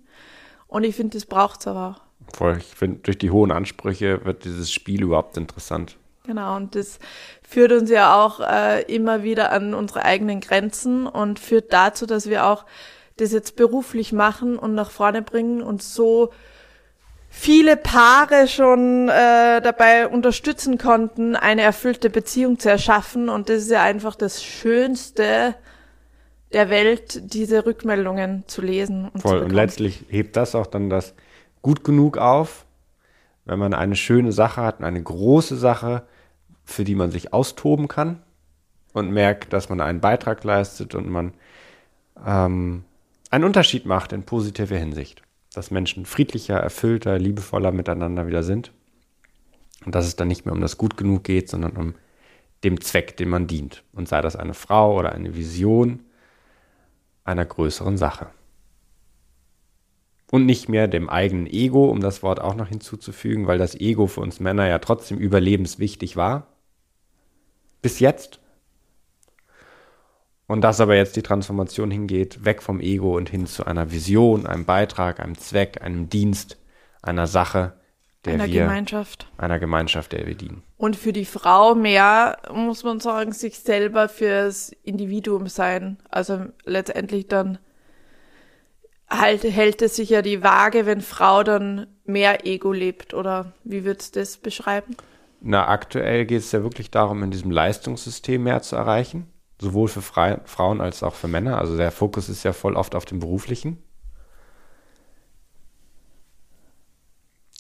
Und 0.68 0.84
ich 0.84 0.96
finde, 0.96 1.18
das 1.18 1.26
braucht 1.26 1.62
es 1.62 1.68
aber 1.68 1.90
auch. 1.90 2.36
Voll. 2.36 2.58
Ich 2.58 2.76
finde, 2.76 3.00
durch 3.00 3.18
die 3.18 3.32
hohen 3.32 3.52
Ansprüche 3.52 4.26
wird 4.26 4.44
dieses 4.44 4.72
Spiel 4.72 5.04
überhaupt 5.04 5.38
interessant. 5.38 5.98
Genau, 6.26 6.56
und 6.56 6.76
das 6.76 7.00
führt 7.48 7.72
uns 7.72 7.90
ja 7.90 8.20
auch 8.20 8.40
äh, 8.40 8.82
immer 8.94 9.24
wieder 9.24 9.52
an 9.52 9.76
unsere 9.76 10.04
eigenen 10.04 10.42
Grenzen 10.42 11.06
und 11.06 11.40
führt 11.40 11.72
dazu, 11.72 12.08
dass 12.08 12.28
wir 12.28 12.48
auch 12.48 12.66
das 13.18 13.32
jetzt 13.32 13.56
beruflich 13.56 14.12
machen 14.12 14.58
und 14.58 14.74
nach 14.74 14.90
vorne 14.90 15.22
bringen 15.22 15.62
und 15.62 15.84
so 15.84 16.32
viele 17.38 17.76
Paare 17.76 18.48
schon 18.48 19.10
äh, 19.10 19.62
dabei 19.62 20.08
unterstützen 20.08 20.78
konnten, 20.78 21.36
eine 21.36 21.62
erfüllte 21.62 22.10
Beziehung 22.10 22.58
zu 22.60 22.70
erschaffen. 22.70 23.30
Und 23.30 23.50
das 23.50 23.64
ist 23.64 23.72
ja 23.72 23.84
einfach 23.84 24.16
das 24.16 24.44
Schönste 24.44 25.54
der 26.54 26.70
Welt, 26.70 27.34
diese 27.34 27.66
Rückmeldungen 27.66 28.46
zu 28.48 28.62
lesen. 28.62 29.10
Und 29.10 29.22
Voll. 29.22 29.40
und 29.40 29.52
letztlich 29.52 30.06
hebt 30.10 30.38
das 30.38 30.56
auch 30.56 30.66
dann 30.66 30.90
das 30.90 31.14
gut 31.62 31.84
genug 31.84 32.18
auf, 32.18 32.66
wenn 33.44 33.60
man 33.60 33.74
eine 33.74 33.98
schöne 33.98 34.32
Sache 34.32 34.62
hat, 34.62 34.82
eine 34.82 35.04
große 35.04 35.58
Sache, 35.58 36.04
für 36.64 36.84
die 36.84 36.96
man 36.96 37.12
sich 37.12 37.34
austoben 37.34 37.88
kann 37.88 38.24
und 38.94 39.12
merkt, 39.12 39.52
dass 39.52 39.70
man 39.70 39.82
einen 39.82 40.00
Beitrag 40.00 40.44
leistet 40.44 40.96
und 40.96 41.10
man 41.10 41.34
ähm, 42.26 42.86
einen 43.30 43.44
Unterschied 43.44 43.86
macht 43.86 44.14
in 44.14 44.24
positiver 44.24 44.78
Hinsicht. 44.78 45.25
Dass 45.56 45.72
Menschen 45.72 46.06
friedlicher, 46.06 46.58
erfüllter, 46.58 47.18
liebevoller 47.18 47.72
miteinander 47.72 48.28
wieder 48.28 48.44
sind. 48.44 48.72
Und 49.86 49.96
dass 49.96 50.06
es 50.06 50.16
dann 50.16 50.28
nicht 50.28 50.46
mehr 50.46 50.54
um 50.54 50.62
das 50.62 50.78
Gut 50.78 50.98
genug 50.98 51.24
geht, 51.24 51.50
sondern 51.50 51.78
um 51.78 51.96
dem 52.64 52.82
Zweck, 52.82 53.16
dem 53.18 53.30
man 53.30 53.48
dient. 53.48 53.84
Und 53.94 54.10
sei 54.10 54.22
das 54.22 54.36
eine 54.36 54.54
Frau 54.54 54.98
oder 54.98 55.14
eine 55.14 55.36
Vision 55.36 56.02
einer 57.24 57.46
größeren 57.46 57.98
Sache. 57.98 58.28
Und 60.32 60.46
nicht 60.46 60.70
mehr 60.70 60.88
dem 60.88 61.10
eigenen 61.10 61.48
Ego, 61.48 61.90
um 61.90 62.02
das 62.02 62.24
Wort 62.24 62.42
auch 62.42 62.56
noch 62.56 62.68
hinzuzufügen, 62.68 63.48
weil 63.48 63.58
das 63.58 63.76
Ego 63.76 64.08
für 64.08 64.22
uns 64.22 64.40
Männer 64.40 64.68
ja 64.68 64.80
trotzdem 64.80 65.18
überlebenswichtig 65.18 66.18
war. 66.18 66.48
Bis 67.82 68.00
jetzt. 68.00 68.40
Und 70.48 70.62
dass 70.62 70.80
aber 70.80 70.96
jetzt 70.96 71.16
die 71.16 71.24
Transformation 71.24 71.90
hingeht, 71.90 72.46
weg 72.46 72.62
vom 72.62 72.80
Ego 72.80 73.18
und 73.18 73.30
hin 73.30 73.48
zu 73.48 73.66
einer 73.66 73.92
Vision, 73.92 74.46
einem 74.46 74.66
Beitrag, 74.66 75.20
einem 75.20 75.38
Zweck, 75.38 75.82
einem 75.82 76.10
Dienst, 76.10 76.58
einer 77.02 77.26
Sache, 77.26 77.74
der 78.26 78.36
einer 78.36 78.48
wir, 78.48 78.62
Gemeinschaft. 78.62 79.28
einer 79.38 79.60
Gemeinschaft, 79.60 80.12
der 80.12 80.28
wir 80.28 80.36
dienen. 80.36 80.64
Und 80.78 80.96
für 80.96 81.14
die 81.14 81.26
Frau 81.26 81.74
mehr, 81.74 82.38
muss 82.54 82.84
man 82.84 83.00
sagen, 83.00 83.32
sich 83.32 83.60
selber 83.60 84.10
fürs 84.10 84.72
Individuum 84.84 85.48
sein. 85.48 85.98
Also 86.10 86.46
letztendlich 86.64 87.28
dann 87.28 87.58
halt 89.10 89.44
hält 89.44 89.82
es 89.82 89.96
sich 89.96 90.10
ja 90.10 90.22
die 90.22 90.44
Waage, 90.44 90.86
wenn 90.86 91.02
Frau 91.02 91.44
dann 91.44 91.88
mehr 92.06 92.46
Ego 92.46 92.72
lebt. 92.72 93.14
Oder 93.14 93.54
wie 93.64 93.86
würdest 93.86 94.16
du 94.16 94.20
das 94.20 94.38
beschreiben? 94.38 94.96
Na, 95.42 95.68
aktuell 95.68 96.26
geht 96.26 96.40
es 96.40 96.52
ja 96.52 96.64
wirklich 96.64 96.90
darum, 96.90 97.22
in 97.22 97.32
diesem 97.32 97.52
Leistungssystem 97.52 98.44
mehr 98.44 98.62
zu 98.64 98.76
erreichen, 98.76 99.28
sowohl 99.60 99.88
für 99.88 100.02
Fre 100.02 100.42
Frauen 100.46 100.82
als 100.82 101.04
auch 101.04 101.16
für 101.16 101.28
Männer. 101.28 101.58
Also 101.60 101.78
der 101.78 101.92
Fokus 101.92 102.30
ist 102.30 102.44
ja 102.44 102.54
voll 102.54 102.76
oft 102.76 102.96
auf 102.96 103.06
dem 103.06 103.20
Beruflichen. 103.20 103.78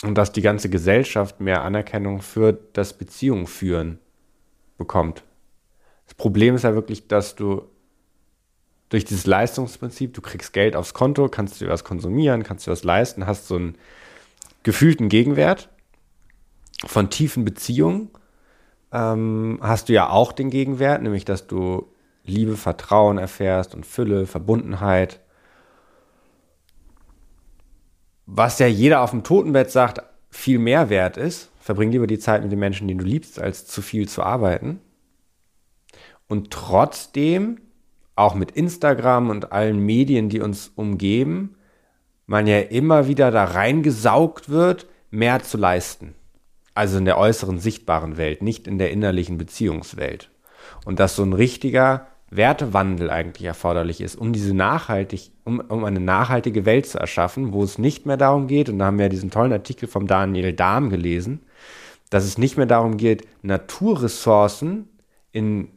Und 0.04 0.16
dass 0.16 0.32
die 0.32 0.42
ganze 0.42 0.70
Gesellschaft 0.70 1.40
mehr 1.40 1.64
Anerkennung 1.64 2.22
für 2.22 2.54
das 2.54 2.98
Beziehung 2.98 3.48
führen 3.48 4.00
bekommt. 4.78 5.24
Das 6.06 6.16
Problem 6.16 6.56
ist 6.56 6.64
ja 6.64 6.76
wirklich, 6.76 7.08
dass 7.08 7.36
du 7.36 7.64
durch 8.90 9.06
dieses 9.06 9.26
Leistungsprinzip, 9.26 10.14
du 10.14 10.22
kriegst 10.22 10.54
Geld 10.54 10.76
aufs 10.76 10.94
Konto, 10.94 11.28
kannst 11.30 11.60
dir 11.60 11.70
was 11.70 11.84
konsumieren, 11.84 12.44
kannst 12.44 12.68
dir 12.68 12.72
was 12.72 12.84
leisten, 12.84 13.26
hast 13.26 13.48
so 13.48 13.56
einen 13.56 13.78
gefühlten 14.64 15.10
Gegenwert 15.10 15.70
von 16.86 17.10
tiefen 17.10 17.46
Beziehungen 17.46 18.10
ähm, 18.96 19.60
hast 19.62 19.90
du 19.90 19.94
ja 19.94 20.10
auch 20.10 20.32
den 20.32 20.50
Gegenwert, 20.50 21.02
nämlich 21.02 21.26
dass 21.26 21.48
du 21.48 21.88
Liebe, 22.24 22.56
Vertrauen 22.56 23.18
erfährst 23.18 23.76
und 23.76 23.86
Fülle, 23.86 24.26
Verbundenheit. 24.26 25.20
Was 28.26 28.58
ja 28.58 28.68
jeder 28.68 29.02
auf 29.02 29.12
dem 29.12 29.24
Totenbett 29.24 29.70
sagt, 29.70 30.02
viel 30.32 30.58
mehr 30.58 30.90
wert 30.90 31.18
ist. 31.18 31.52
Verbring 31.60 31.92
lieber 31.92 32.08
die 32.08 32.20
Zeit 32.20 32.42
mit 32.42 32.52
den 32.52 32.60
Menschen, 32.60 32.88
die 32.88 32.96
du 32.96 33.04
liebst, 33.04 33.40
als 33.40 33.68
zu 33.68 33.82
viel 33.82 34.08
zu 34.08 34.24
arbeiten. 34.24 34.80
Und 36.28 36.52
trotzdem, 36.52 37.62
auch 38.16 38.34
mit 38.34 38.52
Instagram 38.52 39.30
und 39.30 39.52
allen 39.52 39.80
Medien, 39.80 40.30
die 40.30 40.40
uns 40.40 40.72
umgeben, 40.76 41.58
man 42.26 42.48
ja 42.48 42.60
immer 42.60 43.08
wieder 43.08 43.30
da 43.30 43.44
reingesaugt 43.44 44.50
wird, 44.50 44.88
mehr 45.12 45.44
zu 45.44 45.58
leisten. 45.58 46.16
Also 46.76 47.00
in 47.00 47.06
der 47.06 47.18
äußeren 47.18 47.58
sichtbaren 47.58 48.18
Welt, 48.18 48.44
nicht 48.44 48.68
in 48.68 48.78
der 48.78 48.92
innerlichen 48.92 49.38
Beziehungswelt. 49.38 50.30
Und 50.86 51.00
dass 51.00 51.16
so 51.16 51.24
ein 51.24 51.34
richtiger 51.34 52.08
Wertewandel 52.30 53.10
eigentlich 53.10 53.46
erforderlich 53.46 54.02
ist, 54.02 54.16
um 54.16 54.34
diese 54.34 54.54
nachhaltig, 54.54 55.32
um, 55.44 55.60
um 55.60 55.84
eine 55.86 56.00
nachhaltige 56.00 56.66
Welt 56.66 56.86
zu 56.86 57.00
erschaffen, 57.00 57.54
wo 57.54 57.64
es 57.64 57.78
nicht 57.78 58.06
mehr 58.06 58.18
darum 58.18 58.48
geht, 58.48 58.70
und 58.70 58.80
da 58.80 58.86
haben 58.86 59.00
wir 59.00 59.10
diesen 59.10 59.32
tollen 59.32 59.54
Artikel 59.54 59.88
vom 59.88 60.08
Daniel 60.08 60.54
Dahm 60.54 60.90
gelesen, 60.90 61.42
dass 62.10 62.26
es 62.26 62.38
nicht 62.38 62.58
mehr 62.58 62.66
darum 62.66 62.98
geht, 62.98 63.28
Naturressourcen 63.42 64.90
in 65.32 65.70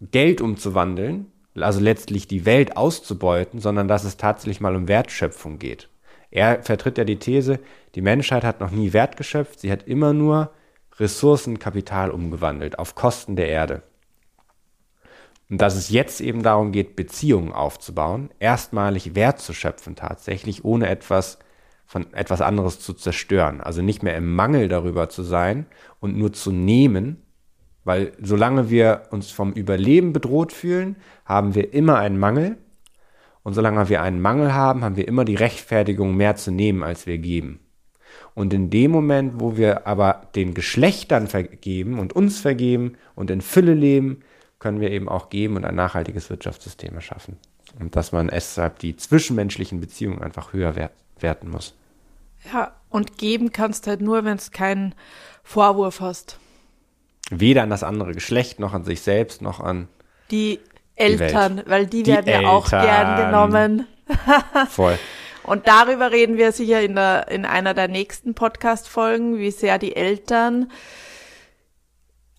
Geld 0.00 0.40
umzuwandeln, 0.40 1.26
also 1.54 1.80
letztlich 1.80 2.28
die 2.28 2.44
Welt 2.44 2.76
auszubeuten, 2.76 3.60
sondern 3.60 3.88
dass 3.88 4.04
es 4.04 4.16
tatsächlich 4.16 4.60
mal 4.60 4.76
um 4.76 4.88
Wertschöpfung 4.88 5.58
geht. 5.58 5.88
Er 6.30 6.62
vertritt 6.62 6.98
ja 6.98 7.04
die 7.04 7.18
These, 7.18 7.60
die 7.94 8.02
Menschheit 8.02 8.44
hat 8.44 8.60
noch 8.60 8.70
nie 8.70 8.92
Wert 8.92 9.16
geschöpft, 9.16 9.60
sie 9.60 9.70
hat 9.70 9.86
immer 9.86 10.12
nur 10.12 10.50
Ressourcenkapital 10.98 12.10
umgewandelt 12.10 12.78
auf 12.78 12.94
Kosten 12.94 13.36
der 13.36 13.48
Erde. 13.48 13.82
Und 15.48 15.60
dass 15.60 15.76
es 15.76 15.90
jetzt 15.90 16.20
eben 16.20 16.42
darum 16.42 16.72
geht, 16.72 16.96
Beziehungen 16.96 17.52
aufzubauen, 17.52 18.30
erstmalig 18.40 19.14
Wert 19.14 19.38
zu 19.40 19.52
schöpfen 19.52 19.94
tatsächlich, 19.94 20.64
ohne 20.64 20.88
etwas 20.88 21.38
von 21.86 22.12
etwas 22.14 22.40
anderes 22.40 22.80
zu 22.80 22.94
zerstören. 22.94 23.60
Also 23.60 23.80
nicht 23.80 24.02
mehr 24.02 24.16
im 24.16 24.34
Mangel 24.34 24.66
darüber 24.66 25.08
zu 25.08 25.22
sein 25.22 25.66
und 26.00 26.16
nur 26.16 26.32
zu 26.32 26.50
nehmen, 26.50 27.22
weil 27.84 28.12
solange 28.20 28.70
wir 28.70 29.02
uns 29.10 29.30
vom 29.30 29.52
Überleben 29.52 30.12
bedroht 30.12 30.52
fühlen, 30.52 30.96
haben 31.24 31.54
wir 31.54 31.72
immer 31.72 31.98
einen 31.98 32.18
Mangel 32.18 32.58
und 33.46 33.54
solange 33.54 33.88
wir 33.88 34.02
einen 34.02 34.20
Mangel 34.20 34.54
haben, 34.54 34.82
haben 34.82 34.96
wir 34.96 35.06
immer 35.06 35.24
die 35.24 35.36
Rechtfertigung, 35.36 36.16
mehr 36.16 36.34
zu 36.34 36.50
nehmen, 36.50 36.82
als 36.82 37.06
wir 37.06 37.16
geben. 37.18 37.60
Und 38.34 38.52
in 38.52 38.70
dem 38.70 38.90
Moment, 38.90 39.34
wo 39.40 39.56
wir 39.56 39.86
aber 39.86 40.26
den 40.34 40.52
Geschlechtern 40.52 41.28
vergeben 41.28 42.00
und 42.00 42.12
uns 42.12 42.40
vergeben 42.40 42.96
und 43.14 43.30
in 43.30 43.40
Fülle 43.40 43.74
leben, 43.74 44.24
können 44.58 44.80
wir 44.80 44.90
eben 44.90 45.08
auch 45.08 45.30
geben 45.30 45.54
und 45.54 45.64
ein 45.64 45.76
nachhaltiges 45.76 46.28
Wirtschaftssystem 46.28 46.92
erschaffen. 46.96 47.36
Und 47.78 47.94
dass 47.94 48.10
man 48.10 48.26
deshalb 48.26 48.80
die 48.80 48.96
zwischenmenschlichen 48.96 49.78
Beziehungen 49.78 50.22
einfach 50.22 50.52
höher 50.52 50.74
werten 51.20 51.48
muss. 51.48 51.76
Ja, 52.52 52.74
und 52.90 53.16
geben 53.16 53.52
kannst 53.52 53.86
halt 53.86 54.00
nur, 54.00 54.24
wenn 54.24 54.38
es 54.38 54.50
keinen 54.50 54.92
Vorwurf 55.44 56.00
hast. 56.00 56.40
Weder 57.30 57.62
an 57.62 57.70
das 57.70 57.84
andere 57.84 58.12
Geschlecht, 58.12 58.58
noch 58.58 58.74
an 58.74 58.82
sich 58.82 59.02
selbst, 59.02 59.40
noch 59.40 59.60
an 59.60 59.86
die 60.32 60.58
Eltern, 60.96 61.58
die 61.58 61.70
weil 61.70 61.86
die, 61.86 62.02
die 62.02 62.10
werden 62.10 62.26
Eltern. 62.26 62.42
ja 62.42 62.48
auch 62.48 62.68
gern 62.68 63.26
genommen. 63.26 63.86
Voll. 64.70 64.98
Und 65.42 65.68
darüber 65.68 66.10
reden 66.10 66.36
wir 66.38 66.50
sicher 66.50 66.82
in, 66.82 66.96
der, 66.96 67.28
in 67.28 67.44
einer 67.44 67.72
der 67.72 67.86
nächsten 67.86 68.34
Podcast-Folgen, 68.34 69.38
wie 69.38 69.52
sehr 69.52 69.78
die 69.78 69.94
Eltern 69.94 70.72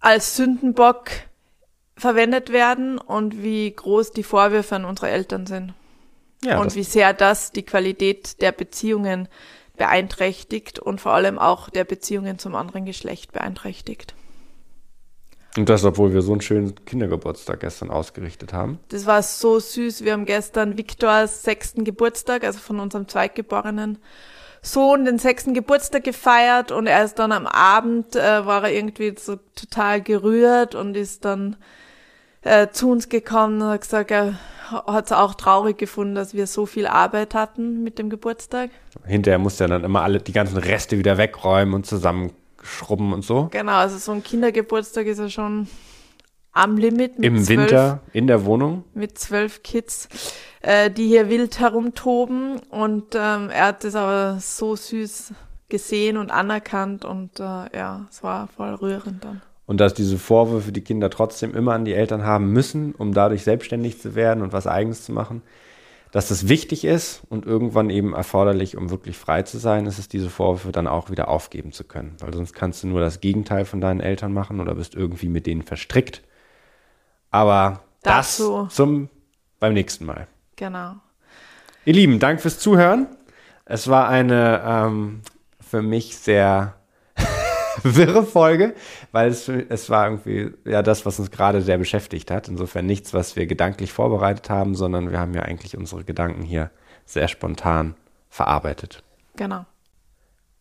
als 0.02 0.36
Sündenbock 0.36 1.10
verwendet 1.96 2.52
werden 2.52 2.98
und 2.98 3.42
wie 3.42 3.72
groß 3.72 4.12
die 4.12 4.24
Vorwürfe 4.24 4.76
an 4.76 4.86
unsere 4.86 5.10
Eltern 5.10 5.48
sind. 5.48 5.74
Ja, 6.44 6.60
und 6.60 6.76
wie 6.76 6.84
sehr 6.84 7.14
das 7.14 7.52
die 7.52 7.64
Qualität 7.64 8.42
der 8.42 8.52
Beziehungen 8.52 9.28
beeinträchtigt 9.76 10.78
und 10.78 11.02
vor 11.02 11.14
allem 11.14 11.40
auch 11.40 11.70
der 11.70 11.84
Beziehungen 11.84 12.38
zum 12.40 12.56
anderen 12.56 12.86
Geschlecht 12.86 13.32
beeinträchtigt. 13.32 14.14
Und 15.58 15.70
das, 15.70 15.84
obwohl 15.84 16.14
wir 16.14 16.22
so 16.22 16.32
einen 16.32 16.42
schönen 16.42 16.76
Kindergeburtstag 16.86 17.62
gestern 17.62 17.90
ausgerichtet 17.90 18.54
haben. 18.54 18.80
Das 18.90 19.06
war 19.06 19.24
so 19.24 19.60
süß. 19.60 20.04
Wir 20.04 20.14
haben 20.14 20.26
gestern 20.26 20.78
Viktors 20.78 21.44
sechsten 21.44 21.84
Geburtstag, 21.84 22.44
also 22.44 22.60
von 22.60 22.80
unserem 22.80 23.08
zweitgeborenen 23.08 23.98
Sohn, 24.62 25.06
den 25.06 25.18
sechsten 25.18 25.54
Geburtstag 25.54 26.04
gefeiert 26.04 26.72
und 26.72 26.88
er 26.88 27.04
ist 27.04 27.20
dann 27.20 27.32
am 27.32 27.48
Abend, 27.48 28.16
äh, 28.16 28.46
war 28.46 28.64
er 28.64 28.74
irgendwie 28.74 29.14
so 29.18 29.38
total 29.56 30.02
gerührt 30.02 30.76
und 30.76 30.98
ist 30.98 31.26
dann 31.26 31.56
äh, 32.42 32.68
zu 32.70 32.90
uns 32.92 33.10
gekommen 33.10 33.62
und 33.62 33.70
hat 33.70 33.82
gesagt, 33.82 34.12
er 34.12 34.34
hat 34.70 35.06
es 35.06 35.12
auch 35.12 35.36
traurig 35.36 35.78
gefunden, 35.78 36.16
dass 36.16 36.34
wir 36.34 36.48
so 36.48 36.66
viel 36.66 36.88
Arbeit 36.88 37.34
hatten 37.34 37.84
mit 37.84 38.00
dem 38.00 38.10
Geburtstag. 38.10 38.70
Hinterher 39.06 39.40
musste 39.40 39.66
er 39.66 39.70
dann 39.70 39.84
immer 39.84 40.02
alle 40.02 40.20
die 40.20 40.34
ganzen 40.34 40.58
Reste 40.58 40.98
wieder 40.98 41.18
wegräumen 41.18 41.74
und 41.74 41.86
zusammen 41.86 42.34
schrubben 42.64 43.14
und 43.14 43.24
so. 43.24 43.50
Genau, 43.52 43.74
also 43.78 43.98
so 43.98 44.12
ein 44.12 44.24
Kindergeburtstag 44.24 45.08
ist 45.08 45.20
ja 45.20 45.30
schon 45.30 45.68
am 46.52 46.78
Limit. 46.78 47.18
Im 47.20 47.44
zwölf, 47.44 47.50
Winter 47.50 48.02
in 48.14 48.28
der 48.28 48.46
Wohnung. 48.46 48.84
Mit 48.94 49.18
zwölf 49.18 49.64
Kids, 49.64 50.10
äh, 50.62 50.90
die 50.90 51.08
hier 51.08 51.30
wild 51.30 51.60
herumtoben. 51.60 52.60
Und 52.70 53.16
ähm, 53.16 53.50
er 53.50 53.68
hat 53.68 53.84
das 53.84 53.96
aber 53.96 54.40
so 54.40 54.76
süß 54.76 55.34
gesehen 55.70 56.18
und 56.18 56.32
anerkannt 56.32 57.04
und 57.06 57.40
äh, 57.40 57.44
ja, 57.44 58.08
es 58.10 58.24
war 58.24 58.48
voll 58.48 58.74
rührend 58.76 59.24
dann. 59.24 59.42
und 59.66 59.82
dass 59.82 59.94
diese 59.94 60.18
Vorwürfe 60.18 60.72
die 60.72 60.82
Kinder 60.82 61.10
trotzdem 61.10 61.54
immer 61.54 61.74
an 61.74 61.84
die 61.84 61.94
Eltern 61.94 62.24
haben 62.24 62.54
müssen, 62.54 62.96
um 62.96 63.14
dadurch 63.14 63.44
selbstständig 63.44 64.00
zu 64.00 64.16
werden 64.16 64.44
und 64.44 64.54
was 64.54 64.66
eigenes 64.66 65.04
zu 65.04 65.12
machen, 65.12 65.42
dass 66.18 66.30
das 66.30 66.50
wichtig 66.50 66.84
ist 66.84 67.22
und 67.30 67.46
irgendwann 67.46 67.92
eben 67.92 68.16
erforderlich, 68.16 68.76
um 68.76 68.90
wirklich 68.90 69.20
frei 69.20 69.44
zu 69.44 69.60
sein, 69.60 69.86
ist 69.86 70.00
es, 70.00 70.10
diese 70.10 70.32
Vorwürfe 70.32 70.72
dann 70.72 70.88
auch 70.88 71.12
wieder 71.12 71.28
aufgeben 71.28 71.72
zu 71.72 71.84
können. 71.84 72.18
Weil 72.22 72.34
sonst 72.34 72.54
kannst 72.54 72.82
du 72.82 72.88
nur 72.88 73.02
das 73.02 73.20
Gegenteil 73.20 73.66
von 73.66 73.82
deinen 73.82 74.00
Eltern 74.00 74.34
machen 74.34 74.60
oder 74.60 74.74
bist 74.74 74.96
irgendwie 74.96 75.30
mit 75.30 75.46
denen 75.46 75.62
verstrickt. 75.62 76.24
Aber 77.30 77.82
Dazu. 78.02 78.64
das 78.64 78.74
zum 78.74 79.10
beim 79.60 79.76
nächsten 79.76 80.08
Mal. 80.08 80.26
Genau. 80.56 80.96
Ihr 81.86 81.94
Lieben, 81.94 82.18
Dank 82.18 82.42
fürs 82.42 82.58
Zuhören. 82.58 83.06
Es 83.66 83.88
war 83.88 84.10
eine 84.10 84.64
ähm, 84.66 85.22
für 85.60 85.84
mich 85.84 86.18
sehr 86.18 86.77
wirre 87.96 88.24
Folge, 88.24 88.74
weil 89.12 89.30
es, 89.30 89.48
es 89.48 89.90
war 89.90 90.06
irgendwie 90.06 90.52
ja 90.66 90.82
das, 90.82 91.06
was 91.06 91.20
uns 91.20 91.32
gerade 91.32 91.62
sehr 91.62 91.78
beschäftigt 91.78 92.32
hat. 92.32 92.48
Insofern 92.48 92.86
nichts, 92.86 93.14
was 93.14 93.36
wir 93.36 93.48
gedanklich 93.48 93.92
vorbereitet 93.92 94.50
haben, 94.50 94.76
sondern 94.76 95.12
wir 95.12 95.20
haben 95.20 95.34
ja 95.34 95.44
eigentlich 95.44 95.78
unsere 95.78 96.04
Gedanken 96.04 96.42
hier 96.42 96.72
sehr 97.06 97.28
spontan 97.28 97.96
verarbeitet. 98.30 99.04
Genau. 99.36 99.66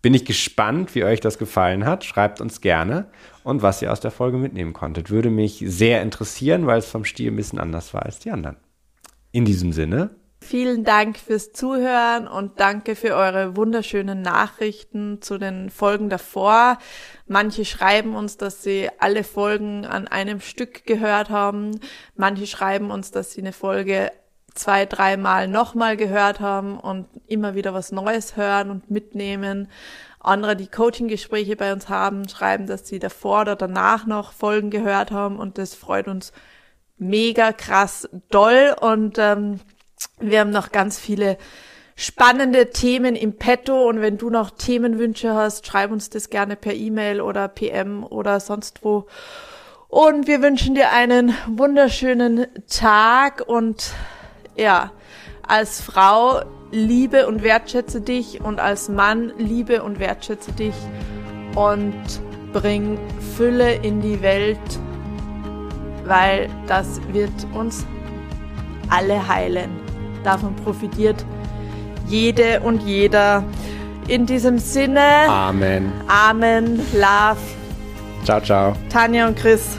Bin 0.02 0.14
ich 0.14 0.24
gespannt, 0.24 0.94
wie 0.94 1.04
euch 1.04 1.20
das 1.20 1.38
gefallen 1.38 1.84
hat. 1.84 2.04
Schreibt 2.04 2.40
uns 2.40 2.60
gerne 2.60 3.06
und 3.42 3.62
was 3.62 3.82
ihr 3.82 3.90
aus 3.90 4.00
der 4.00 4.10
Folge 4.12 4.36
mitnehmen 4.36 4.72
konntet. 4.72 5.10
Würde 5.10 5.30
mich 5.30 5.64
sehr 5.66 6.02
interessieren, 6.02 6.66
weil 6.66 6.78
es 6.78 6.86
vom 6.86 7.04
Stil 7.04 7.32
ein 7.32 7.36
bisschen 7.36 7.58
anders 7.58 7.92
war 7.92 8.04
als 8.04 8.20
die 8.20 8.30
anderen. 8.30 8.56
In 9.32 9.44
diesem 9.44 9.72
Sinne, 9.72 10.10
Vielen 10.48 10.84
Dank 10.84 11.18
fürs 11.18 11.52
Zuhören 11.52 12.28
und 12.28 12.60
danke 12.60 12.94
für 12.94 13.16
eure 13.16 13.56
wunderschönen 13.56 14.22
Nachrichten 14.22 15.20
zu 15.20 15.38
den 15.38 15.70
Folgen 15.70 16.08
davor. 16.08 16.78
Manche 17.26 17.64
schreiben 17.64 18.14
uns, 18.14 18.36
dass 18.36 18.62
sie 18.62 18.88
alle 19.00 19.24
Folgen 19.24 19.84
an 19.84 20.06
einem 20.06 20.40
Stück 20.40 20.84
gehört 20.86 21.30
haben. 21.30 21.80
Manche 22.14 22.46
schreiben 22.46 22.92
uns, 22.92 23.10
dass 23.10 23.32
sie 23.32 23.40
eine 23.40 23.52
Folge 23.52 24.12
zwei, 24.54 24.86
dreimal 24.86 25.48
nochmal 25.48 25.96
gehört 25.96 26.38
haben 26.38 26.78
und 26.78 27.08
immer 27.26 27.56
wieder 27.56 27.74
was 27.74 27.90
Neues 27.90 28.36
hören 28.36 28.70
und 28.70 28.88
mitnehmen. 28.88 29.68
Andere, 30.20 30.54
die 30.54 30.68
Coaching-Gespräche 30.68 31.56
bei 31.56 31.72
uns 31.72 31.88
haben, 31.88 32.28
schreiben, 32.28 32.68
dass 32.68 32.86
sie 32.86 33.00
davor 33.00 33.40
oder 33.40 33.56
danach 33.56 34.06
noch 34.06 34.30
Folgen 34.30 34.70
gehört 34.70 35.10
haben 35.10 35.40
und 35.40 35.58
das 35.58 35.74
freut 35.74 36.06
uns 36.06 36.32
mega 36.98 37.50
krass 37.52 38.08
doll 38.30 38.76
und 38.80 39.18
ähm, 39.18 39.58
wir 40.20 40.40
haben 40.40 40.50
noch 40.50 40.72
ganz 40.72 40.98
viele 40.98 41.38
spannende 41.94 42.70
Themen 42.70 43.16
im 43.16 43.36
Petto 43.36 43.88
und 43.88 44.02
wenn 44.02 44.18
du 44.18 44.28
noch 44.28 44.50
Themenwünsche 44.50 45.34
hast, 45.34 45.66
schreib 45.66 45.90
uns 45.90 46.10
das 46.10 46.28
gerne 46.28 46.54
per 46.56 46.74
E-Mail 46.74 47.20
oder 47.22 47.48
PM 47.48 48.04
oder 48.04 48.38
sonst 48.38 48.84
wo. 48.84 49.06
Und 49.88 50.26
wir 50.26 50.42
wünschen 50.42 50.74
dir 50.74 50.92
einen 50.92 51.34
wunderschönen 51.46 52.46
Tag 52.68 53.42
und 53.46 53.92
ja, 54.56 54.92
als 55.46 55.80
Frau 55.80 56.42
liebe 56.70 57.26
und 57.28 57.42
wertschätze 57.42 58.00
dich 58.00 58.40
und 58.42 58.60
als 58.60 58.88
Mann 58.88 59.32
liebe 59.38 59.82
und 59.82 59.98
wertschätze 59.98 60.52
dich 60.52 60.74
und 61.54 61.94
bring 62.52 62.98
Fülle 63.36 63.74
in 63.76 64.02
die 64.02 64.20
Welt, 64.20 64.58
weil 66.04 66.50
das 66.66 67.00
wird 67.12 67.32
uns 67.54 67.86
alle 68.90 69.26
heilen. 69.26 69.85
Davon 70.26 70.56
profitiert 70.56 71.24
jede 72.08 72.58
und 72.58 72.82
jeder. 72.82 73.44
In 74.08 74.26
diesem 74.26 74.58
Sinne. 74.58 75.28
Amen. 75.28 75.92
Amen. 76.08 76.80
Love. 76.92 77.38
Ciao, 78.24 78.40
ciao. 78.40 78.72
Tanja 78.88 79.28
und 79.28 79.36
Chris. 79.36 79.76